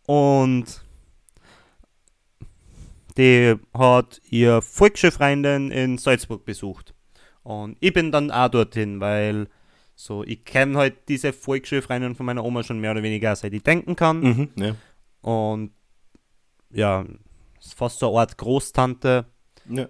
Und 0.07 0.83
die 3.19 3.55
hat 3.75 4.21
ihr 4.31 4.61
Volksschulfreundin 4.63 5.71
in 5.71 5.99
Salzburg 5.99 6.45
besucht. 6.45 6.95
Und 7.43 7.77
ich 7.81 7.93
bin 7.93 8.13
dann 8.13 8.31
auch 8.31 8.49
dorthin, 8.49 9.01
weil 9.01 9.49
so, 9.99 10.23
ich 10.23 10.45
kenne 10.45 10.77
halt 10.79 11.09
diese 11.09 11.33
Volksschulfreundin 11.33 12.15
von 12.15 12.27
meiner 12.27 12.45
Oma 12.45 12.63
schon 12.63 12.79
mehr 12.81 12.91
oder 12.91 13.03
weniger, 13.03 13.35
seit 13.35 13.55
ich 13.55 13.63
denken 13.63 13.97
kann. 13.97 14.21
Mhm, 14.21 14.49
ja. 14.57 14.77
Und 15.23 15.73
ja, 16.71 17.05
ist 17.59 17.75
fast 17.75 17.99
so 17.99 18.11
eine 18.11 18.19
Art 18.21 18.37
Großtante. 18.37 19.25
Ja. 19.71 19.89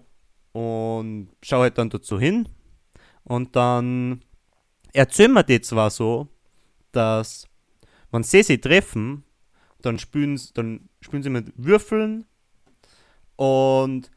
Und 0.52 1.28
schaue 1.42 1.62
halt 1.62 1.76
dann 1.78 1.90
dazu 1.90 2.20
hin. 2.20 2.48
Und 3.24 3.56
dann 3.56 4.22
erzählen 4.92 5.32
mir 5.34 5.42
die 5.42 5.60
zwar 5.60 5.90
so, 5.90 6.28
dass, 6.92 7.48
wenn 8.12 8.22
sie 8.22 8.44
sich 8.44 8.60
treffen, 8.60 9.24
dann 9.82 9.98
spielen, 9.98 10.36
sie- 10.38 10.54
dann 10.54 10.88
spielen 11.00 11.22
sie 11.24 11.30
mit 11.30 11.52
Würfeln 11.56 12.24
und 13.34 14.10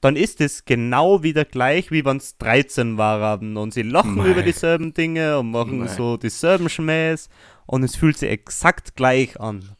dann 0.00 0.16
ist 0.16 0.40
es 0.40 0.64
genau 0.64 1.22
wieder 1.22 1.44
gleich, 1.44 1.90
wie 1.90 2.04
wenn 2.04 2.18
es 2.18 2.36
13 2.38 2.98
waren 2.98 3.56
und 3.56 3.72
sie 3.72 3.82
lachen 3.82 4.16
Mei. 4.16 4.30
über 4.30 4.42
dieselben 4.42 4.94
Dinge 4.94 5.38
und 5.38 5.50
machen 5.50 5.78
Mei. 5.80 5.88
so 5.88 6.16
dieselben 6.16 6.68
Schmähs 6.68 7.28
und 7.66 7.82
es 7.82 7.96
fühlt 7.96 8.18
sich 8.18 8.30
exakt 8.30 8.96
gleich 8.96 9.38
an. 9.40 9.76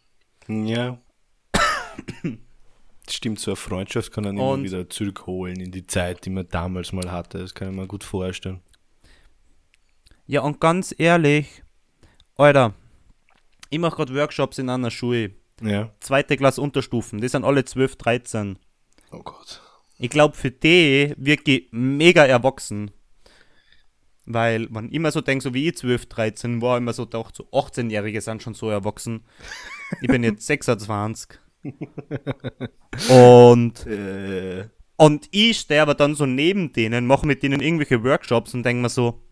Ja. 0.49 0.99
Stimmt, 3.09 3.39
so 3.39 3.53
eine 3.53 3.57
Freundschaft 3.57 4.13
kann 4.13 4.25
dann 4.25 4.37
immer 4.37 4.63
wieder 4.63 4.91
zurückholen 4.91 5.61
in 5.61 5.71
die 5.71 5.87
Zeit, 5.87 6.25
die 6.25 6.31
man 6.31 6.49
damals 6.49 6.93
mal 6.93 7.11
hatte. 7.13 7.39
Das 7.39 7.55
kann 7.55 7.71
ich 7.71 7.77
mir 7.77 7.87
gut 7.87 8.03
vorstellen. 8.03 8.61
Ja, 10.27 10.41
und 10.41 10.61
ganz 10.61 10.93
ehrlich, 10.99 11.63
Alter, 12.37 12.75
ich 13.71 13.79
mache 13.79 13.97
gerade 13.97 14.15
Workshops 14.15 14.59
in 14.59 14.69
einer 14.69 14.91
Schule. 14.91 15.33
Ja. 15.63 15.93
Zweite 16.01 16.37
Klasse 16.37 16.61
Unterstufen, 16.61 17.21
die 17.21 17.29
sind 17.29 17.45
alle 17.45 17.65
12, 17.65 17.97
13. 17.97 18.59
Oh 19.13 19.23
Gott. 19.23 19.63
Ich 19.99 20.11
glaube, 20.11 20.37
für 20.37 20.51
die 20.51 21.15
wirklich 21.17 21.69
mega 21.71 22.25
erwachsen. 22.25 22.91
Weil 24.27 24.69
man 24.69 24.91
immer 24.91 25.13
so 25.13 25.21
denkt, 25.21 25.45
so 25.45 25.55
wie 25.55 25.69
ich 25.69 25.77
12, 25.77 26.07
13 26.07 26.61
war, 26.61 26.79
immer 26.79 26.93
so 26.93 27.05
doch 27.05 27.31
so 27.33 27.45
18-Jährige 27.53 28.21
sind 28.21 28.43
schon 28.43 28.55
so 28.55 28.69
erwachsen. 28.71 29.25
Ich 30.01 30.09
bin 30.09 30.25
jetzt 30.25 30.47
26. 30.47 31.39
Und, 33.09 33.87
Äh, 33.87 34.69
und 34.99 35.29
ich 35.31 35.59
stehe 35.59 35.83
aber 35.83 35.95
dann 35.95 36.15
so 36.15 36.25
neben 36.25 36.73
denen, 36.73 37.07
mache 37.07 37.27
mit 37.27 37.43
denen 37.43 37.61
irgendwelche 37.61 38.03
Workshops 38.03 38.55
und 38.55 38.63
denke 38.63 38.83
mir 38.83 38.89
so, 38.89 39.23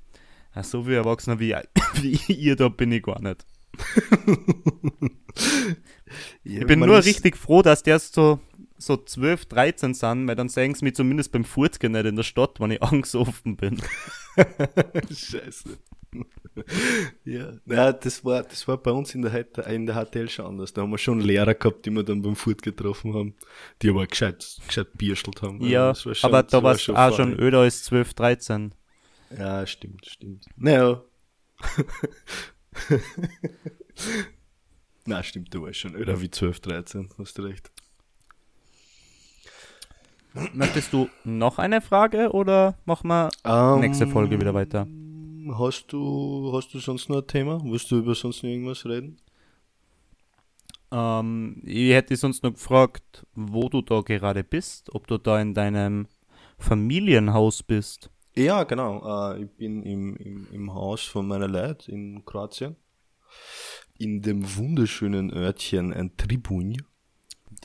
so 0.62 0.84
viel 0.84 0.94
Erwachsener 0.94 1.40
wie, 1.40 1.54
wie 2.02 2.32
ihr 2.34 2.56
da 2.56 2.68
bin 2.68 2.92
ich 2.92 3.02
gar 3.02 3.20
nicht. 3.22 3.46
Ich 6.44 6.66
bin 6.66 6.80
nur 6.80 7.02
richtig 7.04 7.36
froh, 7.36 7.62
dass 7.62 7.82
erst 7.82 8.14
so, 8.14 8.40
so 8.85 8.97
12, 8.97 9.47
13 9.47 9.95
sind, 9.95 10.26
weil 10.28 10.37
dann 10.37 10.49
sehen 10.49 10.74
sie 10.74 10.85
mich 10.85 10.95
zumindest 10.95 11.32
beim 11.32 11.45
Furtgehen 11.45 11.93
nicht 11.93 12.07
in 12.07 12.16
der 12.16 12.22
Stadt, 12.22 12.61
wenn 12.61 12.70
ich 12.70 12.82
angesoffen 12.85 13.57
bin. 13.57 13.80
Scheiße. 15.11 15.78
ja, 17.24 17.53
ja 17.66 17.93
das, 17.93 18.24
war, 18.24 18.43
das 18.45 18.66
war 18.68 18.76
bei 18.78 18.91
uns 18.93 19.14
in 19.14 19.22
der, 19.22 19.47
in 19.68 19.87
der 19.87 19.97
HTL 20.05 20.28
schon 20.28 20.47
anders. 20.47 20.72
Da 20.72 20.82
haben 20.82 20.91
wir 20.91 20.99
schon 20.99 21.20
Lehrer 21.20 21.55
gehabt, 21.55 21.85
die 21.87 21.91
wir 21.91 22.03
dann 22.05 22.22
beim 22.22 22.37
Furt 22.37 22.62
getroffen 22.62 23.14
haben, 23.14 23.35
die 23.82 23.91
aber 23.91 24.07
gescheit, 24.07 24.59
gescheit 24.66 24.89
bierschelt 24.97 25.43
haben. 25.43 25.61
Ja, 25.64 25.89
war 25.89 25.95
schon- 25.95 26.14
aber 26.22 26.43
da 26.45 26.62
war 26.62 26.74
es 26.74 26.89
auch 26.89 27.16
schon 27.16 27.39
öder 27.39 27.61
als 27.61 27.82
12, 27.85 28.14
13. 28.14 28.74
Ja, 29.37 29.66
stimmt, 29.66 30.07
stimmt. 30.07 30.47
Naja. 30.57 31.03
Na, 35.07 35.22
stimmt, 35.22 35.53
du 35.53 35.62
warst 35.62 35.78
schon 35.80 35.95
öder 35.95 36.20
wie 36.20 36.30
12, 36.30 36.61
13, 36.61 37.09
hast 37.18 37.37
du 37.39 37.43
recht. 37.43 37.70
Möchtest 40.53 40.93
du 40.93 41.09
noch 41.24 41.59
eine 41.59 41.80
Frage 41.80 42.30
oder 42.32 42.76
machen 42.85 43.09
wir 43.09 43.30
Ähm, 43.45 43.80
nächste 43.80 44.07
Folge 44.07 44.41
wieder 44.41 44.55
weiter? 44.55 44.87
Hast 45.59 45.93
du, 45.93 46.51
hast 46.55 46.72
du 46.74 46.78
sonst 46.78 47.09
noch 47.09 47.18
ein 47.18 47.26
Thema? 47.26 47.61
Willst 47.64 47.91
du 47.91 47.99
über 47.99 48.14
sonst 48.14 48.43
noch 48.43 48.51
irgendwas 48.51 48.85
reden? 48.85 49.18
Ähm, 50.91 51.61
ich 51.64 51.93
hätte 51.93 52.16
sonst 52.16 52.43
noch 52.43 52.53
gefragt, 52.53 53.26
wo 53.35 53.68
du 53.68 53.82
da 53.82 54.01
gerade 54.01 54.43
bist, 54.43 54.95
ob 54.95 55.07
du 55.07 55.18
da 55.18 55.41
in 55.41 55.55
deinem 55.55 56.07
Familienhaus 56.59 57.62
bist. 57.62 58.11
Ja, 58.37 58.64
genau. 58.64 59.32
Äh, 59.35 59.45
ich 59.45 59.51
bin 59.51 59.82
im, 59.82 60.16
im, 60.16 60.47
im 60.51 60.74
Haus 60.74 61.03
von 61.03 61.26
meiner 61.28 61.49
Leute 61.49 61.93
in 61.93 62.24
Kroatien. 62.24 62.76
In 63.99 64.22
dem 64.22 64.57
wunderschönen 64.57 65.32
Örtchen 65.32 65.93
ein 65.93 66.16
Tribunj. 66.16 66.78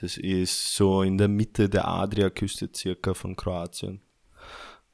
Das 0.01 0.17
ist 0.17 0.75
so 0.75 1.01
in 1.01 1.17
der 1.17 1.27
Mitte 1.27 1.69
der 1.69 1.87
Adriaküste 1.87 2.69
circa 2.73 3.13
von 3.13 3.35
Kroatien. 3.35 4.01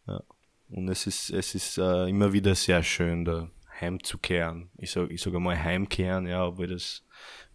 Ja. 0.08 0.24
Und 0.70 0.90
es 0.90 1.06
ist, 1.06 1.30
es 1.30 1.54
ist 1.54 1.78
äh, 1.78 2.10
immer 2.10 2.34
wieder 2.34 2.56
sehr 2.56 2.82
schön, 2.82 3.24
da 3.24 3.50
heimzukehren. 3.80 4.70
Ich 4.78 4.92
sage 4.92 5.14
ich 5.14 5.22
sag 5.22 5.36
einmal 5.36 5.62
heimkehren, 5.62 6.28
ja, 6.28 6.46
obwohl 6.48 6.68
das, 6.68 7.04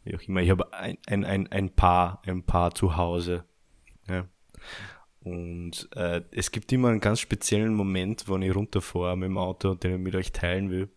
wie 0.05 0.15
auch 0.15 0.23
immer, 0.23 0.43
ich 0.43 0.51
habe 0.51 0.73
ein, 0.73 0.99
ein, 1.07 1.25
ein, 1.25 1.51
ein 1.51 1.75
Paar, 1.75 2.23
ein 2.27 2.45
Paar 2.45 2.75
zu 2.75 2.97
Hause. 2.97 3.45
Ja. 4.07 4.29
Und 5.23 5.89
äh, 5.97 6.23
es 6.31 6.51
gibt 6.51 6.73
immer 6.73 6.89
einen 6.89 7.01
ganz 7.01 7.21
speziellen 7.21 7.75
Moment, 7.75 8.29
wenn 8.29 8.43
ich 8.43 8.55
runterfahre 8.55 9.17
mit 9.17 9.29
dem 9.29 9.39
Auto, 9.39 9.75
den 9.75 9.95
ich 9.95 9.99
mit 10.01 10.15
euch 10.15 10.33
teilen 10.33 10.71
will. 10.71 10.89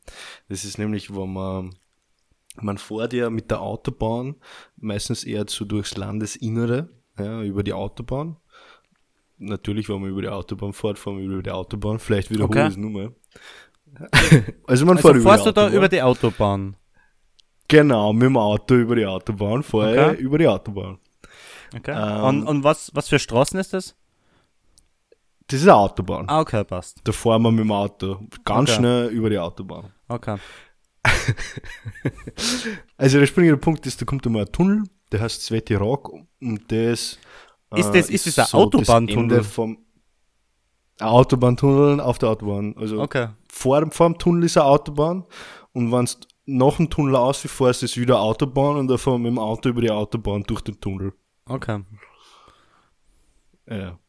Das 0.49 0.63
ist 0.63 0.77
nämlich, 0.77 1.13
wo 1.13 1.25
man, 1.25 1.75
man 2.61 2.77
fährt 2.77 3.13
ja 3.13 3.29
mit 3.29 3.49
der 3.51 3.61
Autobahn 3.61 4.35
meistens 4.77 5.23
eher 5.23 5.45
so 5.47 5.65
durchs 5.65 5.97
Landesinnere, 5.97 6.89
ja, 7.17 7.41
über 7.41 7.63
die 7.63 7.73
Autobahn. 7.73 8.37
Natürlich, 9.37 9.89
wenn 9.89 9.99
man 10.01 10.09
über 10.11 10.21
die 10.21 10.29
Autobahn 10.29 10.73
fährt, 10.73 10.99
fahren 10.99 11.17
wir 11.17 11.25
über 11.25 11.43
die 11.43 11.51
Autobahn. 11.51 11.99
Vielleicht 11.99 12.29
wiederhole 12.29 12.49
Okay. 12.59 12.67
ich 12.67 12.73
es 12.73 12.77
nur 12.77 12.91
mal. 12.91 13.11
also 14.67 14.85
man 14.85 14.97
Also 14.97 15.09
fährt 15.09 15.17
über 15.21 15.29
fährst 15.31 15.45
die 15.45 15.49
du 15.49 15.53
da 15.53 15.61
Autobahn. 15.63 15.73
über 15.77 15.89
die 15.89 16.01
Autobahn? 16.01 16.75
Genau, 17.67 18.13
mit 18.13 18.23
dem 18.23 18.37
Auto 18.37 18.75
über 18.75 18.95
die 18.95 19.05
Autobahn 19.05 19.63
fahre 19.63 20.11
Okay. 20.11 20.21
über 20.21 20.37
die 20.37 20.47
Autobahn. 20.47 20.99
Okay. 21.75 21.91
Ähm, 21.95 22.23
und 22.23 22.47
und 22.47 22.63
was, 22.63 22.91
was 22.93 23.09
für 23.09 23.17
Straßen 23.19 23.59
ist 23.59 23.73
das? 23.73 23.95
Das 25.47 25.59
ist 25.59 25.67
eine 25.67 25.75
Autobahn. 25.75 26.25
Ah, 26.29 26.39
okay, 26.41 26.63
passt. 26.63 27.01
Da 27.03 27.11
fahren 27.11 27.41
wir 27.41 27.51
mit 27.51 27.61
dem 27.61 27.71
Auto 27.71 28.19
ganz 28.45 28.69
Okay. 28.69 28.77
schnell 28.79 29.07
über 29.09 29.29
die 29.29 29.39
Autobahn. 29.39 29.91
Okay. 30.07 30.37
Also 32.97 33.19
der 33.19 33.25
springende 33.27 33.57
Punkt 33.57 33.85
ist, 33.85 34.01
da 34.01 34.05
kommt 34.05 34.25
einmal 34.25 34.43
ein 34.45 34.51
Tunnel, 34.51 34.83
der 35.11 35.21
heißt 35.21 35.41
Sveti 35.43 35.75
Rock 35.75 36.09
und 36.41 36.71
das 36.71 37.17
äh, 37.73 37.79
Ist 37.79 37.91
das- 37.91 38.09
ist 38.09 38.25
das 38.27 38.37
ein 38.37 38.43
das 38.43 38.53
Autobahntunnel? 38.53 39.43
Vom 39.43 39.77
ein 40.99 41.07
Autobahntunnel 41.07 41.99
auf 41.99 42.19
der 42.19 42.29
Autobahn. 42.29 42.75
Also 42.77 43.01
Okay. 43.01 43.29
vor, 43.51 43.79
dem- 43.81 43.91
vor 43.91 44.07
dem 44.09 44.17
Tunnel 44.17 44.43
ist 44.45 44.57
eine 44.57 44.65
Autobahn 44.67 45.25
und 45.73 45.91
wenn 45.91 46.05
du 46.05 46.11
nach 46.45 46.77
dem 46.77 46.89
Tunnel 46.89 47.15
ausfährst, 47.15 47.83
ist 47.83 47.97
wieder 47.97 48.19
Autobahn 48.19 48.77
und 48.77 48.87
dann 48.87 48.97
fahren 48.97 49.23
wir 49.23 49.29
mit 49.31 49.37
dem 49.37 49.39
Auto 49.39 49.69
über 49.69 49.81
die 49.81 49.89
Autobahn 49.91 50.43
durch 50.43 50.61
den 50.61 50.79
Tunnel. 50.79 51.13
Okay. 51.45 51.83
Ja. 53.67 53.97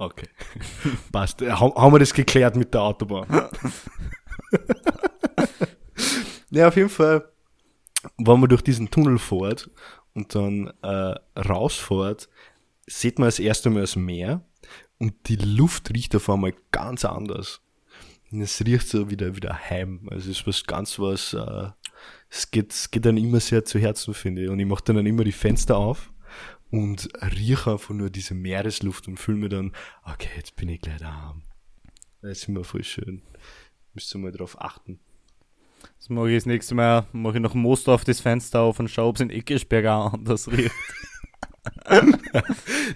Okay. 0.00 0.28
Passt. 1.12 1.40
Haben 1.42 1.92
wir 1.92 1.98
das 1.98 2.14
geklärt 2.14 2.54
mit 2.54 2.72
der 2.72 2.82
Autobahn? 2.82 3.26
ja, 6.50 6.68
auf 6.68 6.76
jeden 6.76 6.88
Fall, 6.88 7.28
wenn 8.16 8.40
man 8.40 8.48
durch 8.48 8.62
diesen 8.62 8.90
Tunnel 8.90 9.18
fährt 9.18 9.70
und 10.14 10.34
dann 10.34 10.72
äh, 10.82 11.14
rausfährt, 11.38 12.28
sieht 12.86 13.18
man 13.18 13.28
das 13.28 13.38
erste 13.38 13.70
Mal 13.70 13.82
das 13.82 13.96
Meer 13.96 14.42
und 14.98 15.14
die 15.28 15.36
Luft 15.36 15.92
riecht 15.94 16.16
auf 16.16 16.30
einmal 16.30 16.54
ganz 16.72 17.04
anders. 17.04 17.60
Und 18.30 18.42
es 18.42 18.64
riecht 18.64 18.88
so 18.88 19.10
wieder, 19.10 19.36
wieder 19.36 19.58
heim. 19.70 20.06
Also 20.10 20.30
es 20.30 20.40
ist 20.40 20.46
was 20.46 20.64
ganz 20.64 20.98
was, 20.98 21.32
äh, 21.32 21.70
es 22.28 22.50
geht, 22.50 22.72
es 22.72 22.90
geht 22.90 23.06
dann 23.06 23.16
immer 23.16 23.40
sehr 23.40 23.64
zu 23.64 23.78
Herzen, 23.78 24.14
finde 24.14 24.44
ich. 24.44 24.50
Und 24.50 24.58
ich 24.58 24.66
mache 24.66 24.84
dann, 24.84 24.96
dann 24.96 25.06
immer 25.06 25.24
die 25.24 25.32
Fenster 25.32 25.76
auf 25.76 26.12
und 26.70 27.08
rieche 27.22 27.72
einfach 27.72 27.94
nur 27.94 28.10
diese 28.10 28.34
Meeresluft 28.34 29.08
und 29.08 29.18
fühle 29.18 29.38
mir 29.38 29.48
dann, 29.48 29.72
okay, 30.04 30.28
jetzt 30.36 30.56
bin 30.56 30.68
ich 30.68 30.80
gleich 30.80 30.98
daheim. 30.98 31.42
Das 32.20 32.38
ist 32.38 32.48
immer 32.48 32.64
voll 32.64 32.84
schön. 32.84 33.22
Müsst 33.98 34.14
ihr 34.14 34.18
mal 34.18 34.30
drauf 34.30 34.60
achten. 34.60 35.00
Das 35.96 36.08
mache 36.08 36.30
ich 36.30 36.36
das 36.36 36.46
nächste 36.46 36.76
Mal, 36.76 37.08
mache 37.10 37.38
ich 37.38 37.42
noch 37.42 37.54
Most 37.54 37.88
auf 37.88 38.04
das 38.04 38.20
Fenster 38.20 38.60
auf 38.60 38.78
und 38.78 38.88
schaue, 38.88 39.08
ob 39.08 39.16
es 39.16 39.22
in 39.22 39.86
auch 39.88 40.12
anders 40.12 40.46
riecht. 40.46 40.70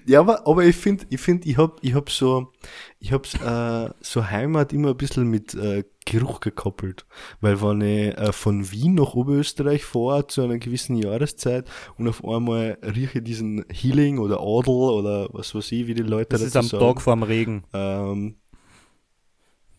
Ja, 0.07 0.21
aber, 0.21 0.47
aber 0.47 0.65
ich 0.65 0.77
finde, 0.77 1.05
ich 1.11 1.21
finde, 1.21 1.49
ich 1.49 1.59
hab, 1.59 1.79
ich 1.83 1.95
hab 1.95 2.09
so, 2.09 2.53
ich 3.01 3.13
hab's, 3.13 3.35
äh, 3.35 3.91
so 4.01 4.31
Heimat 4.31 4.73
immer 4.73 4.91
ein 4.91 4.97
bisschen 4.97 5.29
mit 5.29 5.55
äh, 5.55 5.85
Geruch 6.07 6.41
gekoppelt. 6.41 7.05
Weil 7.41 7.61
wenn 7.61 7.81
ich 7.81 8.17
äh, 8.17 8.33
von 8.33 8.71
Wien 8.71 8.95
nach 8.95 9.15
Oberösterreich 9.15 9.85
fahre 9.85 10.29
zu 10.29 10.43
einer 10.43 10.59
gewissen 10.59 10.97
Jahreszeit 10.97 11.69
und 11.99 12.09
auf 12.09 12.25
einmal 12.25 12.79
rieche 12.83 13.19
ich 13.19 13.25
diesen 13.25 13.65
Healing 13.71 14.19
oder 14.19 14.37
Adel 14.41 14.73
oder 14.73 15.29
was 15.33 15.55
weiß 15.55 15.73
ich, 15.73 15.87
wie 15.89 15.95
die 15.95 16.03
Leute 16.03 16.31
Das 16.31 16.41
dazu 16.41 16.47
ist 16.47 16.57
am 16.57 16.65
sagen. 16.81 16.95
Tag 16.95 17.03
vor 17.03 17.17
dem 17.17 17.25
Regen. 17.25 17.65
Ähm, 17.75 18.37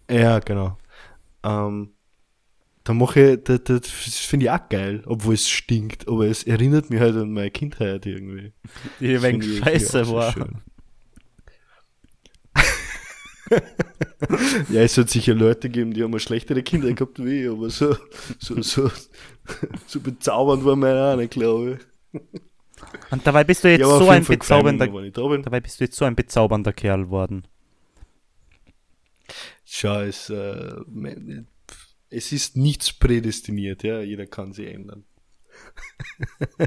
ja, 0.10 0.40
genau. 0.40 0.78
Ähm, 1.44 1.94
da 2.84 2.94
mache 2.94 3.34
ich, 3.34 3.44
das, 3.44 3.64
das 3.64 3.88
finde 3.88 4.48
ich 4.48 4.52
auch 4.52 4.70
geil, 4.70 5.04
obwohl 5.06 5.36
es 5.36 5.50
stinkt, 5.50 6.08
aber 6.08 6.28
es 6.28 6.44
erinnert 6.44 6.90
mich 6.90 7.00
halt 7.00 7.16
an 7.16 7.32
meine 7.32 7.52
Kindheit 7.52 8.06
irgendwie. 8.06 8.52
Die 9.00 9.22
wegen 9.22 9.42
scheiße 9.42 10.10
war. 10.10 10.36
ja, 14.70 14.82
es 14.82 14.98
hat 14.98 15.10
sicher 15.10 15.34
Leute 15.34 15.70
gegeben, 15.70 15.94
die 15.94 16.04
haben 16.04 16.18
schlechtere 16.20 16.62
Kindheit 16.62 16.98
gehabt 16.98 17.24
wie 17.24 17.44
ich, 17.44 17.50
aber 17.50 17.70
so, 17.70 17.96
so, 18.40 18.62
so, 18.62 18.92
so 19.88 20.00
bezaubernd 20.02 20.66
war 20.66 20.76
meine 20.76 21.14
auch 21.14 21.16
nicht, 21.16 21.32
glaube 21.32 21.80
ich. 21.80 21.80
Und 23.12 23.26
dabei 23.26 23.46
bist 23.46 23.64
du 23.64 23.70
jetzt 23.70 23.80
Ja, 23.80 23.88
so 23.88 24.10
ein 24.10 24.26
bezaubernder, 24.26 24.88
da 24.88 25.38
dabei 25.38 25.62
bist 25.62 25.80
du 25.80 25.86
jetzt 25.86 25.96
so 25.96 26.04
ein 26.06 26.16
bezaubernder 26.16 26.74
Kerl 26.74 27.10
worden. 27.10 27.48
Sch 29.74 29.80
schau, 29.80 30.02
es, 30.02 30.30
äh, 30.30 30.76
es 32.12 32.32
ist 32.32 32.56
nichts 32.56 32.94
prädestiniert, 32.94 33.82
ja, 33.82 34.02
jeder 34.02 34.28
kann 34.28 34.54
sich 34.54 34.68
ändern. 34.68 35.04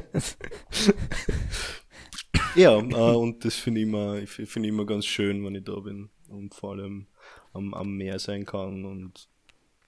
ja, 2.56 2.76
äh, 2.76 3.14
und 3.14 3.44
das 3.44 3.54
finde 3.54 3.80
ich, 3.80 3.86
immer, 3.86 4.16
ich 4.16 4.30
find 4.30 4.66
immer 4.66 4.84
ganz 4.84 5.06
schön, 5.06 5.44
wenn 5.44 5.54
ich 5.54 5.62
da 5.62 5.78
bin 5.78 6.10
und 6.26 6.52
vor 6.52 6.72
allem 6.72 7.06
am, 7.52 7.74
am 7.74 7.96
Meer 7.96 8.18
sein 8.18 8.44
kann 8.44 8.84
und 8.84 9.28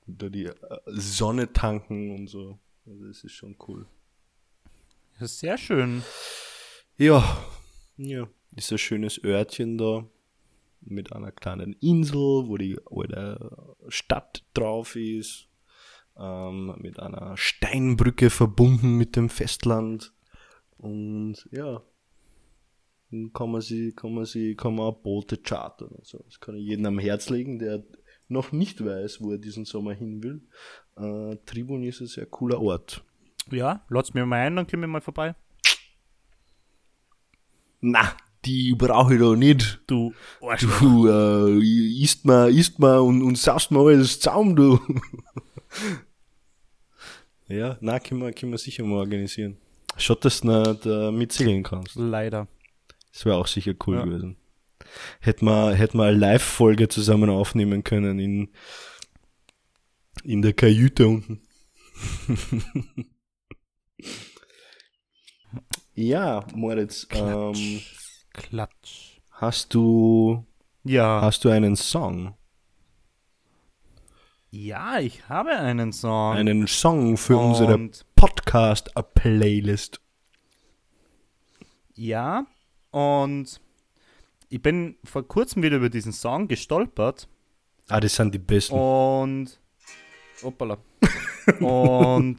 da 0.07 0.29
die 0.29 0.45
äh, 0.45 0.55
Sonne 0.87 1.53
tanken 1.53 2.13
und 2.15 2.29
so. 2.29 2.61
Also 2.87 3.05
das 3.05 3.25
ist 3.25 3.33
schon 3.33 3.57
cool. 3.67 3.85
Das 5.19 5.33
ist 5.33 5.41
sehr 5.41 5.59
schön. 5.59 6.05
Ja, 6.97 7.45
ja, 7.97 8.29
ist 8.55 8.71
ein 8.71 8.79
schönes 8.79 9.21
Örtchen 9.25 9.77
da 9.77 10.09
mit 10.81 11.13
einer 11.13 11.33
kleinen 11.33 11.73
Insel, 11.75 12.49
wo 12.49 12.57
die 12.57 12.79
alte 12.91 13.77
Stadt 13.89 14.45
drauf 14.55 14.97
ist, 14.97 15.49
ähm, 16.17 16.75
mit 16.79 17.01
einer 17.01 17.37
Steinbrücke 17.37 18.31
verbunden 18.31 18.97
mit 18.97 19.17
dem 19.17 19.29
Festland 19.29 20.13
und 20.79 21.49
ja, 21.51 21.83
dann 23.11 23.33
kann 23.33 23.51
man 23.51 23.61
sie, 23.61 23.93
kann 23.93 24.15
man 24.15 24.25
sie, 24.25 24.55
kann 24.55 24.75
man 24.75 24.87
auch 24.87 25.01
Boote 25.03 25.39
chartern. 25.39 25.95
Also 25.99 26.19
das 26.25 26.41
kann 26.41 26.57
ich 26.57 26.67
jedem 26.67 26.87
am 26.87 26.99
Herz 26.99 27.31
legen, 27.31 27.59
der 27.59 27.83
noch 28.29 28.53
nicht 28.53 28.85
weiß, 28.85 29.23
wo 29.23 29.33
er 29.33 29.39
diesen 29.39 29.65
Sommer 29.65 29.95
hin 29.95 30.23
will. 30.23 30.43
Äh, 30.97 31.37
Tribun 31.47 31.83
ist 31.83 32.01
ein 32.01 32.07
sehr 32.07 32.27
cooler 32.27 32.61
Ort. 32.61 33.03
Ja, 33.51 33.85
lass 33.89 34.13
mir 34.13 34.27
mal 34.27 34.41
ein, 34.41 34.57
dann 34.57 34.67
kommen 34.67 34.83
wir 34.83 34.89
mal 34.89 35.01
vorbei. 35.01 35.35
Na, 37.81 38.15
die 38.45 38.75
brauche 38.75 39.15
ich 39.15 39.21
doch 39.21 39.37
nicht. 39.37 39.81
Du 39.87 40.13
Arschloch. 40.41 40.81
Du 40.81 41.09
äh, 41.09 42.03
isst 42.03 42.25
mal, 42.25 42.51
isst 42.51 42.79
mal 42.79 42.99
und, 42.99 43.23
und 43.23 43.37
saust 43.39 43.71
mal 43.71 43.87
alles 43.87 44.21
zusammen, 44.21 44.57
du. 44.57 44.79
ja, 47.49 47.77
na, 47.81 47.99
können 47.99 48.21
wir, 48.21 48.33
können 48.33 48.53
wir 48.53 48.59
sicher 48.59 48.85
mal 48.85 48.99
organisieren. 48.99 49.57
Schaut, 49.97 50.25
dass 50.25 50.43
du 50.43 50.49
nicht 50.49 50.87
äh, 50.87 51.11
mitsegeln 51.11 51.63
kannst. 51.65 51.97
Leider. 51.97 52.47
Das 53.13 53.25
wäre 53.25 53.37
auch 53.37 53.49
sicher 53.49 53.75
cool 53.87 53.97
Ja. 53.97 54.05
gewesen. 54.05 54.37
Hätten 55.21 55.47
wir, 55.47 55.75
hätten 55.75 55.99
wir 55.99 56.05
eine 56.05 56.17
Live-Folge 56.17 56.89
zusammen 56.89 57.31
aufnehmen 57.31 57.83
können 57.85 58.19
in, 58.19 58.49
in 60.23 60.41
der 60.41 60.53
Kajüte 60.53 61.09
unten. 61.09 61.43
ja, 65.95 66.47
Moritz, 66.55 67.07
ähm, 67.11 67.81
Klatsch. 68.33 69.21
hast 69.33 69.75
du, 69.75 70.45
Ja. 70.85 71.21
hast 71.23 71.45
du 71.45 71.49
einen 71.51 71.77
Song? 71.77 72.35
Ja, 74.51 74.99
ich 74.99 75.29
habe 75.29 75.51
einen 75.51 75.93
Song. 75.93 76.35
Einen 76.35 76.67
Song 76.67 77.17
für 77.17 77.37
unsere 77.37 77.75
Und 77.75 78.07
Podcast-Playlist. 78.15 80.01
ja, 81.95 82.47
und 82.91 83.61
ich 84.49 84.63
bin 84.63 84.97
vor 85.05 85.27
kurzem 85.29 85.63
wieder 85.63 85.77
über 85.77 85.91
diesen 85.91 86.13
Song 86.13 86.49
gestolpert 86.49 87.29
Ah, 87.91 88.01
das 88.01 88.15
sind 88.17 88.35
die 88.35 88.39
besten. 88.39 88.75
und 88.75 89.61
hoppala. 90.43 90.79
und 91.61 92.37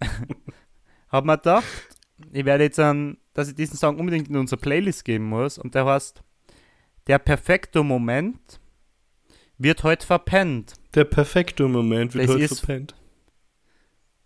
habe 1.08 1.26
mir 1.26 1.36
gedacht, 1.38 1.64
ich 2.32 2.44
werde 2.44 2.64
jetzt 2.64 2.78
an, 2.78 3.16
dass 3.34 3.48
ich 3.48 3.54
diesen 3.54 3.76
Song 3.76 3.98
unbedingt 3.98 4.28
in 4.28 4.36
unsere 4.36 4.60
Playlist 4.60 5.04
geben 5.04 5.24
muss 5.28 5.58
und 5.58 5.74
der 5.74 5.86
heißt 5.86 6.22
Der 7.06 7.18
perfekte 7.18 7.82
Moment 7.82 8.60
wird 9.58 9.82
heute 9.84 10.06
verpennt. 10.06 10.74
Der 10.94 11.04
perfekte 11.04 11.66
Moment 11.68 12.14
wird 12.14 12.24
Das 12.28 12.34
heute 12.34 12.44
ist- 12.44 12.58
verpennt. 12.60 12.94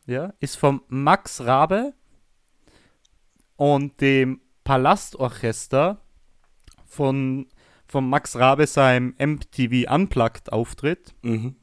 Ja, 0.07 0.35
ist 0.41 0.57
vom 0.57 0.83
Max 0.89 1.41
Rabe 1.41 1.95
und 3.57 4.01
dem 4.01 4.41
Palastorchester 4.65 6.01
von, 6.85 7.47
von 7.87 8.09
Max 8.09 8.37
Rabe 8.37 8.67
seinem 8.67 9.15
MTV 9.19 9.91
Unplugged 9.93 10.53
Auftritt. 10.53 11.15
Mhm. 11.23 11.57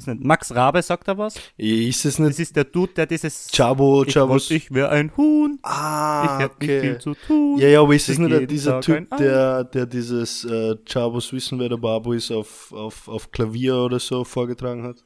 Was 0.00 0.06
nicht, 0.06 0.24
Max 0.24 0.54
Rabe 0.54 0.80
sagt 0.82 1.08
er 1.08 1.18
was? 1.18 1.34
Ist 1.56 2.04
es 2.06 2.16
Das 2.16 2.18
nicht 2.18 2.38
ist 2.38 2.56
der 2.56 2.64
Dude, 2.64 2.92
der 2.94 3.06
dieses 3.06 3.48
Chabo, 3.52 4.04
ich, 4.04 4.14
Chabo? 4.14 4.30
wollte, 4.32 4.54
ich 4.54 4.72
wäre 4.72 4.88
ein 4.88 5.14
Huhn, 5.16 5.58
Ah, 5.62 6.36
ich 6.38 6.44
hab 6.44 6.60
nicht 6.60 6.70
viel 6.70 6.90
okay. 6.92 6.98
zu 6.98 7.14
tun. 7.14 7.58
Ja, 7.58 7.68
ja, 7.68 7.80
aber 7.82 7.94
ist 7.94 8.08
es 8.08 8.18
nicht 8.18 8.50
dieser 8.50 8.80
Typ, 8.80 9.14
der, 9.18 9.64
der 9.64 9.84
dieses 9.86 10.44
äh, 10.44 10.76
Chabos 10.86 11.32
Wissen, 11.32 11.58
wer 11.58 11.68
der 11.68 11.76
Babu 11.76 12.12
ist, 12.14 12.30
auf, 12.30 12.72
auf, 12.72 13.08
auf 13.08 13.30
Klavier 13.30 13.76
oder 13.76 13.98
so 14.00 14.24
vorgetragen 14.24 14.84
hat? 14.84 15.04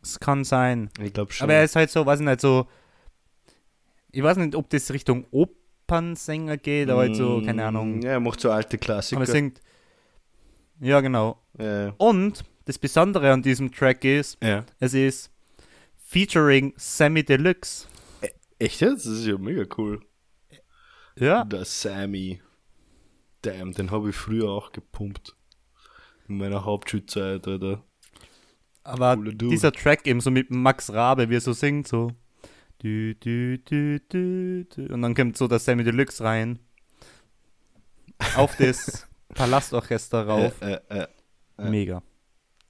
Das 0.00 0.18
kann 0.20 0.44
sein. 0.44 0.90
Ich 1.02 1.12
glaube 1.12 1.32
schon. 1.32 1.44
Aber 1.44 1.54
er 1.54 1.64
ist 1.64 1.76
halt 1.76 1.90
so, 1.90 2.06
weiß 2.06 2.20
ich 2.20 2.26
nicht, 2.26 2.40
so. 2.40 2.66
Ich 4.12 4.22
weiß 4.22 4.36
nicht, 4.38 4.54
ob 4.54 4.70
das 4.70 4.90
Richtung 4.92 5.26
Opernsänger 5.30 6.56
geht, 6.56 6.88
aber 6.88 7.00
halt 7.00 7.16
so, 7.16 7.42
keine 7.44 7.66
Ahnung. 7.66 7.98
Mm, 7.98 8.02
Ja, 8.02 8.10
er 8.12 8.20
macht 8.20 8.40
so 8.40 8.50
alte 8.50 8.78
Klassiker. 8.78 9.20
Aber 9.20 9.28
er 9.28 9.32
singt. 9.32 9.60
Ja, 10.80 11.00
genau. 11.00 11.38
ja, 11.58 11.92
Und 11.98 12.44
das 12.66 12.78
Besondere 12.78 13.32
an 13.32 13.42
diesem 13.42 13.72
Track 13.72 14.04
ist, 14.04 14.36
ja. 14.42 14.66
es 14.80 14.92
ist 14.92 15.30
featuring 15.96 16.74
Sammy 16.76 17.24
Deluxe. 17.24 17.86
Echt 18.58 18.80
jetzt? 18.80 19.06
Das 19.06 19.12
ist 19.12 19.26
ja 19.26 19.38
mega 19.38 19.64
cool. 19.78 20.00
Ja, 21.18 21.44
Der 21.44 21.64
Sammy. 21.64 22.42
Damn, 23.42 23.72
den 23.72 23.90
habe 23.90 24.10
ich 24.10 24.16
früher 24.16 24.50
auch 24.50 24.72
gepumpt. 24.72 25.36
In 26.28 26.38
meiner 26.38 26.64
Hauptschulzeit, 26.64 27.46
Alter. 27.46 27.84
aber 28.82 29.16
dieser 29.16 29.70
Track 29.70 30.06
eben 30.06 30.20
so 30.20 30.32
mit 30.32 30.50
Max 30.50 30.92
Rabe, 30.92 31.30
wie 31.30 31.36
er 31.36 31.40
so 31.40 31.52
singt, 31.52 31.86
so. 31.86 32.10
Du, 32.78 33.14
du, 33.14 33.58
du. 33.58 34.66
Und 34.92 35.02
dann 35.02 35.14
kommt 35.14 35.36
so 35.36 35.46
der 35.46 35.60
Sammy 35.60 35.84
Deluxe 35.84 36.22
rein. 36.24 36.58
Auf 38.34 38.56
das 38.56 39.06
Palastorchester 39.34 40.26
rauf. 40.26 40.60
Äh, 40.60 40.80
äh. 40.88 41.06
äh. 41.58 41.70
Mega. 41.70 42.02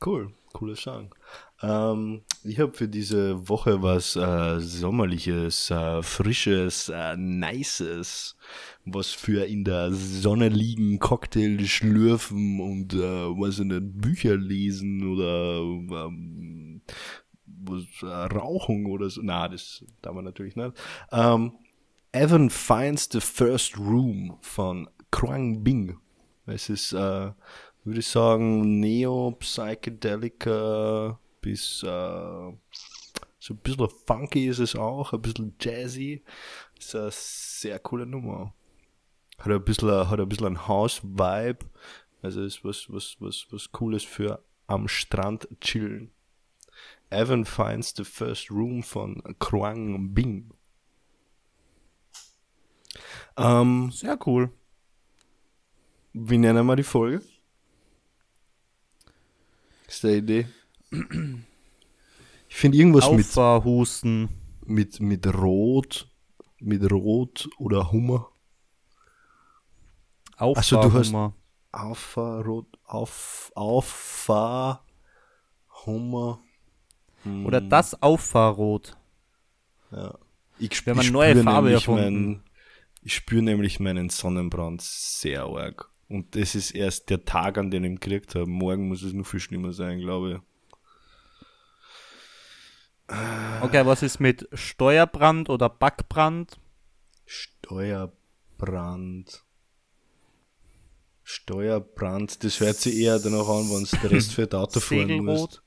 Cool, 0.04 0.34
cooler 0.52 0.76
Song. 0.76 1.14
Ähm, 1.62 2.22
ich 2.44 2.60
habe 2.60 2.72
für 2.74 2.86
diese 2.86 3.48
Woche 3.48 3.82
was 3.82 4.14
äh, 4.14 4.60
Sommerliches, 4.60 5.70
äh, 5.70 6.02
Frisches, 6.02 6.90
äh, 6.90 7.16
Nices, 7.16 8.36
was 8.84 9.12
für 9.12 9.46
in 9.46 9.64
der 9.64 9.92
Sonne 9.92 10.48
liegen, 10.50 10.98
Cocktail 10.98 11.64
schlürfen 11.64 12.60
und 12.60 12.92
äh, 12.92 12.98
was 12.98 13.58
in 13.58 13.70
den 13.70 13.98
Bücher 13.98 14.36
lesen 14.36 15.12
oder 15.12 15.60
ähm, 15.60 16.82
was, 17.46 17.84
äh, 18.02 18.06
Rauchen 18.06 18.86
oder 18.86 19.08
so. 19.08 19.22
Na, 19.24 19.48
das 19.48 19.82
darf 20.02 20.14
man 20.14 20.24
natürlich 20.24 20.56
nicht. 20.56 20.76
Ähm, 21.10 21.52
Evan 22.12 22.50
finds 22.50 23.08
the 23.10 23.20
first 23.20 23.78
room 23.78 24.36
von 24.42 24.88
Krang 25.10 25.64
Bing. 25.64 25.98
Es 26.46 26.68
ist, 26.68 26.92
äh, 26.92 27.32
würde 27.86 28.00
ich 28.00 28.08
sagen, 28.08 28.80
Neo-Psychedelica 28.80 31.20
bis 31.40 31.84
äh, 31.84 31.86
so 31.86 33.54
ein 33.54 33.58
bisschen 33.62 33.88
funky 34.06 34.48
ist 34.48 34.58
es 34.58 34.74
auch, 34.74 35.12
ein 35.12 35.22
bisschen 35.22 35.54
jazzy. 35.60 36.24
Ist 36.76 36.96
eine 36.96 37.10
sehr 37.12 37.78
coole 37.78 38.04
Nummer. 38.04 38.52
Hat 39.38 39.52
ein 39.52 39.64
bisschen, 39.64 40.10
hat 40.10 40.18
ein 40.18 40.28
bisschen 40.28 40.46
ein 40.46 40.66
House-Vibe. 40.66 41.64
Also 42.22 42.42
ist 42.42 42.64
was, 42.64 42.90
was, 42.90 43.14
was, 43.20 43.46
was 43.50 43.70
Cooles 43.70 44.02
für 44.02 44.42
am 44.66 44.88
Strand 44.88 45.46
chillen. 45.60 46.10
Evan 47.10 47.44
finds 47.44 47.94
the 47.96 48.02
first 48.02 48.50
room 48.50 48.82
von 48.82 49.22
Kruang 49.38 50.12
Bing. 50.12 50.50
Ähm, 53.36 53.92
Sehr 53.92 54.18
cool. 54.26 54.50
wie 56.12 56.38
nennen 56.38 56.66
wir 56.66 56.74
die 56.74 56.82
Folge? 56.82 57.22
Ist 59.86 60.02
der 60.04 60.16
Idee? 60.16 60.46
Ich 62.48 62.56
finde 62.56 62.78
irgendwas 62.78 63.10
mit, 63.10 63.20
Auffahrhusten. 63.26 64.28
mit, 64.64 65.00
mit 65.00 65.26
Rot, 65.26 66.08
mit 66.58 66.90
Rot 66.90 67.48
oder 67.58 67.90
Hummer. 67.92 68.28
so, 70.38 70.44
du 70.44 70.56
hast- 70.56 70.72
Auffahrhummer. 70.72 71.34
Auffahrrot, 71.72 72.66
auf, 72.84 73.52
Auffahr, 73.54 74.84
Hummer. 75.84 76.40
Oder 77.44 77.60
das 77.60 78.00
Auffahrrot. 78.02 78.96
Ja. 79.90 80.16
Ich 80.58 80.72
ich 80.72 80.88
eine 80.88 81.10
neue 81.10 81.42
Farbe 81.42 81.66
nämlich 81.68 81.82
erfunden. 81.88 82.02
meinen- 82.26 82.42
ich 83.02 83.14
spüre 83.14 83.42
nämlich 83.42 83.78
meinen 83.80 84.08
Sonnenbrand 84.08 84.80
sehr 84.82 85.44
arg. 85.44 85.90
Und 86.08 86.36
das 86.36 86.54
ist 86.54 86.70
erst 86.70 87.10
der 87.10 87.24
Tag, 87.24 87.58
an 87.58 87.70
dem 87.70 87.84
ich 87.84 87.90
ihn 87.90 88.00
gekriegt 88.00 88.34
habe. 88.34 88.46
Morgen 88.46 88.88
muss 88.88 89.02
es 89.02 89.12
noch 89.12 89.26
viel 89.26 89.40
schlimmer 89.40 89.72
sein, 89.72 89.98
glaube 89.98 90.32
ich. 90.32 90.38
Okay, 93.62 93.86
was 93.86 94.02
ist 94.02 94.20
mit 94.20 94.48
Steuerbrand 94.52 95.48
oder 95.48 95.68
Backbrand? 95.68 96.58
Steuerbrand. 97.24 99.44
Steuerbrand, 101.22 102.44
das 102.44 102.60
hört 102.60 102.76
sich 102.76 102.96
eher 102.96 103.18
danach 103.18 103.48
an, 103.48 103.70
wenn 103.70 103.84
du 103.84 103.96
den 103.96 104.10
Rest 104.10 104.34
für 104.34 104.46
das 104.46 104.60
Auto 104.60 104.80
fahren 104.80 105.08
Segelrot. 105.08 105.24
musst. 105.24 105.62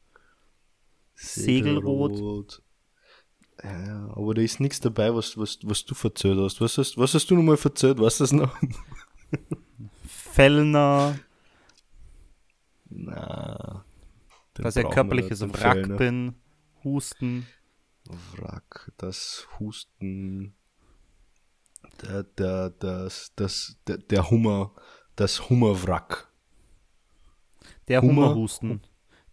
Segelrot. 1.15 2.61
Ja, 3.61 4.09
aber 4.15 4.35
da 4.35 4.41
ist 4.41 4.61
nichts 4.61 4.79
dabei, 4.79 5.13
was, 5.13 5.37
was, 5.37 5.59
was 5.63 5.83
du 5.83 5.95
verzählt 5.95 6.39
hast. 6.39 6.61
Was 6.61 6.77
hast, 6.77 6.97
was 6.97 7.13
hast 7.13 7.29
du 7.29 7.35
nochmal 7.35 7.57
verzählt? 7.57 7.99
Weißt 7.99 8.21
du 8.21 8.23
das 8.23 8.31
noch? 8.31 8.55
Fellner, 10.31 11.17
Na. 12.89 13.83
dass 14.53 14.75
ich 14.75 14.89
körperliches 14.89 15.41
Wrack 15.41 15.57
Fellner. 15.57 15.97
bin, 15.97 16.35
Husten, 16.83 17.45
Wrack, 18.35 18.91
das 18.97 19.47
Husten, 19.59 20.55
der, 22.01 22.23
der, 22.23 22.69
das, 22.71 23.31
das, 23.35 23.77
der, 23.87 23.97
der 23.97 24.29
Hummer, 24.29 24.71
das 25.15 25.49
Hummerwrack. 25.49 26.27
der 27.87 28.01
Hummer- 28.01 28.29
Hummerhusten. 28.29 28.81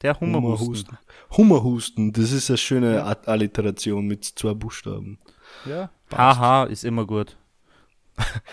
Der 0.02 0.20
Hummerhusten. 0.20 0.98
Hummerhusten, 1.36 2.12
das 2.12 2.30
ist 2.30 2.50
eine 2.50 2.58
schöne 2.58 3.02
Alliteration 3.26 4.06
mit 4.06 4.24
zwei 4.24 4.52
Buchstaben. 4.52 5.18
Ja. 5.64 5.90
Haha, 6.12 6.64
ist 6.64 6.84
immer 6.84 7.06
gut. 7.06 7.38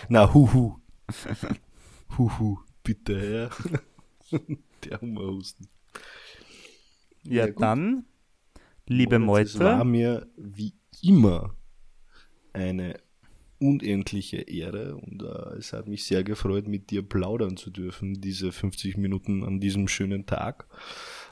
Na, 0.08 0.32
huhu. 0.32 0.78
huhu, 2.18 2.58
bitte, 2.82 3.50
ja. 4.30 4.38
der 4.84 5.00
Hummerhusten. 5.00 5.68
Ja, 7.24 7.46
Ja, 7.46 7.52
dann, 7.52 8.04
liebe 8.86 9.18
Moritz, 9.18 9.54
Es 9.54 9.60
war 9.60 9.84
Meute, 9.84 9.90
mir 9.90 10.26
wie 10.36 10.74
immer 11.02 11.54
eine 12.52 13.00
unendliche 13.58 14.38
Ehre 14.38 14.96
und 14.96 15.22
äh, 15.22 15.56
es 15.56 15.72
hat 15.72 15.88
mich 15.88 16.04
sehr 16.04 16.24
gefreut, 16.24 16.68
mit 16.68 16.90
dir 16.90 17.02
plaudern 17.02 17.56
zu 17.56 17.70
dürfen, 17.70 18.20
diese 18.20 18.52
50 18.52 18.96
Minuten 18.96 19.44
an 19.44 19.60
diesem 19.60 19.88
schönen 19.88 20.26
Tag. 20.26 20.66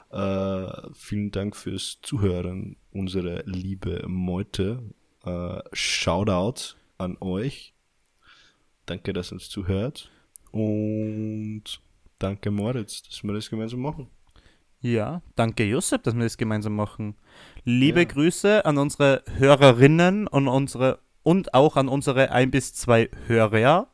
Äh, 0.09 0.67
vielen 0.93 1.31
Dank 1.31 1.55
fürs 1.55 1.99
Zuhören, 2.01 2.77
unsere 2.91 3.43
liebe 3.45 4.03
Meute. 4.07 4.83
Äh, 5.25 5.59
Shoutout 5.73 6.75
an 6.97 7.17
euch. 7.19 7.73
Danke, 8.85 9.13
dass 9.13 9.31
ihr 9.31 9.35
uns 9.35 9.49
zuhört. 9.49 10.11
Und 10.53 11.63
danke, 12.19 12.51
Moritz, 12.51 13.01
dass 13.03 13.23
wir 13.23 13.33
das 13.33 13.49
gemeinsam 13.49 13.81
machen. 13.81 14.07
ja, 14.81 15.21
danke 15.35 15.63
Josep, 15.65 16.03
dass 16.03 16.13
wir 16.15 16.23
das 16.23 16.37
gemeinsam 16.37 16.75
machen. 16.75 17.15
Liebe 17.65 18.01
Ja. 18.01 18.05
Grüße 18.05 18.63
an 18.65 18.77
unsere 18.77 19.23
Hörerinnen 19.37 20.27
und 20.27 20.47
unsere 20.47 20.99
und 21.23 21.53
auch 21.55 21.75
an 21.75 21.87
unsere 21.89 22.31
ein 22.31 22.51
bis 22.51 22.73
zwei 22.75 23.09
Hörer. 23.27 23.87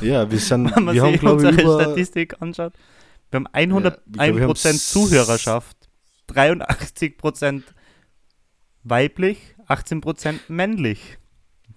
Ja, 0.00 0.30
wir 0.30 0.38
sind, 0.38 0.64
Wenn 0.76 0.84
man 0.84 0.94
wir 0.96 1.02
haben, 1.02 1.12
sich 1.12 1.22
ich, 1.22 1.28
unsere 1.28 1.52
über, 1.62 1.82
Statistik 1.82 2.42
anschaut. 2.42 2.72
Wir 3.30 3.36
haben 3.36 3.46
100, 3.52 3.94
Ja, 3.94 4.00
ich 4.06 4.12
glaub, 4.12 4.36
wir 4.36 4.42
haben 4.44 4.50
1% 4.52 4.68
s- 4.70 4.88
Zuhörerschaft, 4.88 5.76
83% 6.28 7.62
weiblich, 8.82 9.54
18% 9.68 10.40
männlich. 10.48 11.18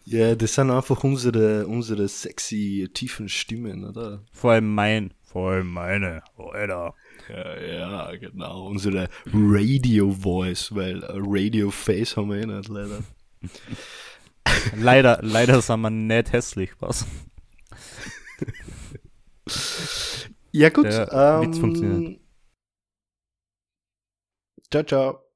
Ja, 0.06 0.36
das 0.36 0.56
sind 0.56 0.72
einfach 0.72 1.04
unsere, 1.04 1.68
unsere 1.68 2.08
sexy, 2.08 2.90
tiefen 2.94 3.30
Stimmen, 3.30 3.86
oder? 3.86 4.24
Vor 4.32 4.52
allem 4.52 4.74
mein. 4.74 5.14
Vor 5.22 5.52
allem 5.52 5.72
meine. 5.72 6.24
Alter. 6.38 6.94
Ja, 7.30 7.62
ja, 7.62 8.16
genau. 8.16 8.68
Unsere 8.68 9.08
Radio 9.34 10.12
Voice, 10.12 10.74
weil 10.76 11.04
Radio 11.08 11.72
Face 11.72 12.18
haben 12.18 12.30
wir 12.30 12.38
eh 12.38 12.46
nicht, 12.46 12.70
leider. 12.70 13.00
Leider, 14.76 15.20
leider 15.22 15.62
sind 15.62 15.82
wir 15.82 15.90
nicht 15.90 16.34
hässlich, 16.34 16.72
was? 16.80 17.06
Ja, 20.52 20.70
gut. 20.70 20.86
Der 20.86 21.12
ähm, 21.12 21.48
Witz 21.48 21.58
funktioniert. 21.58 22.20
Ciao, 24.70 24.84
ciao. 24.84 25.31